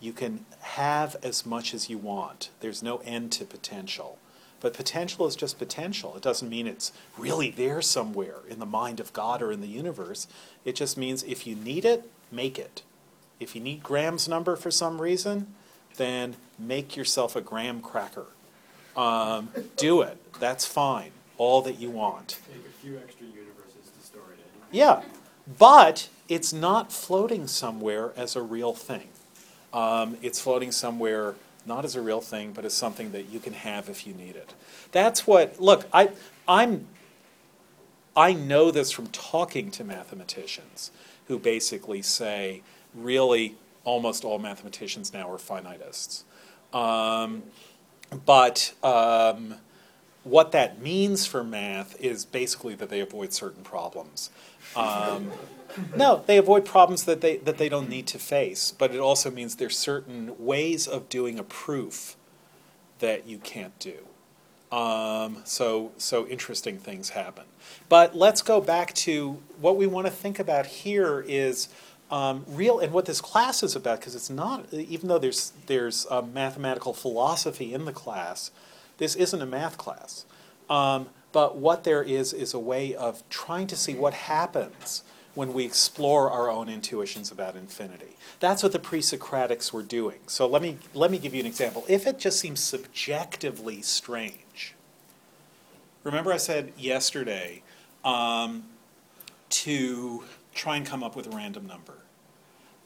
You 0.00 0.12
can 0.12 0.44
have 0.60 1.16
as 1.22 1.46
much 1.46 1.74
as 1.74 1.88
you 1.88 1.98
want. 1.98 2.50
There's 2.60 2.82
no 2.82 2.98
end 2.98 3.32
to 3.32 3.44
potential. 3.44 4.18
But 4.60 4.74
potential 4.74 5.26
is 5.26 5.36
just 5.36 5.58
potential. 5.58 6.16
It 6.16 6.22
doesn't 6.22 6.48
mean 6.48 6.66
it's 6.66 6.90
really 7.16 7.50
there 7.50 7.80
somewhere 7.80 8.38
in 8.48 8.58
the 8.58 8.66
mind 8.66 8.98
of 8.98 9.12
God 9.12 9.40
or 9.40 9.52
in 9.52 9.60
the 9.60 9.68
universe. 9.68 10.26
It 10.64 10.74
just 10.74 10.96
means 10.98 11.22
if 11.22 11.46
you 11.46 11.54
need 11.54 11.84
it, 11.84 12.10
make 12.32 12.58
it. 12.58 12.82
If 13.38 13.54
you 13.54 13.60
need 13.60 13.82
Graham's 13.84 14.26
number 14.28 14.56
for 14.56 14.70
some 14.72 15.00
reason, 15.00 15.54
then 15.96 16.34
make 16.58 16.96
yourself 16.96 17.36
a 17.36 17.40
graham 17.40 17.80
cracker. 17.80 18.26
Um, 18.96 19.50
do 19.76 20.02
it. 20.02 20.16
That's 20.40 20.66
fine. 20.66 21.12
all 21.36 21.62
that 21.62 21.78
you 21.78 21.88
want. 21.88 22.38
Take 22.52 22.66
a 22.66 22.68
few 22.84 22.98
extra 22.98 23.26
universes 23.26 23.90
to 23.96 24.04
store 24.04 24.22
it 24.32 24.40
in. 24.40 24.76
Yeah, 24.76 25.02
but 25.58 26.08
it's 26.28 26.52
not 26.52 26.92
floating 26.92 27.46
somewhere 27.46 28.12
as 28.16 28.36
a 28.36 28.42
real 28.42 28.74
thing. 28.74 29.08
Um, 29.72 30.16
it's 30.20 30.40
floating 30.40 30.72
somewhere 30.72 31.36
not 31.68 31.84
as 31.84 31.94
a 31.94 32.00
real 32.00 32.20
thing, 32.20 32.52
but 32.52 32.64
as 32.64 32.74
something 32.74 33.12
that 33.12 33.28
you 33.28 33.38
can 33.38 33.52
have 33.52 33.88
if 33.88 34.06
you 34.06 34.14
need 34.14 34.34
it. 34.34 34.54
That's 34.90 35.26
what. 35.26 35.60
Look, 35.60 35.86
I, 35.92 36.10
I'm. 36.48 36.86
I 38.16 38.32
know 38.32 38.72
this 38.72 38.90
from 38.90 39.06
talking 39.08 39.70
to 39.72 39.84
mathematicians 39.84 40.90
who 41.28 41.38
basically 41.38 42.02
say, 42.02 42.62
really, 42.92 43.54
almost 43.84 44.24
all 44.24 44.40
mathematicians 44.40 45.12
now 45.12 45.30
are 45.30 45.38
finitists. 45.38 46.24
Um, 46.72 47.44
but 48.26 48.74
um, 48.82 49.54
what 50.24 50.52
that 50.52 50.80
means 50.80 51.26
for 51.26 51.44
math 51.44 52.00
is 52.00 52.24
basically 52.24 52.74
that 52.74 52.88
they 52.88 53.00
avoid 53.00 53.32
certain 53.32 53.62
problems. 53.62 54.30
Um, 54.74 55.30
no, 55.96 56.22
they 56.26 56.38
avoid 56.38 56.64
problems 56.64 57.04
that 57.04 57.20
they 57.20 57.36
that 57.38 57.58
they 57.58 57.68
don't 57.68 57.88
need 57.88 58.06
to 58.08 58.18
face. 58.18 58.72
But 58.72 58.94
it 58.94 59.00
also 59.00 59.30
means 59.30 59.56
there's 59.56 59.78
certain 59.78 60.34
ways 60.38 60.86
of 60.86 61.08
doing 61.08 61.38
a 61.38 61.44
proof 61.44 62.16
that 62.98 63.26
you 63.26 63.38
can't 63.38 63.78
do. 63.78 64.06
Um, 64.70 65.42
so 65.44 65.92
so 65.96 66.26
interesting 66.26 66.78
things 66.78 67.10
happen. 67.10 67.44
But 67.88 68.14
let's 68.16 68.42
go 68.42 68.60
back 68.60 68.94
to 68.94 69.38
what 69.60 69.76
we 69.76 69.86
want 69.86 70.06
to 70.06 70.12
think 70.12 70.38
about 70.38 70.66
here 70.66 71.24
is. 71.26 71.68
Um, 72.10 72.46
real 72.48 72.78
and 72.78 72.90
what 72.90 73.04
this 73.04 73.20
class 73.20 73.62
is 73.62 73.76
about 73.76 74.00
because 74.00 74.14
it's 74.14 74.30
not 74.30 74.72
even 74.72 75.08
though 75.08 75.18
there's 75.18 75.52
there's 75.66 76.06
mathematical 76.32 76.94
philosophy 76.94 77.74
in 77.74 77.84
the 77.84 77.92
class 77.92 78.50
this 78.96 79.14
isn't 79.14 79.42
a 79.42 79.44
math 79.44 79.76
class 79.76 80.24
um, 80.70 81.10
but 81.32 81.58
what 81.58 81.84
there 81.84 82.02
is 82.02 82.32
is 82.32 82.54
a 82.54 82.58
way 82.58 82.94
of 82.94 83.28
trying 83.28 83.66
to 83.66 83.76
see 83.76 83.94
what 83.94 84.14
happens 84.14 85.02
when 85.38 85.52
we 85.52 85.64
explore 85.64 86.32
our 86.32 86.50
own 86.50 86.68
intuitions 86.68 87.30
about 87.30 87.54
infinity. 87.54 88.16
That's 88.40 88.60
what 88.60 88.72
the 88.72 88.80
pre-Socratics 88.80 89.72
were 89.72 89.84
doing. 89.84 90.18
So 90.26 90.48
let 90.48 90.60
me 90.60 90.78
let 90.94 91.12
me 91.12 91.18
give 91.18 91.32
you 91.32 91.38
an 91.38 91.46
example. 91.46 91.84
If 91.86 92.08
it 92.08 92.18
just 92.18 92.40
seems 92.40 92.58
subjectively 92.58 93.80
strange, 93.80 94.74
remember 96.02 96.32
I 96.32 96.38
said 96.38 96.72
yesterday 96.76 97.62
um, 98.04 98.64
to 99.50 100.24
try 100.56 100.76
and 100.76 100.84
come 100.84 101.04
up 101.04 101.14
with 101.14 101.32
a 101.32 101.36
random 101.36 101.68
number, 101.68 101.98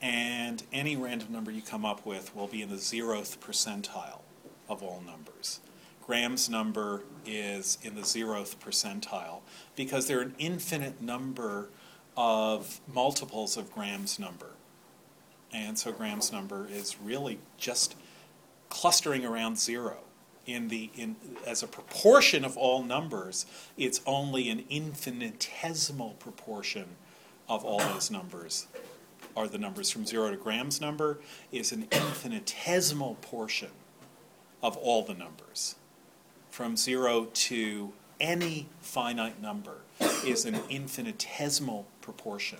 and 0.02 0.62
any 0.74 0.94
random 0.94 1.32
number 1.32 1.50
you 1.50 1.62
come 1.62 1.86
up 1.86 2.04
with 2.04 2.36
will 2.36 2.48
be 2.48 2.60
in 2.60 2.68
the 2.68 2.76
zeroth 2.76 3.38
percentile 3.38 4.20
of 4.68 4.82
all 4.82 5.02
numbers. 5.06 5.60
Graham's 6.06 6.50
number 6.50 7.04
is 7.24 7.78
in 7.80 7.94
the 7.94 8.02
zeroth 8.02 8.56
percentile 8.56 9.40
because 9.74 10.06
there 10.06 10.18
are 10.18 10.22
an 10.22 10.34
infinite 10.38 11.00
number 11.00 11.70
of 12.16 12.80
multiples 12.92 13.56
of 13.56 13.72
Graham's 13.72 14.18
number. 14.18 14.50
And 15.52 15.78
so 15.78 15.92
Graham's 15.92 16.32
number 16.32 16.66
is 16.70 16.96
really 17.00 17.38
just 17.58 17.94
clustering 18.68 19.24
around 19.24 19.58
zero. 19.58 19.98
In 20.44 20.68
the, 20.68 20.90
in, 20.96 21.16
as 21.46 21.62
a 21.62 21.68
proportion 21.68 22.44
of 22.44 22.56
all 22.56 22.82
numbers, 22.82 23.46
it's 23.76 24.00
only 24.06 24.48
an 24.48 24.64
infinitesimal 24.68 26.10
proportion 26.18 26.96
of 27.48 27.64
all 27.64 27.78
those 27.78 28.10
numbers 28.10 28.66
are 29.36 29.48
the 29.48 29.58
numbers 29.58 29.90
from 29.90 30.04
zero 30.04 30.30
to 30.30 30.36
Graham's 30.36 30.80
number 30.80 31.18
is 31.50 31.72
an 31.72 31.86
infinitesimal 31.90 33.16
portion 33.20 33.70
of 34.62 34.76
all 34.76 35.02
the 35.02 35.14
numbers. 35.14 35.76
From 36.50 36.76
zero 36.76 37.28
to 37.32 37.92
any 38.20 38.68
finite 38.80 39.40
number 39.40 39.78
is 40.24 40.44
an 40.44 40.58
infinitesimal 40.68 41.86
proportion 42.02 42.58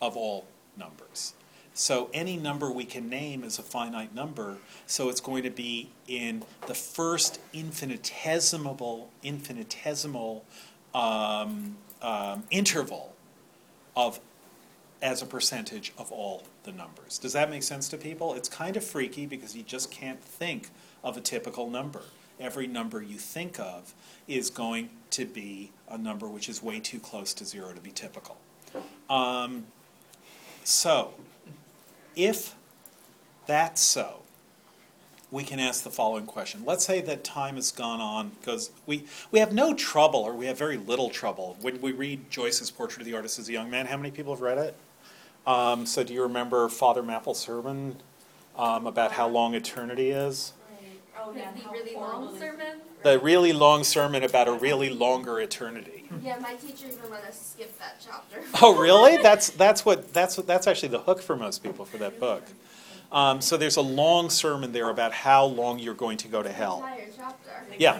of 0.00 0.16
all 0.16 0.46
numbers. 0.76 1.34
So 1.74 2.10
any 2.12 2.36
number 2.36 2.70
we 2.70 2.84
can 2.84 3.08
name 3.08 3.44
is 3.44 3.58
a 3.58 3.62
finite 3.62 4.12
number, 4.14 4.56
so 4.86 5.08
it's 5.08 5.20
going 5.20 5.44
to 5.44 5.50
be 5.50 5.90
in 6.08 6.42
the 6.66 6.74
first 6.74 7.40
infinitesimal 7.52 9.10
infinitesimal 9.22 10.44
um, 10.94 11.76
um, 12.02 12.42
interval 12.50 13.14
of 13.96 14.18
as 15.00 15.22
a 15.22 15.26
percentage 15.26 15.92
of 15.96 16.10
all 16.10 16.42
the 16.64 16.72
numbers. 16.72 17.18
Does 17.18 17.32
that 17.34 17.48
make 17.48 17.62
sense 17.62 17.88
to 17.90 17.96
people? 17.96 18.34
It's 18.34 18.48
kind 18.48 18.76
of 18.76 18.84
freaky 18.84 19.26
because 19.26 19.54
you 19.54 19.62
just 19.62 19.90
can't 19.90 20.20
think 20.20 20.70
of 21.04 21.16
a 21.16 21.20
typical 21.20 21.70
number. 21.70 22.02
Every 22.40 22.66
number 22.66 23.00
you 23.02 23.18
think 23.18 23.60
of 23.60 23.94
is 24.26 24.50
going 24.50 24.90
to 25.10 25.24
be 25.24 25.70
a 25.88 25.96
number 25.96 26.26
which 26.28 26.48
is 26.48 26.62
way 26.62 26.80
too 26.80 26.98
close 26.98 27.32
to 27.34 27.44
zero 27.44 27.72
to 27.72 27.80
be 27.80 27.90
typical. 27.90 28.36
Um, 29.08 29.64
so, 30.64 31.14
if 32.14 32.54
that's 33.46 33.80
so, 33.80 34.20
we 35.30 35.44
can 35.44 35.60
ask 35.60 35.84
the 35.84 35.90
following 35.90 36.26
question. 36.26 36.62
Let's 36.64 36.84
say 36.86 37.00
that 37.02 37.22
time 37.22 37.56
has 37.56 37.70
gone 37.70 38.00
on 38.00 38.32
because 38.40 38.70
we, 38.86 39.04
we 39.30 39.40
have 39.40 39.52
no 39.52 39.74
trouble 39.74 40.20
or 40.20 40.32
we 40.34 40.46
have 40.46 40.58
very 40.58 40.76
little 40.76 41.10
trouble. 41.10 41.56
When 41.60 41.80
we 41.80 41.92
read 41.92 42.30
Joyce's 42.30 42.70
Portrait 42.70 43.00
of 43.00 43.06
the 43.06 43.14
Artist 43.14 43.38
as 43.38 43.48
a 43.48 43.52
Young 43.52 43.70
Man, 43.70 43.86
how 43.86 43.96
many 43.96 44.10
people 44.10 44.34
have 44.34 44.40
read 44.40 44.58
it? 44.58 44.74
Um, 45.46 45.86
so 45.86 46.02
do 46.02 46.12
you 46.14 46.22
remember 46.22 46.68
Father 46.68 47.02
Mapple's 47.02 47.38
sermon 47.38 47.96
um, 48.56 48.86
about 48.86 49.12
how 49.12 49.28
long 49.28 49.54
eternity 49.54 50.10
is? 50.10 50.52
Oh, 51.18 51.32
yeah, 51.34 51.50
The 51.52 51.70
really 51.72 51.94
long 51.94 52.38
sermon? 52.38 52.80
The 53.02 53.18
really 53.18 53.52
long 53.52 53.84
sermon 53.84 54.22
about 54.22 54.48
a 54.48 54.52
really 54.52 54.90
longer 54.90 55.40
eternity. 55.40 55.97
Yeah, 56.22 56.38
my 56.38 56.54
teacher 56.54 56.86
even 56.86 57.10
let 57.10 57.24
us 57.24 57.54
skip 57.54 57.78
that 57.78 57.96
chapter. 58.04 58.40
Oh, 58.62 58.78
really? 58.80 59.16
That's 59.22 59.50
that's 59.50 59.84
what 59.84 60.12
that's 60.12 60.36
what 60.36 60.46
that's 60.46 60.66
actually 60.66 60.88
the 60.88 61.00
hook 61.00 61.20
for 61.22 61.36
most 61.36 61.62
people 61.62 61.84
for 61.84 61.98
that 61.98 62.18
book. 62.18 62.42
Um, 63.12 63.40
so 63.40 63.56
there's 63.56 63.76
a 63.76 63.82
long 63.82 64.28
sermon 64.30 64.72
there 64.72 64.90
about 64.90 65.12
how 65.12 65.44
long 65.46 65.78
you're 65.78 65.94
going 65.94 66.18
to 66.18 66.28
go 66.28 66.42
to 66.42 66.50
hell. 66.52 66.84
Entire 66.92 67.08
chapter. 67.16 67.50
Yeah. 67.78 67.98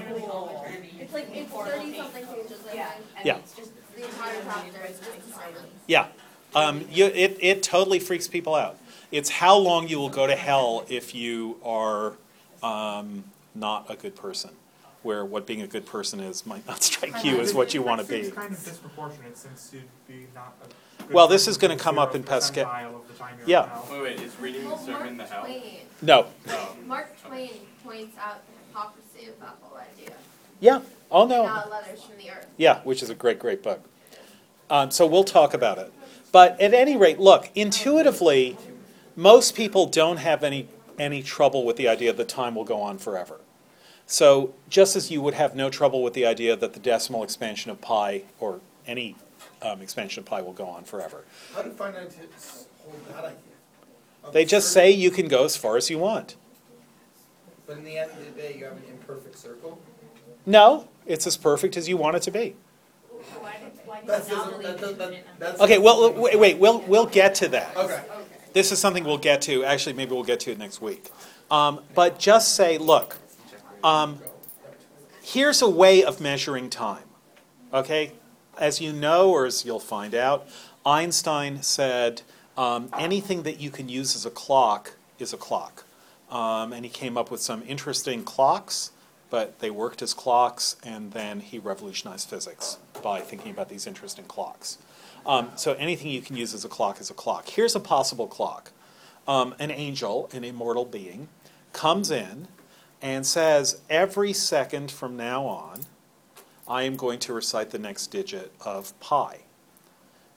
It's 1.00 1.14
like, 1.14 1.28
it's 1.32 1.52
thirty 1.52 1.96
something 1.96 2.26
pages, 2.26 2.58
I 2.70 2.74
Yeah, 2.74 2.90
think. 2.90 3.06
Yeah. 3.24 3.38
The 3.96 4.04
entire 4.04 4.42
chapter 4.44 4.84
is 4.86 4.98
just 4.98 5.34
sermon. 5.34 5.70
Yeah, 5.86 6.06
um, 6.54 6.84
you, 6.90 7.06
it 7.06 7.36
it 7.40 7.62
totally 7.62 7.98
freaks 7.98 8.28
people 8.28 8.54
out. 8.54 8.76
It's 9.10 9.30
how 9.30 9.56
long 9.56 9.88
you 9.88 9.98
will 9.98 10.10
go 10.10 10.26
to 10.26 10.36
hell 10.36 10.84
if 10.88 11.14
you 11.14 11.56
are 11.64 12.14
um, 12.62 13.24
not 13.54 13.86
a 13.88 13.96
good 13.96 14.14
person. 14.14 14.50
Where 15.02 15.24
what 15.24 15.46
being 15.46 15.62
a 15.62 15.66
good 15.66 15.86
person 15.86 16.18
is 16.20 16.44
might 16.44 16.66
not 16.66 16.82
strike 16.90 17.24
you 17.24 17.40
as 17.40 17.54
what 17.54 17.72
you 17.72 17.82
want 17.82 18.00
to 18.00 18.06
Seems 18.06 18.28
be. 18.28 18.32
kind 18.34 18.52
of 18.52 18.64
disproportionate 18.64 19.36
since 19.38 19.70
you'd 19.72 19.82
be 20.08 20.26
not 20.34 20.54
a 20.62 21.02
good 21.04 21.14
Well, 21.14 21.28
this 21.28 21.42
person 21.42 21.50
is 21.52 21.58
gonna 21.58 21.76
come 21.76 21.98
up 21.98 22.14
in 22.14 22.22
0th 22.24 22.26
Pascal- 22.28 22.64
percentile 22.66 22.94
of 22.96 23.08
the 23.08 23.14
time 23.14 23.36
you're 23.38 23.48
Yeah. 23.48 23.82
in. 23.86 23.92
Wait, 23.92 24.02
wait, 24.02 24.20
is 24.20 24.36
reading 24.40 24.62
the 24.64 24.68
Well, 24.70 24.78
sermon 24.78 25.16
the 25.16 25.24
Mark 25.24 25.30
hell? 25.30 25.44
Twain, 25.44 25.62
No. 26.02 26.26
Oh. 26.48 26.76
Mark 26.86 27.22
Twain 27.24 27.50
points 27.84 28.16
out 28.18 28.40
the 28.46 28.52
hypocrisy 28.68 29.28
of 29.28 29.38
that 29.40 29.56
whole 29.62 29.78
idea. 29.78 30.14
Yeah. 30.60 30.80
Oh 31.10 31.26
no. 31.26 31.44
Now 31.46 31.64
letters 31.70 32.02
from 32.02 32.18
the 32.18 32.30
earth. 32.30 32.46
Yeah, 32.56 32.80
which 32.82 33.02
is 33.02 33.08
a 33.10 33.14
great, 33.14 33.38
great 33.38 33.62
book. 33.62 33.80
Um, 34.68 34.90
so 34.90 35.06
we'll 35.06 35.24
talk 35.24 35.54
about 35.54 35.78
it. 35.78 35.92
But 36.32 36.60
at 36.60 36.74
any 36.74 36.96
rate, 36.96 37.18
look, 37.18 37.48
intuitively, 37.54 38.58
most 39.16 39.54
people 39.54 39.86
don't 39.86 40.18
have 40.18 40.42
any, 40.44 40.68
any 40.98 41.22
trouble 41.22 41.64
with 41.64 41.76
the 41.76 41.88
idea 41.88 42.12
that 42.12 42.28
time 42.28 42.54
will 42.54 42.64
go 42.64 42.82
on 42.82 42.98
forever. 42.98 43.40
So 44.08 44.54
just 44.70 44.96
as 44.96 45.10
you 45.10 45.20
would 45.20 45.34
have 45.34 45.54
no 45.54 45.68
trouble 45.68 46.02
with 46.02 46.14
the 46.14 46.24
idea 46.24 46.56
that 46.56 46.72
the 46.72 46.80
decimal 46.80 47.22
expansion 47.22 47.70
of 47.70 47.80
pi, 47.82 48.22
or 48.40 48.60
any 48.86 49.16
um, 49.60 49.82
expansion 49.82 50.20
of 50.22 50.26
pi, 50.26 50.40
will 50.40 50.54
go 50.54 50.64
on 50.66 50.84
forever. 50.84 51.24
How 51.54 51.60
do 51.60 51.70
finitists 51.70 52.64
hold 52.82 53.06
that 53.10 53.24
idea? 53.24 53.38
Of 54.24 54.32
They 54.32 54.46
just 54.46 54.72
certain- 54.72 54.92
say 54.92 54.96
you 54.96 55.10
can 55.10 55.28
go 55.28 55.44
as 55.44 55.58
far 55.58 55.76
as 55.76 55.90
you 55.90 55.98
want. 55.98 56.36
But 57.66 57.76
in 57.76 57.84
the 57.84 57.98
end 57.98 58.10
of 58.12 58.24
the 58.24 58.30
day, 58.40 58.56
you 58.58 58.64
have 58.64 58.78
an 58.78 58.84
imperfect 58.90 59.36
circle. 59.36 59.78
No, 60.46 60.88
it's 61.04 61.26
as 61.26 61.36
perfect 61.36 61.76
as 61.76 61.86
you 61.86 61.98
want 61.98 62.16
it 62.16 62.22
to 62.22 62.30
be. 62.30 62.56
Why 63.40 63.56
did, 63.60 63.72
why 63.84 64.00
do 64.00 64.06
That's, 64.06 64.30
you 64.30 64.36
now 64.36 64.44
that, 64.46 64.80
believe 64.80 64.98
that, 64.98 65.08
in 65.08 65.12
that, 65.12 65.38
that's. 65.38 65.60
Okay, 65.60 65.76
well, 65.76 66.14
wait, 66.14 66.38
wait 66.38 66.58
we'll, 66.58 66.80
we'll 66.80 67.04
get 67.04 67.34
to 67.36 67.48
that. 67.48 67.76
Okay. 67.76 68.02
This 68.54 68.72
is 68.72 68.78
something 68.78 69.04
we'll 69.04 69.18
get 69.18 69.42
to. 69.42 69.64
Actually, 69.64 69.92
maybe 69.92 70.12
we'll 70.12 70.24
get 70.24 70.40
to 70.40 70.52
it 70.52 70.58
next 70.58 70.80
week. 70.80 71.10
Um, 71.50 71.80
but 71.94 72.18
just 72.18 72.54
say, 72.54 72.78
look, 72.78 73.18
um, 73.82 74.18
here's 75.22 75.62
a 75.62 75.68
way 75.68 76.02
of 76.02 76.20
measuring 76.20 76.70
time. 76.70 77.04
Okay? 77.72 78.12
As 78.58 78.80
you 78.80 78.92
know, 78.92 79.30
or 79.30 79.46
as 79.46 79.64
you'll 79.64 79.78
find 79.80 80.14
out, 80.14 80.48
Einstein 80.84 81.62
said 81.62 82.22
um, 82.56 82.88
anything 82.98 83.42
that 83.42 83.60
you 83.60 83.70
can 83.70 83.88
use 83.88 84.16
as 84.16 84.26
a 84.26 84.30
clock 84.30 84.96
is 85.18 85.32
a 85.32 85.36
clock. 85.36 85.84
Um, 86.30 86.72
and 86.72 86.84
he 86.84 86.90
came 86.90 87.16
up 87.16 87.30
with 87.30 87.40
some 87.40 87.62
interesting 87.66 88.24
clocks, 88.24 88.90
but 89.30 89.60
they 89.60 89.70
worked 89.70 90.02
as 90.02 90.14
clocks, 90.14 90.76
and 90.84 91.12
then 91.12 91.40
he 91.40 91.58
revolutionized 91.58 92.28
physics 92.28 92.78
by 93.02 93.20
thinking 93.20 93.52
about 93.52 93.68
these 93.68 93.86
interesting 93.86 94.24
clocks. 94.24 94.78
Um, 95.26 95.50
so 95.56 95.74
anything 95.74 96.10
you 96.10 96.22
can 96.22 96.36
use 96.36 96.54
as 96.54 96.64
a 96.64 96.68
clock 96.68 97.00
is 97.00 97.10
a 97.10 97.14
clock. 97.14 97.48
Here's 97.48 97.74
a 97.74 97.80
possible 97.80 98.26
clock. 98.26 98.72
Um, 99.26 99.54
an 99.58 99.70
angel, 99.70 100.30
an 100.32 100.42
immortal 100.44 100.86
being, 100.86 101.28
comes 101.72 102.10
in 102.10 102.48
and 103.00 103.26
says, 103.26 103.80
every 103.88 104.32
second 104.32 104.90
from 104.90 105.16
now 105.16 105.44
on, 105.46 105.80
I 106.66 106.82
am 106.82 106.96
going 106.96 107.18
to 107.20 107.32
recite 107.32 107.70
the 107.70 107.78
next 107.78 108.08
digit 108.08 108.52
of 108.60 108.98
pi. 109.00 109.40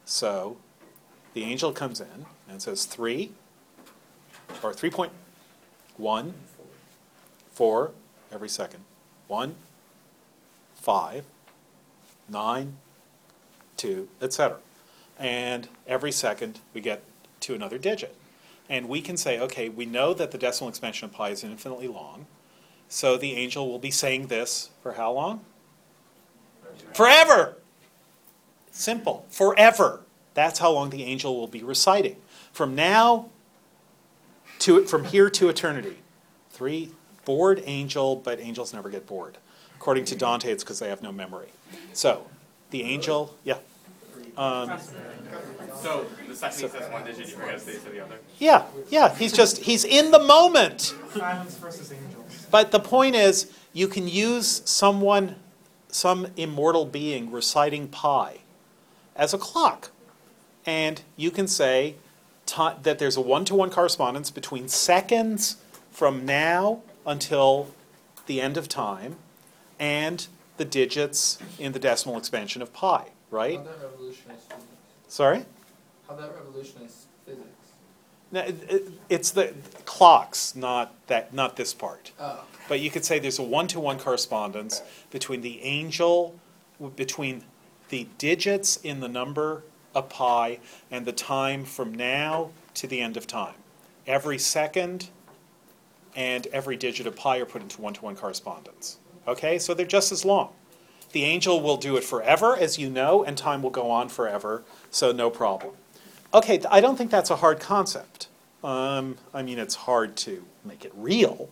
So 0.05 0.57
the 1.33 1.43
angel 1.43 1.71
comes 1.71 1.99
in 1.99 2.25
and 2.49 2.61
says 2.61 2.85
3 2.85 3.31
or 4.63 4.71
3.1, 4.71 6.33
4 7.51 7.91
every 8.31 8.49
second, 8.49 8.83
1, 9.27 9.55
5, 10.75 11.25
9, 12.29 12.77
2, 13.77 14.07
etc. 14.21 14.57
And 15.17 15.67
every 15.87 16.11
second 16.11 16.59
we 16.73 16.81
get 16.81 17.03
to 17.41 17.55
another 17.55 17.77
digit. 17.77 18.15
And 18.69 18.87
we 18.87 19.01
can 19.01 19.17
say, 19.17 19.39
okay, 19.39 19.67
we 19.67 19.85
know 19.85 20.13
that 20.13 20.31
the 20.31 20.37
decimal 20.37 20.69
expansion 20.69 21.05
of 21.05 21.13
pi 21.13 21.29
is 21.29 21.43
infinitely 21.43 21.87
long. 21.87 22.25
So 22.91 23.15
the 23.15 23.37
angel 23.37 23.69
will 23.69 23.79
be 23.79 23.89
saying 23.89 24.27
this 24.27 24.69
for 24.83 24.91
how 24.93 25.13
long? 25.13 25.39
Forever. 26.93 27.55
Simple. 28.69 29.25
Forever. 29.29 30.01
That's 30.33 30.59
how 30.59 30.71
long 30.71 30.89
the 30.89 31.05
angel 31.05 31.37
will 31.39 31.47
be 31.47 31.63
reciting. 31.63 32.17
From 32.51 32.75
now 32.75 33.29
to 34.59 34.83
from 34.85 35.05
here 35.05 35.29
to 35.29 35.47
eternity. 35.47 35.99
Three 36.49 36.91
bored 37.23 37.63
angel, 37.65 38.17
but 38.17 38.41
angels 38.41 38.73
never 38.73 38.89
get 38.89 39.07
bored. 39.07 39.37
According 39.77 40.03
to 40.05 40.15
Dante, 40.15 40.51
it's 40.51 40.63
because 40.63 40.79
they 40.79 40.89
have 40.89 41.01
no 41.01 41.13
memory. 41.13 41.47
So 41.93 42.27
the 42.71 42.83
angel, 42.83 43.37
yeah. 43.45 43.59
Um, 44.35 44.77
So 45.81 46.05
the 46.27 46.35
second 46.35 46.59
he 46.61 46.67
says 46.67 46.91
one 46.91 47.05
digit, 47.05 47.29
you 47.29 47.35
forget 47.35 47.57
to 47.57 47.59
say 47.59 47.79
to 47.79 47.89
the 47.89 48.03
other. 48.03 48.17
yeah, 48.37 48.65
yeah, 48.89 49.15
he's 49.15 49.31
just 49.31 49.59
he's 49.59 49.85
in 49.85 50.11
the 50.11 50.19
moment. 50.19 50.93
Silence 51.13 51.55
versus 51.55 51.91
angels. 51.93 52.20
But 52.51 52.71
the 52.71 52.79
point 52.79 53.15
is, 53.15 53.51
you 53.73 53.87
can 53.87 54.07
use 54.07 54.61
someone, 54.65 55.37
some 55.87 56.27
immortal 56.35 56.85
being 56.85 57.31
reciting 57.31 57.87
pi 57.87 58.39
as 59.15 59.33
a 59.33 59.37
clock. 59.37 59.91
And 60.65 61.01
you 61.15 61.31
can 61.31 61.47
say 61.47 61.95
that 62.45 62.99
there's 62.99 63.15
a 63.15 63.21
one 63.21 63.45
to 63.45 63.55
one 63.55 63.69
correspondence 63.71 64.29
between 64.29 64.67
seconds 64.67 65.55
from 65.91 66.25
now 66.25 66.81
until 67.05 67.69
the 68.25 68.41
end 68.41 68.57
of 68.57 68.67
time 68.67 69.15
and 69.79 70.27
the 70.57 70.65
digits 70.65 71.39
in 71.57 71.71
the 71.71 71.79
decimal 71.79 72.17
expansion 72.17 72.61
of 72.61 72.73
pi, 72.73 73.07
right? 73.31 73.57
How 73.57 73.63
that 73.63 73.81
revolutionize 73.81 74.41
physics? 74.43 74.65
Sorry? 75.07 75.45
How 76.07 76.15
that 76.15 76.35
revolutionize 76.35 76.81
physics? 76.81 77.00
No, 78.31 78.41
it- 78.41 78.63
it- 78.69 78.87
it's 79.09 79.31
the 79.31 79.53
clocks, 79.85 80.55
not 80.55 80.93
that, 81.07 81.33
not 81.33 81.55
this 81.57 81.73
part. 81.73 82.11
Oh. 82.19 82.43
But 82.69 82.79
you 82.79 82.89
could 82.89 83.03
say 83.03 83.19
there's 83.19 83.39
a 83.39 83.43
one-to-one 83.43 83.99
correspondence 83.99 84.81
between 85.09 85.41
the 85.41 85.61
angel, 85.63 86.35
between 86.95 87.43
the 87.89 88.07
digits 88.17 88.77
in 88.77 89.01
the 89.01 89.09
number 89.09 89.63
of 89.93 90.07
pi 90.07 90.59
and 90.89 91.05
the 91.05 91.11
time 91.11 91.65
from 91.65 91.93
now 91.93 92.51
to 92.75 92.87
the 92.87 93.01
end 93.01 93.17
of 93.17 93.27
time. 93.27 93.55
Every 94.07 94.37
second 94.37 95.09
and 96.15 96.47
every 96.47 96.77
digit 96.77 97.05
of 97.07 97.15
pi 97.15 97.37
are 97.37 97.45
put 97.45 97.61
into 97.61 97.81
one-to-one 97.81 98.15
correspondence. 98.15 98.97
Okay, 99.27 99.59
so 99.59 99.73
they're 99.73 99.85
just 99.85 100.11
as 100.11 100.23
long. 100.23 100.53
The 101.11 101.23
angel 101.25 101.59
will 101.61 101.77
do 101.77 101.97
it 101.97 102.03
forever, 102.05 102.55
as 102.55 102.77
you 102.77 102.89
know, 102.89 103.23
and 103.23 103.37
time 103.37 103.61
will 103.61 103.69
go 103.69 103.91
on 103.91 104.07
forever, 104.07 104.63
so 104.89 105.11
no 105.11 105.29
problem. 105.29 105.73
Okay, 106.33 106.61
I 106.69 106.79
don't 106.79 106.95
think 106.95 107.11
that's 107.11 107.29
a 107.29 107.35
hard 107.37 107.59
concept. 107.59 108.27
Um, 108.63 109.17
I 109.33 109.41
mean, 109.41 109.59
it's 109.59 109.75
hard 109.75 110.15
to 110.17 110.45
make 110.63 110.85
it 110.85 110.93
real, 110.95 111.49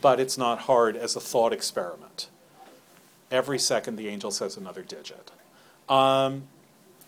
but 0.00 0.20
it's 0.20 0.38
not 0.38 0.60
hard 0.60 0.96
as 0.96 1.16
a 1.16 1.20
thought 1.20 1.52
experiment. 1.52 2.28
Every 3.30 3.58
second, 3.58 3.96
the 3.96 4.08
angel 4.08 4.30
says 4.30 4.56
another 4.56 4.82
digit. 4.82 5.32
Um, 5.88 6.44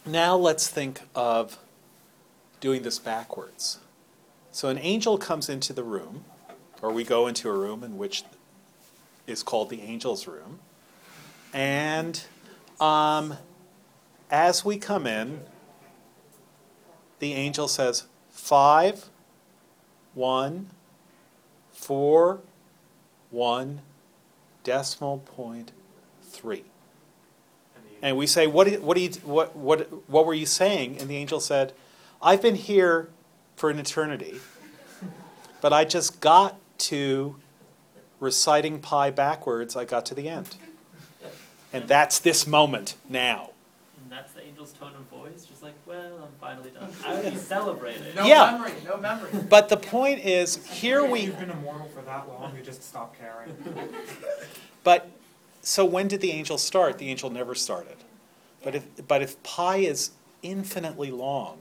now 0.04 0.36
let's 0.36 0.66
think 0.68 1.02
of 1.14 1.58
doing 2.60 2.82
this 2.82 2.98
backwards. 2.98 3.78
So 4.50 4.68
an 4.68 4.78
angel 4.78 5.16
comes 5.16 5.48
into 5.48 5.72
the 5.72 5.84
room, 5.84 6.24
or 6.80 6.92
we 6.92 7.04
go 7.04 7.28
into 7.28 7.48
a 7.48 7.52
room 7.52 7.84
in 7.84 7.98
which 7.98 8.24
is 9.26 9.44
called 9.44 9.70
the 9.70 9.80
angel's 9.82 10.26
room, 10.26 10.58
and 11.52 12.24
um, 12.80 13.36
as 14.30 14.64
we 14.64 14.76
come 14.76 15.06
in, 15.06 15.42
the 17.22 17.34
angel 17.34 17.68
says, 17.68 18.08
five, 18.30 19.04
one, 20.12 20.66
four, 21.72 22.40
one, 23.30 23.80
decimal 24.64 25.18
point 25.18 25.70
three. 26.24 26.64
And 28.02 28.16
we 28.16 28.26
say, 28.26 28.48
what, 28.48 28.80
what, 28.80 28.98
you, 28.98 29.10
what, 29.22 29.54
what, 29.54 29.88
what 30.10 30.26
were 30.26 30.34
you 30.34 30.46
saying? 30.46 30.98
And 30.98 31.08
the 31.08 31.14
angel 31.16 31.38
said, 31.38 31.72
I've 32.20 32.42
been 32.42 32.56
here 32.56 33.08
for 33.54 33.70
an 33.70 33.78
eternity, 33.78 34.40
but 35.60 35.72
I 35.72 35.84
just 35.84 36.20
got 36.20 36.58
to 36.78 37.36
reciting 38.18 38.80
pi 38.80 39.10
backwards, 39.10 39.76
I 39.76 39.84
got 39.84 40.04
to 40.06 40.16
the 40.16 40.28
end. 40.28 40.56
And 41.72 41.86
that's 41.86 42.18
this 42.18 42.48
moment 42.48 42.96
now. 43.08 43.50
And 44.02 44.10
that's 44.10 44.32
the 44.32 44.42
angel's 44.42 44.72
tone 44.72 44.92
of 44.96 45.02
voice, 45.02 45.44
just 45.44 45.62
like, 45.62 45.74
well, 45.86 46.21
finally 46.42 46.70
done. 46.70 46.90
I 47.06 47.14
would 47.14 47.32
be 47.32 47.38
celebrating. 47.38 48.02
No 48.16 48.26
Yeah. 48.26 48.50
memory, 48.50 48.72
no 48.84 48.96
memory. 48.96 49.30
But 49.48 49.68
the 49.68 49.76
point 49.76 50.24
is, 50.24 50.56
here 50.66 51.04
If 51.04 51.10
we, 51.12 51.20
You've 51.20 51.38
been 51.38 51.50
immortal 51.50 51.88
for 51.94 52.02
that 52.02 52.28
long, 52.28 52.56
you 52.56 52.62
just 52.64 52.82
stop 52.82 53.16
caring. 53.16 53.54
but, 54.82 55.08
so 55.62 55.84
when 55.84 56.08
did 56.08 56.20
the 56.20 56.32
angel 56.32 56.58
start? 56.58 56.98
The 56.98 57.08
angel 57.08 57.30
never 57.30 57.54
started. 57.54 57.96
But 58.64 58.74
if, 58.74 59.06
but 59.06 59.22
if 59.22 59.40
pi 59.44 59.76
is 59.76 60.10
infinitely 60.42 61.12
long, 61.12 61.58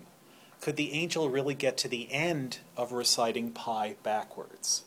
could 0.62 0.78
the 0.78 0.94
angel 0.94 1.30
really 1.30 1.54
get 1.54 1.78
to 1.78 1.88
the 1.88 2.12
end 2.12 2.58
of 2.76 2.92
reciting 2.92 3.52
pi 3.52 3.98
backwards? 4.02 4.84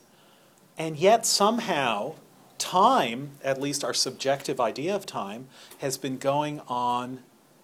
And 0.76 0.96
yet 0.96 1.24
somehow, 1.24 2.16
time, 2.58 3.38
at 3.44 3.60
least 3.60 3.84
our 3.84 3.94
subjective 3.94 4.60
idea 4.60 4.94
of 4.96 5.06
time, 5.06 5.46
has 5.78 5.96
been 5.98 6.18
going 6.18 6.60
on 6.66 7.20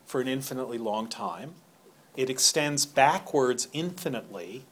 for 0.06 0.20
an 0.20 0.28
infinitely 0.28 0.78
long 0.78 1.08
time. 1.08 1.54
It 2.20 2.28
extends 2.28 2.84
backwards 2.84 3.66
infinitely. 3.72 4.66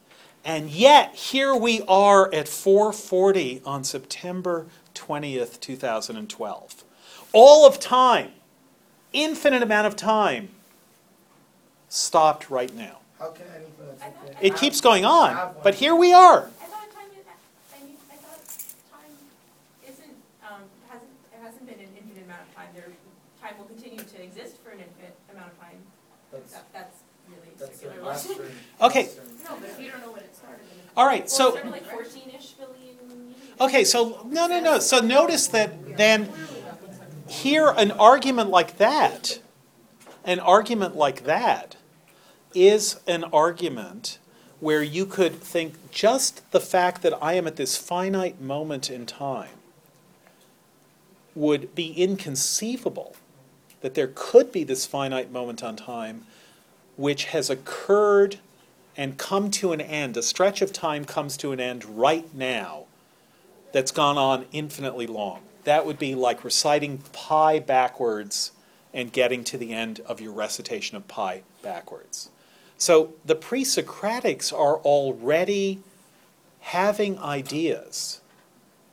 And 0.45 0.69
yet, 0.69 1.15
here 1.15 1.55
we 1.55 1.81
are 1.87 2.31
at 2.31 2.45
4:40 2.47 3.63
on 3.65 3.83
September 3.83 4.67
20th, 4.93 5.59
2012. 5.59 6.83
All 7.33 7.65
of 7.65 7.79
time, 7.79 8.33
infinite 9.13 9.63
amount 9.63 9.87
of 9.87 9.95
time, 9.95 10.49
stopped 11.87 12.51
right 12.51 12.71
now. 12.75 12.99
How 13.17 13.31
can 13.31 13.47
anything 13.55 13.73
that's 13.97 14.03
infinite 14.03 14.37
It 14.41 14.55
keeps 14.55 14.79
going 14.79 15.03
on, 15.03 15.55
but 15.63 15.73
here 15.73 15.95
we 15.95 16.13
are. 16.13 16.51
I 16.61 16.65
thought 16.65 16.91
time, 16.93 17.09
is- 17.17 17.25
I 17.73 17.83
mean, 17.83 17.97
I 18.11 18.15
thought 18.17 18.45
time 18.93 19.17
isn't, 19.89 20.15
um, 20.47 20.61
hasn't, 20.87 21.09
it 21.33 21.41
hasn't 21.41 21.65
been 21.65 21.79
an 21.79 21.97
infinite 21.97 22.25
amount 22.25 22.41
of 22.47 22.55
time. 22.55 22.67
There, 22.75 22.89
time 23.41 23.55
will 23.57 23.65
continue 23.65 23.97
to 24.03 24.23
exist 24.23 24.57
for 24.63 24.69
an 24.69 24.81
infinite 24.81 25.15
amount 25.33 25.51
of 25.53 25.59
time. 25.59 25.81
That's, 26.31 26.53
That, 26.53 26.65
that's 26.71 26.97
really 27.29 27.49
that's 27.57 27.71
a 27.71 27.73
circular 27.73 27.93
logic. 27.95 27.98
Western. 28.09 28.45
Okay. 28.81 29.03
Western- 29.05 29.25
No, 29.45 29.55
but 29.59 29.69
if 29.69 29.79
you 29.79 29.91
don't 29.91 30.01
know 30.01 30.11
when 30.11 30.21
it 30.21 30.35
started. 30.35 30.65
All 30.97 31.05
right, 31.05 31.29
so 31.29 31.55
it 31.55 31.65
like 31.65 31.85
fourteen-ish 31.85 32.51
billion. 32.53 33.35
okay, 33.61 33.83
so 33.83 34.25
no, 34.29 34.47
no, 34.47 34.59
no. 34.59 34.79
So 34.79 34.99
notice 34.99 35.47
that 35.47 35.97
then 35.97 36.29
here 37.27 37.73
an 37.77 37.91
argument 37.91 38.49
like 38.49 38.77
that, 38.77 39.39
an 40.25 40.39
argument 40.39 40.95
like 40.95 41.23
that 41.23 41.75
is 42.53 42.99
an 43.07 43.23
argument 43.25 44.17
where 44.59 44.83
you 44.83 45.05
could 45.05 45.39
think 45.41 45.91
just 45.91 46.51
the 46.51 46.59
fact 46.59 47.01
that 47.03 47.13
I 47.21 47.33
am 47.33 47.47
at 47.47 47.55
this 47.55 47.77
finite 47.77 48.41
moment 48.41 48.89
in 48.89 49.05
time 49.05 49.55
would 51.35 51.73
be 51.75 51.93
inconceivable 51.93 53.15
that 53.81 53.93
there 53.93 54.11
could 54.13 54.51
be 54.51 54.63
this 54.65 54.85
finite 54.85 55.31
moment 55.31 55.63
on 55.63 55.75
time 55.77 56.25
which 56.99 57.25
has 57.25 57.49
occurred 57.49 58.39
and 58.97 59.17
come 59.17 59.49
to 59.49 59.71
an 59.71 59.79
end. 59.79 60.17
A 60.17 60.21
stretch 60.21 60.61
of 60.61 60.73
time 60.73 61.05
comes 61.05 61.37
to 61.37 61.53
an 61.53 61.59
end 61.61 61.85
right 61.85 62.27
now 62.35 62.87
that's 63.71 63.91
gone 63.91 64.17
on 64.17 64.45
infinitely 64.51 65.07
long. 65.07 65.39
That 65.63 65.85
would 65.85 65.97
be 65.97 66.13
like 66.13 66.43
reciting 66.43 66.97
pi 67.13 67.59
backwards 67.59 68.51
and 68.93 69.13
getting 69.13 69.45
to 69.45 69.57
the 69.57 69.71
end 69.71 70.01
of 70.07 70.19
your 70.19 70.33
recitation 70.33 70.97
of 70.97 71.07
pi 71.07 71.43
backwards. 71.61 72.31
So 72.77 73.13
the 73.23 73.35
pre 73.35 73.63
Socratics 73.63 74.51
are 74.51 74.75
already 74.79 75.79
having 76.59 77.17
ideas 77.19 78.19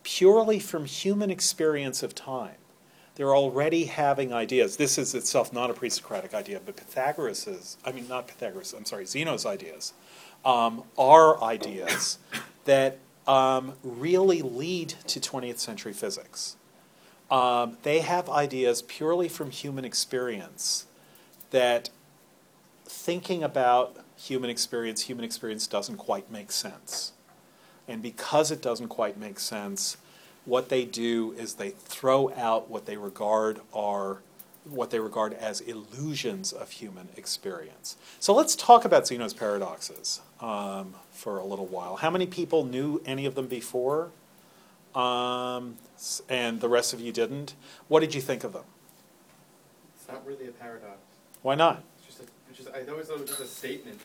purely 0.04 0.60
from 0.60 0.84
human 0.84 1.28
experience 1.28 2.04
of 2.04 2.14
time. 2.14 2.54
They're 3.16 3.34
already 3.34 3.86
having 3.86 4.32
ideas. 4.32 4.76
This 4.76 4.98
is 4.98 5.14
itself 5.14 5.52
not 5.52 5.70
a 5.70 5.74
pre 5.74 5.88
Socratic 5.88 6.34
idea, 6.34 6.60
but 6.64 6.76
Pythagoras's, 6.76 7.78
I 7.84 7.92
mean, 7.92 8.06
not 8.08 8.28
Pythagoras, 8.28 8.72
I'm 8.74 8.84
sorry, 8.84 9.06
Zeno's 9.06 9.44
ideas 9.44 9.94
um, 10.44 10.84
are 10.96 11.42
ideas 11.42 12.18
that 12.66 12.98
um, 13.26 13.72
really 13.82 14.42
lead 14.42 14.90
to 15.08 15.18
20th 15.18 15.58
century 15.58 15.92
physics. 15.92 16.56
Um, 17.30 17.78
they 17.82 18.00
have 18.00 18.28
ideas 18.28 18.82
purely 18.82 19.28
from 19.28 19.50
human 19.50 19.84
experience 19.84 20.86
that 21.50 21.90
thinking 22.84 23.42
about 23.42 23.96
human 24.16 24.50
experience, 24.50 25.02
human 25.02 25.24
experience 25.24 25.66
doesn't 25.66 25.96
quite 25.96 26.30
make 26.30 26.52
sense. 26.52 27.12
And 27.88 28.02
because 28.02 28.50
it 28.50 28.62
doesn't 28.62 28.88
quite 28.88 29.18
make 29.18 29.40
sense, 29.40 29.96
what 30.46 30.68
they 30.68 30.84
do 30.84 31.34
is 31.36 31.54
they 31.54 31.70
throw 31.70 32.32
out 32.34 32.70
what 32.70 32.86
they 32.86 32.96
regard 32.96 33.60
are 33.74 34.18
what 34.64 34.90
they 34.90 34.98
regard 34.98 35.32
as 35.34 35.60
illusions 35.60 36.52
of 36.52 36.70
human 36.70 37.08
experience. 37.16 37.96
So 38.18 38.34
let's 38.34 38.56
talk 38.56 38.84
about 38.84 39.06
Zeno's 39.06 39.32
paradoxes 39.34 40.20
um, 40.40 40.94
for 41.12 41.38
a 41.38 41.44
little 41.44 41.66
while. 41.66 41.96
How 41.96 42.10
many 42.10 42.26
people 42.26 42.64
knew 42.64 43.00
any 43.06 43.26
of 43.26 43.36
them 43.36 43.46
before? 43.46 44.10
Um, 44.94 45.76
and 46.28 46.60
the 46.60 46.68
rest 46.68 46.92
of 46.92 47.00
you 47.00 47.12
didn't. 47.12 47.54
What 47.88 48.00
did 48.00 48.14
you 48.14 48.20
think 48.20 48.42
of 48.42 48.52
them? 48.52 48.64
It's 49.94 50.08
not 50.08 50.26
really 50.26 50.48
a 50.48 50.52
paradox. 50.52 50.98
Why 51.42 51.54
not? 51.54 51.82
It's 51.98 52.06
just, 52.06 52.20
a, 52.20 52.24
it's 52.50 52.58
just 52.58 52.70
I 52.70 52.90
always 52.90 53.06
thought 53.06 53.18
it 53.18 53.20
was 53.20 53.30
just 53.30 53.42
a 53.42 53.46
statement. 53.46 54.00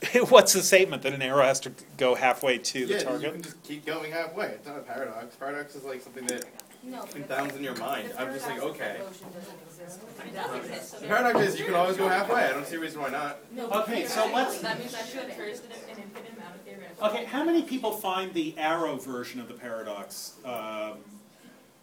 What's 0.28 0.52
the 0.52 0.62
statement 0.62 1.02
that 1.02 1.12
an 1.12 1.22
arrow 1.22 1.42
has 1.44 1.58
to 1.60 1.72
go 1.96 2.14
halfway 2.14 2.58
to 2.58 2.86
the 2.86 2.94
yeah, 2.94 3.00
target? 3.00 3.22
you 3.22 3.30
can 3.32 3.42
just 3.42 3.62
keep 3.64 3.84
going 3.84 4.12
halfway. 4.12 4.46
It's 4.46 4.66
not 4.66 4.76
a 4.78 4.82
paradox. 4.82 5.34
Paradox 5.36 5.74
is 5.74 5.82
like 5.84 6.00
something 6.02 6.24
that 6.26 6.44
No. 6.84 7.02
confounds 7.02 7.56
in 7.56 7.64
your 7.64 7.74
mind. 7.76 8.12
I'm 8.16 8.32
just 8.32 8.46
like, 8.46 8.62
okay. 8.62 8.98
It 9.00 10.34
does 10.34 10.54
exist, 10.56 10.90
so 10.92 10.98
The 11.00 11.06
paradox 11.08 11.40
is 11.48 11.58
you 11.58 11.64
can 11.64 11.74
always 11.74 11.96
go 11.96 12.08
halfway. 12.08 12.44
I 12.44 12.50
don't 12.50 12.64
see 12.66 12.76
a 12.76 12.80
reason 12.80 13.00
why 13.00 13.08
not. 13.10 13.38
No, 13.52 13.68
Okay, 13.70 14.06
so 14.06 14.30
let's- 14.32 14.60
That 14.60 14.78
means 14.78 14.92
that 14.92 15.06
should 15.06 15.32
first 15.32 15.64
an 15.64 15.72
an 15.72 16.02
infinite 16.02 16.32
amount 16.36 16.54
of 16.54 16.60
theoretical. 16.62 17.06
Okay, 17.08 17.24
how 17.24 17.42
many 17.42 17.62
people 17.62 17.90
find 17.90 18.32
the 18.34 18.54
arrow 18.56 18.96
version 18.96 19.40
of 19.40 19.48
the 19.48 19.54
paradox 19.54 20.34
um, 20.44 20.98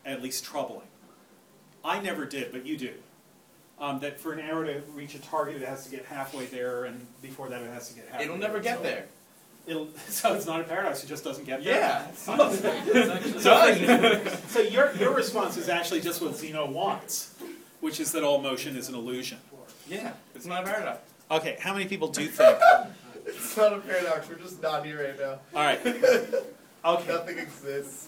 at 0.06 0.22
least 0.24 0.46
troubling? 0.46 0.88
I 1.84 2.00
never 2.00 2.26
did, 2.26 2.54
but 2.54 2.66
you 2.66 2.78
do. 2.78 2.94
Um, 3.78 4.00
that 4.00 4.22
for 4.22 4.32
an 4.32 4.40
arrow 4.40 4.64
to 4.64 4.82
reach 4.94 5.16
a 5.16 5.20
target, 5.20 5.62
it 5.62 5.68
has 5.68 5.84
to 5.84 5.92
get 5.92 6.06
halfway 6.06 6.46
there, 6.46 6.86
and 6.86 7.06
before 7.22 7.50
that, 7.50 7.62
it 7.62 7.70
has 7.72 7.90
to 7.90 7.96
get 7.96 8.08
halfway. 8.08 8.24
It'll 8.26 8.38
never 8.38 8.60
there. 8.60 8.76
get 8.76 8.84
there. 8.84 9.06
It'll, 9.68 9.90
so 10.08 10.34
it's 10.34 10.46
not 10.46 10.62
a 10.62 10.64
paradox; 10.64 11.04
it 11.04 11.08
just 11.08 11.26
doesn't 11.26 11.44
get 11.46 11.62
there. 11.62 11.76
Yeah. 11.76 12.08
Done. 13.44 14.22
so 14.48 14.62
your 14.62 14.96
your 14.96 15.14
response 15.14 15.58
is 15.58 15.68
actually 15.68 16.00
just 16.02 16.22
what 16.22 16.38
Zeno 16.38 16.70
wants, 16.70 17.36
which 17.82 18.00
is 18.00 18.14
that 18.14 18.24
all 18.24 18.42
motion 18.42 18.78
is 18.78 18.88
an 18.88 18.96
illusion. 18.96 19.40
Yeah, 19.90 20.14
it's 20.34 20.46
not 20.46 20.64
a 20.64 20.68
paradox. 20.68 21.00
Okay, 21.30 21.58
how 21.60 21.74
many 21.74 21.86
people 21.86 22.08
do 22.08 22.28
think? 22.28 22.58
It's 23.26 23.58
not 23.58 23.74
a 23.74 23.80
paradox. 23.80 24.30
We're 24.30 24.36
just 24.36 24.62
not 24.62 24.86
here 24.86 25.04
right 25.04 25.20
now. 25.20 25.40
All 25.60 25.66
right. 25.66 25.80
Okay. 26.86 27.12
Nothing 27.12 27.40
exists. 27.40 28.08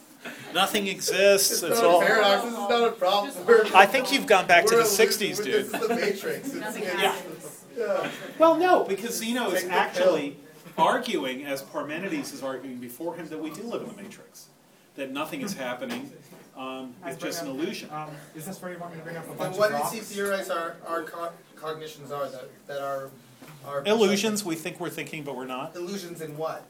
Nothing 0.54 0.88
exists. 0.88 1.52
It's, 1.52 1.64
It's 1.64 1.82
not 1.82 1.84
all. 1.86 2.02
a 2.02 2.06
paradox. 2.06 2.44
This 2.44 2.52
is 2.54 2.58
not 2.58 2.88
a 2.88 2.92
problem. 2.92 3.46
We're, 3.46 3.66
I 3.76 3.86
think 3.86 4.12
you've 4.12 4.26
gone 4.28 4.48
back 4.48 4.66
to 4.68 4.76
the 4.76 4.84
'60s, 4.84 5.44
dude. 5.44 5.66
This 5.68 5.74
is 5.74 5.88
the 5.88 5.96
Matrix. 5.96 6.48
It's, 6.48 6.54
Nothing 6.54 6.84
it's- 6.84 7.00
happens. 7.02 7.66
yeah. 7.78 8.10
Well, 8.40 8.56
no, 8.58 8.84
because 8.84 9.18
Zeno 9.18 9.50
is 9.52 9.62
Take 9.62 9.70
the 9.72 9.76
actually 9.78 10.38
arguing, 10.78 11.46
as 11.46 11.62
Parmenides 11.64 12.34
is 12.34 12.44
arguing 12.44 12.78
before 12.78 13.16
him, 13.16 13.28
that 13.30 13.40
we 13.40 13.50
do 13.52 13.64
live 13.64 13.82
in 13.84 13.88
the 13.96 14.02
matrix, 14.02 14.48
that 14.96 15.12
nothing 15.12 15.42
is 15.42 15.54
happening. 15.54 16.12
Um, 16.56 16.94
it's 17.06 17.22
just 17.22 17.44
an 17.44 17.50
illusion. 17.50 17.90
Um, 17.92 18.10
is 18.36 18.46
this 18.46 18.60
where 18.62 18.72
you 18.74 18.80
want 18.80 18.94
me 18.94 18.98
to 19.00 19.04
bring 19.04 19.16
up 19.18 19.26
a 19.26 19.28
bunch 19.30 19.42
And 19.42 19.54
of 19.54 19.58
what 19.60 19.72
rocks? 19.72 19.92
does 19.92 20.10
he 20.10 20.16
theorize 20.16 20.50
our, 20.50 20.76
our 20.88 21.04
co- 21.04 21.30
cognitions 21.56 22.12
are 22.12 22.28
that, 22.30 22.50
that 22.68 22.82
are, 22.82 23.10
are 23.66 23.84
Illusions, 23.86 24.44
we 24.44 24.56
think 24.56 24.80
we're 24.80 24.90
thinking, 24.90 25.24
but 25.24 25.36
we're 25.36 25.46
not. 25.46 25.76
illusions 25.76 26.22
in 26.22 26.36
what? 26.36 26.66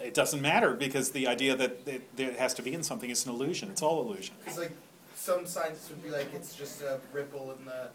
It 0.00 0.14
doesn't 0.14 0.40
matter 0.40 0.72
because 0.74 1.10
the 1.10 1.26
idea 1.28 1.54
that 1.56 1.80
it, 1.86 2.16
that 2.16 2.28
it 2.32 2.38
has 2.38 2.54
to 2.54 2.62
be 2.62 2.72
in 2.72 2.82
something 2.82 3.10
is 3.10 3.26
an 3.26 3.32
illusion. 3.32 3.70
It's 3.70 3.82
all 3.82 4.00
illusion. 4.02 4.34
Because 4.42 4.58
like 4.58 4.72
some 5.14 5.46
scientists 5.46 5.90
would 5.90 6.02
be 6.02 6.10
like 6.10 6.28
it's 6.34 6.54
just 6.54 6.80
a 6.82 6.98
ripple 7.12 7.54
in 7.58 7.64
the 7.66 7.88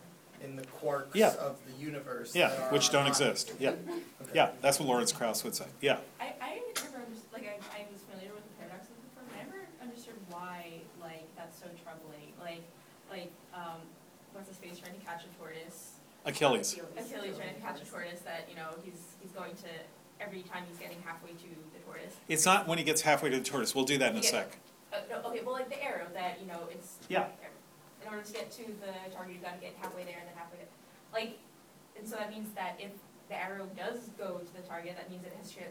in 0.43 0.55
the 0.55 0.63
quarks 0.63 1.15
Yeah. 1.15 1.33
of 1.39 1.57
the 1.65 1.73
universe. 1.83 2.35
Yeah, 2.35 2.51
which 2.71 2.91
don't 2.91 3.03
not- 3.05 3.09
exist. 3.09 3.53
Yeah, 3.59 3.69
Okay. 4.21 4.31
yeah, 4.35 4.51
that's 4.61 4.79
what 4.79 4.87
Lawrence 4.87 5.11
Krauss 5.11 5.43
would 5.43 5.55
say. 5.55 5.65
Yeah. 5.81 5.97
I, 6.19 6.33
I 6.41 6.61
never 6.75 7.01
understood, 7.01 7.31
like, 7.33 7.47
I, 7.47 7.55
I 7.73 7.85
was 7.91 8.01
familiar 8.03 8.35
with 8.35 8.43
the 8.43 8.53
paradox 8.59 8.85
of 8.91 8.99
the 8.99 9.09
form, 9.15 9.25
I 9.33 9.43
never 9.47 9.63
understood 9.81 10.13
why, 10.29 10.81
like, 11.01 11.23
that's 11.39 11.57
so 11.57 11.65
troubling, 11.81 12.35
like, 12.37 12.61
like, 13.09 13.31
um, 13.55 13.79
what's 14.33 14.49
his 14.49 14.57
face 14.57 14.77
trying 14.77 14.93
to 14.99 15.03
catch 15.07 15.23
a 15.23 15.31
tortoise? 15.39 15.95
Achilles. 16.25 16.75
Achilles 16.99 17.37
trying 17.39 17.55
to 17.55 17.61
catch 17.61 17.81
a 17.81 17.85
tortoise 17.85 18.19
that, 18.27 18.45
you 18.49 18.55
know, 18.59 18.75
he's, 18.83 19.15
he's 19.23 19.31
going 19.31 19.55
to, 19.65 19.71
every 20.19 20.43
time 20.43 20.63
he's 20.69 20.77
getting 20.77 20.99
halfway 21.07 21.31
to 21.31 21.47
the 21.47 21.55
tortoise. 21.55 21.64
It's 22.27 22.45
not 22.45 22.67
when 22.67 22.77
he 22.77 22.83
gets 22.83 23.01
halfway 23.01 23.29
to 23.29 23.37
the 23.37 23.43
tortoise. 23.43 23.75
We'll 23.75 23.85
do 23.85 23.97
that 23.99 24.11
in 24.11 24.17
a 24.17 24.21
Yeah. 24.21 24.29
sec. 24.31 24.57
Uh, 24.91 24.97
no, 25.09 25.21
okay, 25.29 25.41
well, 25.43 25.53
like 25.53 25.69
the 25.69 25.81
arrow 25.83 26.07
that, 26.13 26.39
you 26.39 26.47
know, 26.47 26.67
it's. 26.71 26.97
Yeah. 27.09 27.27
In 28.01 28.07
order 28.09 28.21
to 28.23 28.33
get 28.33 28.51
to 28.51 28.63
the 28.65 29.13
target, 29.15 29.33
you've 29.33 29.43
gotta 29.43 29.57
get 29.57 29.73
halfway 29.81 30.03
there 30.03 30.17
and 30.19 30.27
then 30.27 30.35
halfway 30.35 30.57
there. 30.59 30.67
Like, 31.13 31.37
and 31.97 32.07
so 32.07 32.15
that 32.17 32.29
means 32.29 32.53
that 32.55 32.75
if 32.79 32.91
the 33.29 33.35
arrow 33.35 33.67
does 33.75 34.09
go 34.17 34.37
to 34.39 34.53
the 34.53 34.61
target, 34.67 34.95
that 34.95 35.09
means 35.09 35.25
it 35.25 35.33
has 35.39 35.51
tra- 35.51 35.63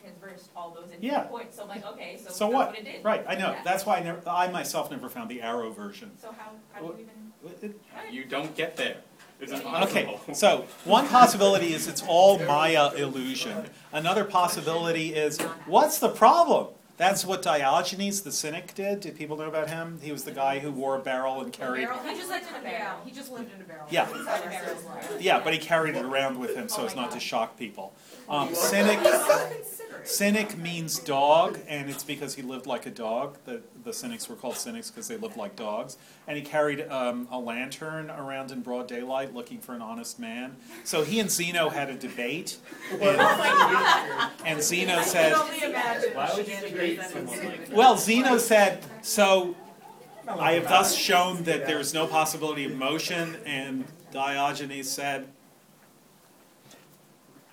transversed 0.00 0.50
all 0.56 0.70
those 0.70 0.88
Yeah. 1.00 1.12
infinite 1.22 1.30
points. 1.30 1.56
So 1.56 1.62
I'm 1.62 1.68
like, 1.68 1.84
okay, 1.84 2.16
so 2.16 2.24
that's 2.24 2.36
So 2.36 2.46
what 2.48 2.68
what? 2.70 2.78
it 2.78 2.84
did. 2.84 3.04
Right, 3.04 3.24
I 3.28 3.34
know. 3.34 3.52
Yeah. 3.52 3.62
That's 3.62 3.84
why 3.86 3.98
I, 3.98 4.00
never, 4.02 4.22
I 4.28 4.48
myself 4.48 4.90
never 4.90 5.08
found 5.08 5.30
the 5.30 5.42
arrow 5.42 5.70
version. 5.70 6.16
So 6.18 6.32
how, 6.32 6.52
how 6.72 6.80
do 6.80 6.86
you 6.98 7.08
even? 7.52 7.74
You 8.10 8.24
don't 8.24 8.54
get 8.56 8.76
there. 8.76 8.96
It's 9.42 9.52
Okay, 9.52 10.16
so 10.32 10.66
one 10.84 11.08
possibility 11.08 11.74
is 11.74 11.88
it's 11.88 12.02
all 12.06 12.38
Maya 12.38 12.92
illusion. 12.94 13.66
Another 13.92 14.24
possibility 14.24 15.14
is 15.14 15.40
what's 15.66 15.98
the 15.98 16.08
problem? 16.08 16.68
That's 16.96 17.26
what 17.26 17.42
Diogenes 17.42 18.22
the 18.22 18.30
Cynic 18.30 18.74
did. 18.74 19.00
Do 19.00 19.10
people 19.10 19.36
know 19.36 19.48
about 19.48 19.68
him? 19.68 19.98
He 20.00 20.12
was 20.12 20.22
the 20.22 20.30
guy 20.30 20.60
who 20.60 20.70
wore 20.70 20.94
a 20.94 21.00
barrel 21.00 21.40
and 21.40 21.52
carried. 21.52 21.86
Barrel? 21.86 21.98
He 22.06 22.14
just 22.14 22.28
lived 22.28 22.46
in 22.48 22.54
a 22.54 22.62
barrel. 22.62 22.98
He 23.04 23.10
just 23.10 23.32
lived 23.32 23.52
in 23.52 23.60
a 23.60 23.64
barrel. 23.64 23.86
Yeah. 23.90 24.08
Inside 24.08 24.44
a 24.44 24.48
barrel. 24.48 25.20
Yeah, 25.20 25.40
but 25.42 25.52
he 25.52 25.58
carried 25.58 25.96
it 25.96 26.04
around 26.04 26.38
with 26.38 26.54
him 26.54 26.68
so 26.68 26.84
as 26.84 26.94
not 26.94 27.10
to 27.12 27.18
shock 27.18 27.58
people. 27.58 27.92
Um, 28.28 28.54
So 28.54 28.68
cynic, 28.68 28.98
considerate. 29.00 29.66
Cynic 30.04 30.56
means 30.56 30.98
dog, 30.98 31.58
and 31.68 31.90
it's 31.90 32.04
because 32.04 32.34
he 32.34 32.42
lived 32.42 32.66
like 32.66 32.86
a 32.86 32.90
dog. 32.90 33.38
The, 33.44 33.62
the 33.84 33.92
cynics 33.92 34.28
were 34.28 34.36
called 34.36 34.56
cynics 34.56 34.90
because 34.90 35.08
they 35.08 35.16
lived 35.16 35.36
like 35.36 35.56
dogs. 35.56 35.96
And 36.26 36.36
he 36.36 36.42
carried 36.42 36.82
um, 36.88 37.28
a 37.30 37.38
lantern 37.38 38.10
around 38.10 38.50
in 38.50 38.60
broad 38.62 38.88
daylight 38.88 39.34
looking 39.34 39.60
for 39.60 39.74
an 39.74 39.82
honest 39.82 40.18
man. 40.18 40.56
So 40.84 41.02
he 41.04 41.20
and 41.20 41.30
Zeno 41.30 41.68
had 41.68 41.90
a 41.90 41.94
debate. 41.94 42.58
And, 43.00 43.20
and 44.44 44.62
Zeno 44.62 45.02
said, 45.02 45.32
can 45.32 45.42
only 45.42 45.62
imagine 45.62 46.14
Why 46.14 46.32
would 46.34 46.48
you 46.48 46.56
debate 46.60 47.00
someone 47.02 47.44
like 47.44 47.66
that? 47.66 47.76
well, 47.76 47.96
Zeno 47.96 48.38
said, 48.38 48.84
so 49.02 49.56
I 50.28 50.52
have 50.52 50.64
thus 50.64 50.94
shown 50.94 51.44
that 51.44 51.66
there 51.66 51.80
is 51.80 51.92
no 51.92 52.06
possibility 52.06 52.64
of 52.64 52.74
motion, 52.74 53.36
and 53.44 53.84
Diogenes 54.12 54.88
said, 54.90 55.26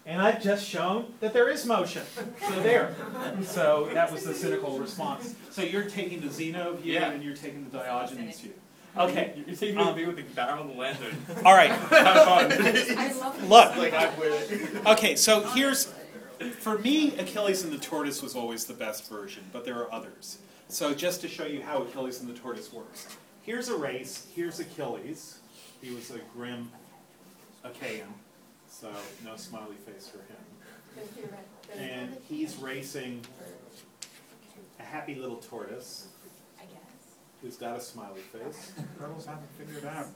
and 0.10 0.22
I've 0.22 0.42
just 0.42 0.66
shown 0.68 1.14
that 1.20 1.32
there 1.34 1.48
is 1.50 1.66
motion. 1.66 2.02
So 2.48 2.60
there. 2.62 2.96
So 3.44 3.90
that 3.94 4.12
was 4.12 4.24
the 4.24 4.34
cynical 4.34 4.78
response. 4.80 5.36
So 5.52 5.62
you're 5.62 5.84
taking 5.90 6.20
the 6.20 6.30
Zeno 6.30 6.74
view 6.76 6.94
Yeah. 6.96 7.12
and 7.12 7.24
you're 7.24 7.36
taking 7.36 7.64
the 7.70 7.78
Diogenes 7.78 8.40
view. 8.40 8.54
Okay. 8.98 9.34
You're 9.46 9.56
taking 9.56 9.78
Um, 9.78 9.88
the 9.88 9.94
view 9.94 10.08
with 10.08 10.16
the 10.18 10.24
barrel 10.24 10.64
and 10.64 10.72
the 10.72 10.76
lantern. 10.78 11.16
All 11.46 11.54
right. 11.54 11.70
Have 11.72 12.26
fun. 12.26 12.52
I 12.52 13.14
love 13.14 13.44
Look. 13.48 13.76
Like 13.78 13.94
I'm 13.94 14.20
with 14.20 14.52
it. 14.52 14.88
Okay, 14.88 15.16
so 15.16 15.42
here's, 15.50 15.94
for 16.58 16.80
me, 16.80 17.16
Achilles 17.20 17.64
and 17.64 17.72
the 17.72 17.78
tortoise 17.78 18.22
was 18.24 18.36
always 18.36 18.66
the 18.66 18.74
best 18.74 19.08
version, 19.08 19.44
but 19.54 19.64
there 19.64 19.76
are 19.76 19.94
others. 19.94 20.40
So 20.70 20.94
just 20.96 21.22
to 21.22 21.28
show 21.28 21.46
you 21.46 21.62
how 21.62 21.84
Achilles 21.84 22.20
and 22.20 22.28
the 22.30 22.38
tortoise 22.40 22.74
works. 22.74 23.08
Here's 23.44 23.70
a 23.70 23.76
race, 23.78 24.26
here's 24.36 24.60
Achilles. 24.60 25.40
He 25.82 25.92
was 25.94 26.10
a 26.12 26.20
grim 26.36 26.72
Achaean, 27.64 28.14
so 28.80 28.90
no 29.26 29.36
smiley 29.36 29.76
face 29.86 30.08
for 30.08 30.20
him. 30.20 31.30
And 31.78 32.16
he's 32.28 32.58
racing 32.58 33.22
a 34.80 34.84
happy 34.84 35.16
little 35.16 35.38
tortoise 35.38 36.08
I 36.58 36.64
guess. 36.64 37.16
who's 37.42 37.58
got 37.58 37.78
a 37.78 37.82
smiley 37.82 38.22
face. 38.22 38.72
Turtles 38.98 39.26
haven't 39.26 39.50
figured 39.58 39.86
out. 39.86 40.08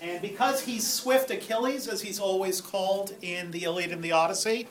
And 0.00 0.20
because 0.20 0.62
he's 0.62 0.86
swift 0.86 1.30
Achilles, 1.30 1.86
as 1.86 2.02
he's 2.02 2.18
always 2.18 2.60
called 2.60 3.14
in 3.22 3.52
the 3.52 3.62
Iliad 3.64 3.92
and 3.92 4.02
the 4.02 4.10
Odyssey, 4.12 4.66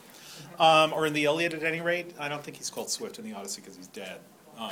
um, 0.60 0.92
or 0.92 1.06
in 1.06 1.14
the 1.14 1.24
Iliad 1.24 1.54
at 1.54 1.64
any 1.64 1.80
rate, 1.80 2.14
I 2.20 2.28
don't 2.28 2.44
think 2.44 2.58
he's 2.58 2.70
called 2.70 2.90
swift 2.90 3.18
in 3.18 3.24
the 3.24 3.34
Odyssey 3.34 3.62
because 3.62 3.78
he's 3.78 3.88
dead. 3.88 4.20
Um, 4.60 4.72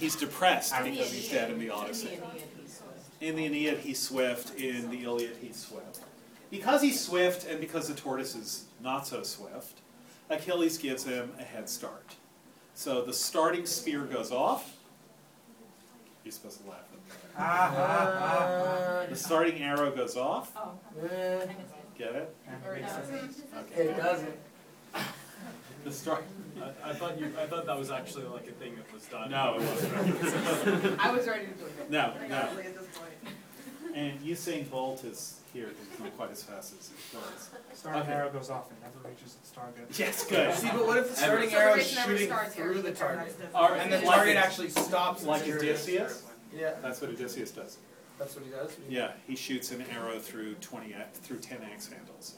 he's 0.00 0.16
depressed 0.16 0.74
because 0.82 1.12
he's 1.12 1.30
dead 1.30 1.50
in 1.52 1.60
the 1.60 1.70
Odyssey. 1.70 2.18
In 3.20 3.36
the 3.36 3.44
Aeneid, 3.46 3.78
he's 3.78 4.00
swift. 4.00 4.58
In 4.58 4.90
the 4.90 5.04
Iliad, 5.04 5.36
he's 5.40 5.56
swift. 5.56 6.00
Because 6.50 6.82
he's 6.82 7.00
swift, 7.00 7.46
and 7.48 7.60
because 7.60 7.88
the 7.88 7.94
tortoise 7.94 8.34
is 8.34 8.64
not 8.82 9.06
so 9.06 9.22
swift, 9.22 9.80
Achilles 10.28 10.78
gives 10.78 11.04
him 11.04 11.32
a 11.38 11.42
head 11.42 11.68
start. 11.68 12.16
So 12.74 13.02
the 13.02 13.12
starting 13.12 13.66
spear 13.66 14.02
goes 14.04 14.32
off. 14.32 14.76
You're 16.24 16.32
supposed 16.32 16.62
to 16.62 16.68
laugh 16.70 16.80
at 16.92 17.08
that. 17.08 17.42
Ah, 17.42 19.06
The 19.08 19.16
starting 19.16 19.62
arrow 19.62 19.90
goes 19.90 20.16
off. 20.16 20.52
Oh, 20.56 20.72
I 21.00 21.02
missed 21.04 21.50
it. 21.50 21.50
Get 21.98 22.14
it? 22.14 22.34
Or 22.66 22.74
Makes 22.74 22.92
no. 23.10 23.18
sense. 23.18 23.42
it 23.76 23.96
doesn't. 23.96 24.36
The 25.84 25.92
start, 25.92 26.24
I, 26.62 26.90
I 26.90 26.92
thought 26.94 27.18
you, 27.18 27.32
I 27.40 27.46
thought 27.46 27.64
that 27.64 27.78
was 27.78 27.90
actually 27.90 28.24
like 28.26 28.46
a 28.46 28.52
thing 28.52 28.74
that 28.76 28.92
was 28.92 29.04
done. 29.06 29.30
no, 29.30 29.56
it 29.58 29.62
wasn't. 29.62 31.00
I 31.00 31.10
was 31.10 31.26
ready 31.26 31.46
to 31.46 31.52
believe 31.52 31.72
it. 31.80 31.90
No, 31.90 32.12
no. 32.20 32.28
gotta 32.28 32.50
believe 32.54 32.66
at 32.66 32.78
this 32.78 32.98
point. 32.98 33.94
And 33.94 34.20
Usain 34.20 34.70
Bolt 34.70 35.04
is 35.04 35.39
here, 35.52 35.66
but 35.66 35.76
he's 35.90 36.00
not 36.00 36.16
quite 36.16 36.30
as 36.30 36.42
fast 36.42 36.74
as 36.78 36.90
it 36.90 37.16
was. 37.16 37.50
Starting 37.74 38.02
Okay. 38.02 38.12
arrow 38.12 38.30
goes 38.30 38.50
off 38.50 38.70
and 38.70 38.80
never 38.80 39.08
reaches 39.08 39.36
its 39.40 39.50
target. 39.50 39.86
Yes, 39.98 40.24
good. 40.26 40.54
See, 40.54 40.68
but 40.68 40.86
what 40.86 40.98
if 40.98 41.10
the 41.10 41.16
starting 41.16 41.50
So 41.50 41.56
the 41.56 41.60
arrow 41.62 41.72
is 41.72 41.76
race 41.78 41.94
never 41.96 42.10
shooting 42.12 42.26
starts 42.28 42.54
here, 42.54 42.64
through 42.72 42.82
the 42.82 42.88
you 42.90 42.94
target? 42.94 43.18
recognize 43.26 43.54
All 43.54 43.68
right. 43.70 43.80
And 43.80 43.92
the 43.92 43.96
Like 43.98 44.16
target 44.16 44.36
it- 44.36 44.44
actually 44.44 44.68
stops. 44.70 45.24
Like 45.24 45.44
and 45.44 45.54
Odysseus? 45.54 46.22
Yeah, 46.54 46.74
That's 46.82 47.00
what 47.00 47.10
Odysseus 47.10 47.50
does. 47.52 47.78
that's 48.18 48.34
what 48.34 48.44
he 48.44 48.50
does. 48.50 48.76
Yeah, 48.88 49.12
he 49.26 49.36
shoots 49.36 49.70
an 49.70 49.84
arrow 49.92 50.18
through 50.18 50.54
twenty, 50.56 50.92
a- 50.92 51.06
through 51.14 51.38
ten 51.38 51.58
axe 51.72 51.88
handles. 51.88 52.34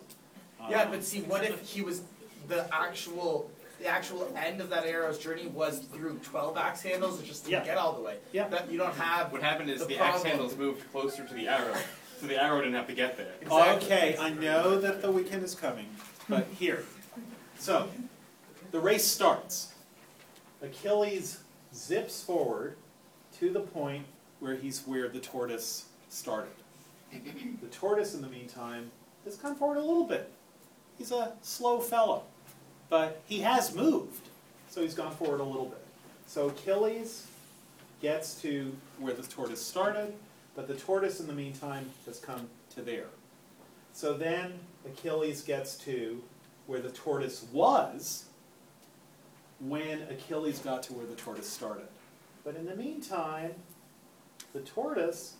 Yeah, 0.71 0.83
Um, 0.83 0.91
but 0.93 1.03
see, 1.05 1.23
what 1.23 1.45
if 1.45 1.61
he 1.61 1.83
was 1.83 2.03
the 2.49 2.73
actual, 2.75 3.51
the 3.81 3.87
actual 3.89 4.33
end 4.37 4.61
of 4.61 4.69
that 4.71 4.85
arrow's 4.85 5.19
journey 5.19 5.47
was 5.49 5.81
through 5.81 6.19
twelve 6.19 6.57
axe 6.57 6.83
handles, 6.83 7.21
it 7.21 7.25
just 7.27 7.49
Yeah. 7.49 7.59
didn't 7.59 7.67
get 7.75 7.79
all 7.79 7.95
the 7.95 8.01
way. 8.03 8.19
Yeah. 8.33 8.49
That 8.49 8.71
you 8.71 8.79
don't 8.79 8.95
have. 8.95 9.33
What 9.33 9.43
happened 9.43 9.71
is 9.71 9.81
The 9.81 9.87
the 9.87 9.99
axe 9.99 10.11
problem- 10.11 10.27
handles 10.31 10.57
moved 10.57 10.91
closer 10.93 11.27
to 11.27 11.35
the 11.35 11.49
arrow, 11.49 11.75
so 12.23 12.29
the 12.29 12.41
arrow 12.41 12.61
didn't 12.61 12.75
have 12.75 12.87
to 12.87 12.95
get 12.95 13.17
there. 13.17 13.33
Exactly. 13.41 13.87
Okay, 13.87 14.17
I 14.17 14.31
know 14.31 14.79
that 14.79 15.03
the 15.03 15.11
weekend 15.11 15.43
is 15.43 15.57
coming, 15.57 15.87
but 16.29 16.47
here. 16.57 16.85
So, 17.59 17.89
the 18.71 18.79
race 18.79 19.05
starts. 19.05 19.75
Achilles 20.63 21.41
zips 21.75 22.23
forward 22.23 22.77
to 23.39 23.51
the 23.51 23.59
point 23.59 24.07
where 24.39 24.55
he's 24.55 24.87
where 24.87 25.09
the 25.09 25.19
tortoise 25.19 25.87
started. 26.11 26.53
The 27.11 27.67
tortoise, 27.73 28.15
in 28.15 28.23
the 28.23 28.29
meantime, 28.29 28.93
has 29.25 29.37
come 29.37 29.57
forward 29.57 29.79
a 29.79 29.85
little 29.85 30.05
bit. 30.05 30.31
He's 30.97 31.11
a 31.11 31.33
slow 31.43 31.81
fellow, 31.81 32.23
but 32.89 33.21
he 33.27 33.41
has 33.41 33.75
moved, 33.75 34.29
so 34.71 34.81
he's 34.81 34.95
gone 34.95 35.15
forward 35.17 35.41
a 35.41 35.45
little 35.45 35.67
bit. 35.67 35.85
So 36.29 36.51
Achilles 36.51 37.27
gets 38.01 38.41
to 38.43 38.73
where 39.01 39.13
the 39.13 39.25
tortoise 39.25 39.65
started, 39.65 40.15
but 40.55 40.69
the 40.69 40.75
tortoise, 40.75 41.21
in 41.21 41.27
the 41.27 41.33
meantime, 41.33 41.91
has 42.07 42.19
come 42.19 42.49
to 42.75 42.83
there. 42.83 43.07
So 43.93 44.15
then 44.15 44.61
Achilles 44.87 45.43
gets 45.43 45.77
to 45.79 46.23
where 46.67 46.81
the 46.81 46.91
tortoise 46.91 47.45
was 47.53 48.25
when 49.61 50.03
Achilles 50.11 50.59
got 50.59 50.83
to 50.85 50.93
where 50.93 51.07
the 51.07 51.15
tortoise 51.15 51.49
started. 51.49 51.87
But 52.45 52.57
in 52.57 52.67
the 52.67 52.75
meantime, 52.75 53.53
the 54.53 54.61
tortoise 54.61 55.35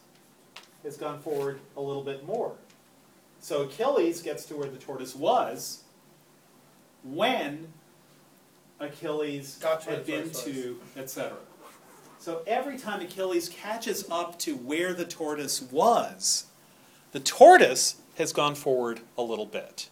has 0.83 0.97
gone 0.97 1.21
forward 1.21 1.61
a 1.77 1.81
little 1.81 2.03
bit 2.03 2.27
more. 2.27 2.53
So 3.41 3.63
Achilles 3.63 4.23
gets 4.23 4.45
to 4.47 4.57
where 4.57 4.69
the 4.69 4.79
tortoise 4.79 5.17
was 5.17 5.83
when 7.03 7.73
Achilles 8.79 9.59
Got 9.61 9.83
to 9.83 9.89
where 9.89 9.97
had 9.97 10.07
been 10.07 10.31
to, 10.31 10.81
etc. 10.97 11.37
So 12.23 12.43
every 12.47 12.79
time 12.79 13.01
Achilles 13.01 13.49
catches 13.49 14.09
up 14.09 14.39
to 14.39 14.55
where 14.55 14.95
the 14.95 15.05
tortoise 15.05 15.61
was, 15.61 16.47
the 17.11 17.19
tortoise 17.19 17.97
has 18.17 18.33
gone 18.33 18.55
forward 18.55 19.01
a 19.19 19.23
little 19.23 19.45
bit. 19.45 19.89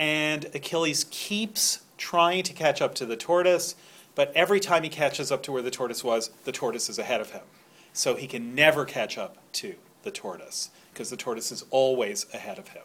And 0.00 0.46
Achilles 0.46 1.06
keeps 1.12 1.84
trying 1.96 2.42
to 2.42 2.52
catch 2.52 2.82
up 2.82 2.92
to 2.96 3.06
the 3.06 3.16
tortoise, 3.16 3.76
but 4.16 4.32
every 4.34 4.58
time 4.58 4.82
he 4.82 4.88
catches 4.88 5.30
up 5.30 5.44
to 5.44 5.52
where 5.52 5.62
the 5.62 5.70
tortoise 5.70 6.02
was, 6.02 6.30
the 6.44 6.50
tortoise 6.50 6.88
is 6.88 6.98
ahead 6.98 7.20
of 7.20 7.30
him. 7.30 7.44
So 7.92 8.16
he 8.16 8.26
can 8.26 8.56
never 8.56 8.84
catch 8.84 9.16
up 9.16 9.36
to 9.52 9.76
the 10.02 10.10
tortoise, 10.10 10.70
because 10.92 11.08
the 11.08 11.16
tortoise 11.16 11.52
is 11.52 11.64
always 11.70 12.26
ahead 12.34 12.58
of 12.58 12.70
him. 12.70 12.82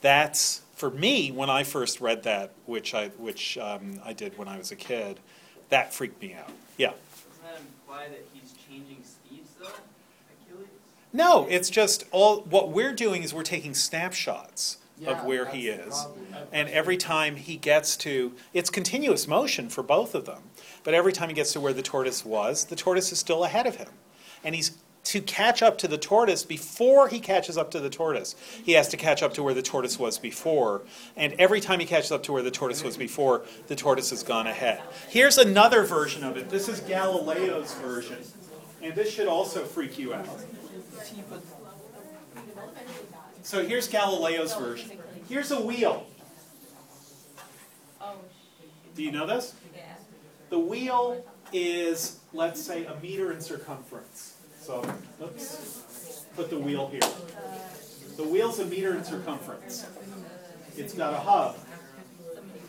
That's, 0.00 0.62
for 0.74 0.90
me, 0.90 1.30
when 1.30 1.50
I 1.50 1.62
first 1.62 2.00
read 2.00 2.24
that, 2.24 2.50
which 2.64 2.94
I, 2.94 3.10
which 3.10 3.56
um, 3.58 4.00
I 4.04 4.12
did 4.12 4.36
when 4.36 4.48
I 4.48 4.58
was 4.58 4.72
a 4.72 4.76
kid, 4.76 5.20
that 5.68 5.94
freaked 5.94 6.20
me 6.20 6.34
out. 6.34 6.50
Yeah. 6.76 6.92
Imply 7.96 8.08
that 8.10 8.26
he's 8.34 8.52
changing 8.68 9.02
speeds 9.02 9.52
though, 9.58 9.66
Achilles? 9.66 10.68
No, 11.14 11.46
it's 11.48 11.70
just 11.70 12.04
all, 12.10 12.42
what 12.42 12.70
we're 12.70 12.92
doing 12.92 13.22
is 13.22 13.32
we're 13.32 13.42
taking 13.42 13.72
snapshots 13.72 14.76
of 15.06 15.24
where 15.24 15.46
he 15.46 15.68
is. 15.68 16.06
And 16.52 16.68
every 16.68 16.98
time 16.98 17.36
he 17.36 17.56
gets 17.56 17.96
to, 17.98 18.34
it's 18.52 18.68
continuous 18.68 19.26
motion 19.26 19.70
for 19.70 19.82
both 19.82 20.14
of 20.14 20.26
them, 20.26 20.42
but 20.84 20.92
every 20.92 21.12
time 21.12 21.30
he 21.30 21.34
gets 21.34 21.54
to 21.54 21.60
where 21.60 21.72
the 21.72 21.82
tortoise 21.82 22.22
was, 22.22 22.66
the 22.66 22.76
tortoise 22.76 23.12
is 23.12 23.18
still 23.18 23.44
ahead 23.44 23.66
of 23.66 23.76
him. 23.76 23.88
And 24.44 24.54
he's 24.54 24.76
to 25.06 25.20
catch 25.20 25.62
up 25.62 25.78
to 25.78 25.88
the 25.88 25.98
tortoise 25.98 26.44
before 26.44 27.08
he 27.08 27.20
catches 27.20 27.56
up 27.56 27.70
to 27.70 27.80
the 27.80 27.90
tortoise. 27.90 28.34
He 28.64 28.72
has 28.72 28.88
to 28.88 28.96
catch 28.96 29.22
up 29.22 29.34
to 29.34 29.42
where 29.42 29.54
the 29.54 29.62
tortoise 29.62 29.98
was 29.98 30.18
before. 30.18 30.82
And 31.16 31.32
every 31.34 31.60
time 31.60 31.80
he 31.80 31.86
catches 31.86 32.10
up 32.10 32.22
to 32.24 32.32
where 32.32 32.42
the 32.42 32.50
tortoise 32.50 32.82
was 32.82 32.96
before, 32.96 33.44
the 33.68 33.76
tortoise 33.76 34.10
has 34.10 34.22
gone 34.22 34.46
ahead. 34.46 34.80
Here's 35.08 35.38
another 35.38 35.84
version 35.84 36.24
of 36.24 36.36
it. 36.36 36.50
This 36.50 36.68
is 36.68 36.80
Galileo's 36.80 37.74
version. 37.74 38.18
And 38.82 38.94
this 38.94 39.12
should 39.12 39.28
also 39.28 39.64
freak 39.64 39.98
you 39.98 40.14
out. 40.14 40.28
So 43.42 43.64
here's 43.64 43.88
Galileo's 43.88 44.54
version. 44.54 44.98
Here's 45.28 45.50
a 45.52 45.60
wheel. 45.60 46.06
Do 48.96 49.02
you 49.02 49.12
know 49.12 49.26
this? 49.26 49.54
The 50.50 50.58
wheel 50.58 51.24
is, 51.52 52.18
let's 52.32 52.60
say, 52.62 52.86
a 52.86 52.96
meter 53.00 53.30
in 53.32 53.40
circumference. 53.40 54.35
So, 54.66 54.82
put 56.34 56.50
the 56.50 56.58
wheel 56.58 56.88
here. 56.88 56.98
The 58.16 58.24
wheel's 58.24 58.58
a 58.58 58.64
meter 58.66 58.96
in 58.96 59.04
circumference. 59.04 59.86
It's 60.76 60.92
got 60.92 61.14
a 61.14 61.18
hub, 61.18 61.54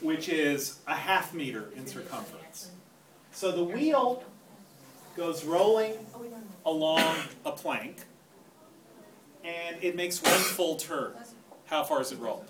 which 0.01 0.29
is 0.29 0.77
a 0.85 0.93
half 0.93 1.33
meter 1.33 1.71
in 1.75 1.87
circumference. 1.87 2.69
So 3.31 3.51
the 3.51 3.63
wheel 3.63 4.23
goes 5.15 5.43
rolling 5.43 5.93
along 6.67 7.15
a 7.43 7.51
plank, 7.51 8.03
and 9.43 9.77
it 9.81 9.95
makes 9.95 10.21
one 10.21 10.33
full 10.33 10.75
turn. 10.75 11.13
How 11.65 11.83
far 11.83 11.97
has 11.97 12.11
it 12.11 12.19
rolled? 12.19 12.45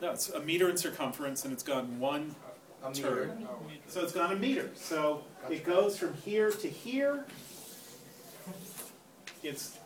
No, 0.00 0.12
it's 0.12 0.30
a 0.30 0.40
meter 0.40 0.70
in 0.70 0.78
circumference, 0.78 1.44
and 1.44 1.52
it's 1.52 1.62
gone 1.62 2.00
one 2.00 2.36
A 2.84 2.90
meter. 2.90 3.36
So 3.88 4.02
it's 4.02 4.12
gone 4.12 4.32
a 4.32 4.36
meter. 4.36 4.70
So 4.74 5.22
it 5.50 5.64
goes 5.64 5.98
from 5.98 6.14
here 6.14 6.50
to 6.50 6.68
here. 6.68 7.24
It's, 9.42 9.78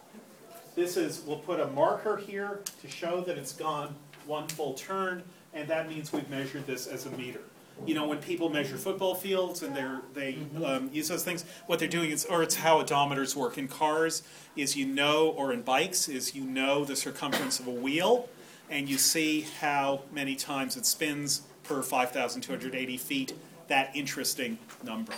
this 0.74 0.96
is, 0.96 1.22
we'll 1.26 1.38
put 1.38 1.60
a 1.60 1.66
marker 1.68 2.16
here 2.16 2.60
to 2.80 2.88
show 2.88 3.20
that 3.22 3.38
it's 3.38 3.52
gone 3.52 3.94
one 4.26 4.48
full 4.48 4.74
turn, 4.74 5.22
and 5.52 5.68
that 5.68 5.88
means 5.88 6.12
we've 6.12 6.28
measured 6.30 6.66
this 6.66 6.86
as 6.86 7.06
a 7.06 7.10
meter. 7.10 7.40
You 7.86 7.94
know, 7.94 8.06
when 8.06 8.18
people 8.18 8.48
measure 8.48 8.76
football 8.76 9.14
fields 9.14 9.62
and 9.62 9.74
they're, 9.74 10.00
they 10.14 10.38
um, 10.64 10.90
use 10.92 11.08
those 11.08 11.24
things, 11.24 11.44
what 11.66 11.78
they're 11.78 11.88
doing 11.88 12.10
is, 12.10 12.24
or 12.24 12.42
it's 12.42 12.54
how 12.54 12.82
odometers 12.82 13.34
work 13.34 13.58
in 13.58 13.66
cars, 13.66 14.22
is 14.56 14.76
you 14.76 14.86
know, 14.86 15.28
or 15.28 15.52
in 15.52 15.62
bikes, 15.62 16.08
is 16.08 16.34
you 16.34 16.44
know 16.44 16.84
the 16.84 16.94
circumference 16.94 17.58
of 17.58 17.66
a 17.66 17.72
wheel, 17.72 18.28
and 18.70 18.88
you 18.88 18.98
see 18.98 19.46
how 19.60 20.02
many 20.12 20.36
times 20.36 20.76
it 20.76 20.86
spins 20.86 21.42
per 21.72 21.82
5,280 21.82 22.96
feet, 22.98 23.32
that 23.68 23.94
interesting 23.94 24.58
number. 24.84 25.14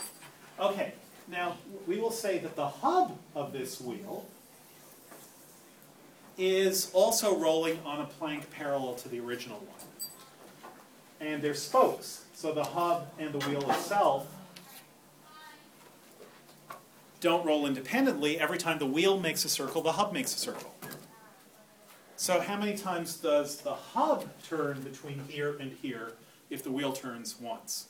Okay, 0.61 0.93
now 1.29 1.57
we 1.87 1.99
will 1.99 2.13
say 2.13 2.39
that 2.39 2.55
the 2.55 2.69
hub 2.69 3.19
of 3.35 3.53
this 3.53 3.81
wheel 3.81 4.27
is 6.39 6.91
also 6.93 7.37
rolling 7.37 7.81
on 7.85 8.01
a 8.01 8.05
plank 8.05 8.51
parallel 8.53 8.95
to 8.95 9.09
the 9.09 9.19
original 9.19 9.59
one. 9.59 11.29
And 11.29 11.43
there's 11.43 11.61
spokes, 11.61 12.25
so 12.35 12.53
the 12.53 12.65
hub 12.65 13.09
and 13.19 13.33
the 13.33 13.49
wheel 13.49 13.69
itself 13.71 14.29
don't 17.21 17.45
roll 17.45 17.67
independently. 17.67 18.39
Every 18.39 18.59
time 18.59 18.79
the 18.79 18.87
wheel 18.87 19.19
makes 19.19 19.45
a 19.45 19.49
circle, 19.49 19.83
the 19.83 19.93
hub 19.93 20.13
makes 20.13 20.35
a 20.35 20.39
circle. 20.39 20.73
So 22.17 22.41
how 22.41 22.57
many 22.57 22.77
times 22.77 23.17
does 23.17 23.57
the 23.59 23.75
hub 23.75 24.29
turn 24.49 24.83
between 24.83 25.21
here 25.29 25.57
and 25.59 25.73
here 25.83 26.13
if 26.51 26.63
the 26.63 26.71
wheel 26.71 26.93
turns 26.93 27.37
once? 27.41 27.89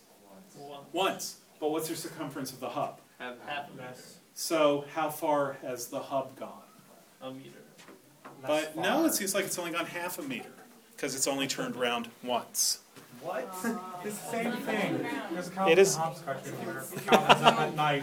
One, 0.58 0.80
Once. 0.92 1.36
But 1.60 1.70
what's 1.70 1.88
the 1.88 1.96
circumference 1.96 2.52
of 2.52 2.60
the 2.60 2.68
hub? 2.68 3.00
half, 3.18 3.34
half 3.46 3.68
a 3.70 3.72
meter, 3.76 3.94
So 4.34 4.84
how 4.94 5.08
far 5.10 5.56
has 5.62 5.88
the 5.88 6.00
hub 6.00 6.36
gone? 6.38 6.50
a 7.22 7.30
meter. 7.32 7.50
less 8.42 8.66
But 8.66 8.76
no, 8.76 8.82
far. 8.98 9.06
it 9.06 9.14
seems 9.14 9.34
like 9.34 9.44
it's 9.46 9.58
only 9.58 9.70
gone 9.72 9.86
half 9.86 10.18
a 10.18 10.22
meter 10.22 10.50
because 10.94 11.14
it's 11.14 11.26
only 11.26 11.46
turned 11.46 11.74
round 11.76 12.08
once. 12.22 12.80
What? 13.22 13.48
It's 14.04 14.18
the 14.18 14.30
same 14.30 14.52
thing. 14.52 14.94
It 15.32 15.38
is 15.38 15.48
It 15.48 15.54
Calvin 15.54 15.78
is- 15.78 15.96
Hobbes 15.96 16.20
cartoon 16.20 16.52
where 16.66 16.84
Calvin's 17.06 17.42
up 17.42 17.60
at 17.60 17.74
night 17.74 18.02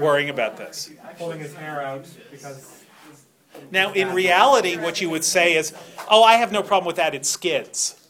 Worrying 0.00 0.30
about 0.30 0.56
this. 0.56 0.90
pulling 1.18 1.40
his 1.40 1.54
hair 1.54 1.82
out 1.82 2.06
because. 2.30 2.82
Now, 3.70 3.92
in 3.92 4.12
reality, 4.14 4.76
what 4.76 5.00
you 5.00 5.10
would 5.10 5.24
say 5.24 5.56
is, 5.56 5.72
oh, 6.10 6.22
I 6.22 6.34
have 6.36 6.52
no 6.52 6.62
problem 6.62 6.86
with 6.86 6.96
that, 6.96 7.14
it 7.14 7.26
skids. 7.26 8.07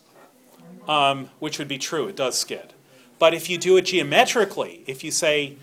Um, 0.88 1.28
which 1.38 1.58
would 1.58 1.68
be 1.68 1.78
true, 1.78 2.08
it 2.08 2.16
does 2.16 2.38
skid. 2.38 2.72
But 3.18 3.34
if 3.34 3.50
you 3.50 3.58
do 3.58 3.76
it 3.76 3.82
geometrically, 3.82 4.84
if 4.86 5.04
you 5.04 5.10
say, 5.10 5.56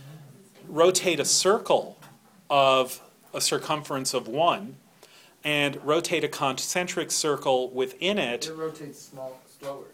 rotate 0.68 1.20
a 1.20 1.26
circle 1.26 1.98
of 2.50 3.02
a 3.34 3.42
circumference 3.42 4.14
of 4.14 4.28
one, 4.28 4.78
and 5.44 5.84
rotate 5.84 6.24
a 6.24 6.28
concentric 6.28 7.12
circle 7.12 7.70
within 7.70 8.18
it, 8.18 8.48
It 8.48 8.54
rotates 8.54 9.00
small, 9.00 9.40
slower. 9.60 9.86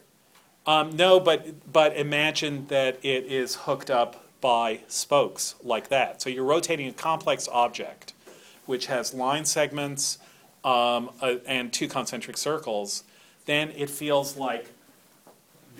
Um, 0.65 0.95
no, 0.95 1.19
but, 1.19 1.71
but 1.71 1.95
imagine 1.95 2.67
that 2.67 2.99
it 3.03 3.25
is 3.25 3.55
hooked 3.55 3.89
up 3.89 4.25
by 4.41 4.81
spokes 4.87 5.55
like 5.63 5.89
that. 5.89 6.21
So 6.21 6.29
you're 6.29 6.43
rotating 6.43 6.87
a 6.87 6.93
complex 6.93 7.47
object 7.51 8.13
which 8.65 8.85
has 8.87 9.13
line 9.13 9.45
segments 9.45 10.17
um, 10.63 11.09
uh, 11.21 11.35
and 11.45 11.73
two 11.73 11.87
concentric 11.87 12.37
circles. 12.37 13.03
Then 13.45 13.71
it 13.71 13.89
feels 13.89 14.37
like 14.37 14.69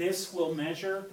this 0.02 0.34
will 0.34 0.56
measure, 0.56 1.06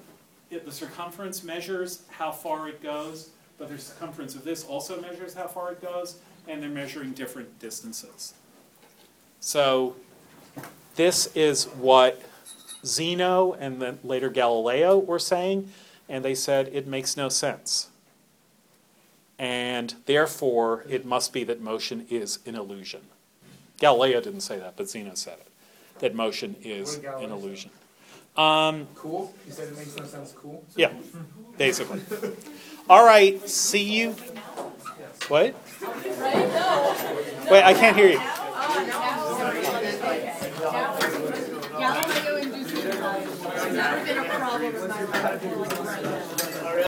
it, 0.51 0.65
the 0.65 0.73
circumference 0.73 1.45
measures 1.45 2.05
how 2.09 2.33
far 2.33 2.71
it 2.71 2.83
goes, 2.83 3.29
but 3.59 3.69
the 3.69 3.77
circumference 3.77 4.35
of 4.35 4.45
this 4.45 4.65
also 4.65 4.99
measures 4.99 5.35
how 5.35 5.47
far 5.47 5.73
it 5.73 5.83
goes, 5.83 6.17
and 6.47 6.63
they're 6.63 6.71
measuring 6.71 7.13
different 7.13 7.59
distances. 7.59 8.33
So 9.41 9.95
this 10.95 11.29
is 11.35 11.67
what 11.67 12.23
Zeno 12.83 13.53
and 13.61 13.83
then 13.83 13.99
later 14.03 14.31
Galileo 14.31 14.97
were 14.97 15.19
saying, 15.19 15.71
and 16.09 16.25
they 16.25 16.35
said 16.35 16.71
it 16.73 16.87
makes 16.87 17.15
no 17.15 17.29
sense. 17.29 17.91
And 19.39 19.95
therefore, 20.07 20.87
it 20.89 21.05
must 21.05 21.35
be 21.35 21.45
that 21.45 21.61
motion 21.61 22.07
is 22.09 22.39
an 22.47 22.55
illusion. 22.55 23.03
Galileo 23.79 24.23
didn't 24.23 24.41
say 24.41 24.59
that, 24.59 24.79
but 24.79 24.89
Zeno 24.89 25.15
said 25.15 25.39
it, 25.41 25.49
that 25.99 26.15
motion 26.15 26.57
is 26.63 26.97
an 26.97 27.31
illusion. 27.31 27.71
Um, 28.39 28.87
Cool? 28.95 29.35
You 29.47 29.53
said 29.53 29.69
it 29.69 29.77
makes 29.77 29.97
no 29.97 30.05
sense, 30.05 30.33
cool? 30.41 30.65
yeah, 30.77 30.93
basically. 31.57 32.01
All 32.89 33.05
right, 33.05 33.47
see 33.49 33.83
you. 33.83 34.13
What? 35.29 35.55
Wait, 37.51 37.63
I 37.65 37.75
can't 37.75 37.97
hear 37.97 38.11
you. 38.11 38.21
Galileo 41.79 42.37
induces, 42.37 42.85
never 42.85 44.05
been 44.05 44.19
a 44.19 44.25
problem 44.25 44.73
with 44.73 44.89
my 44.89 46.38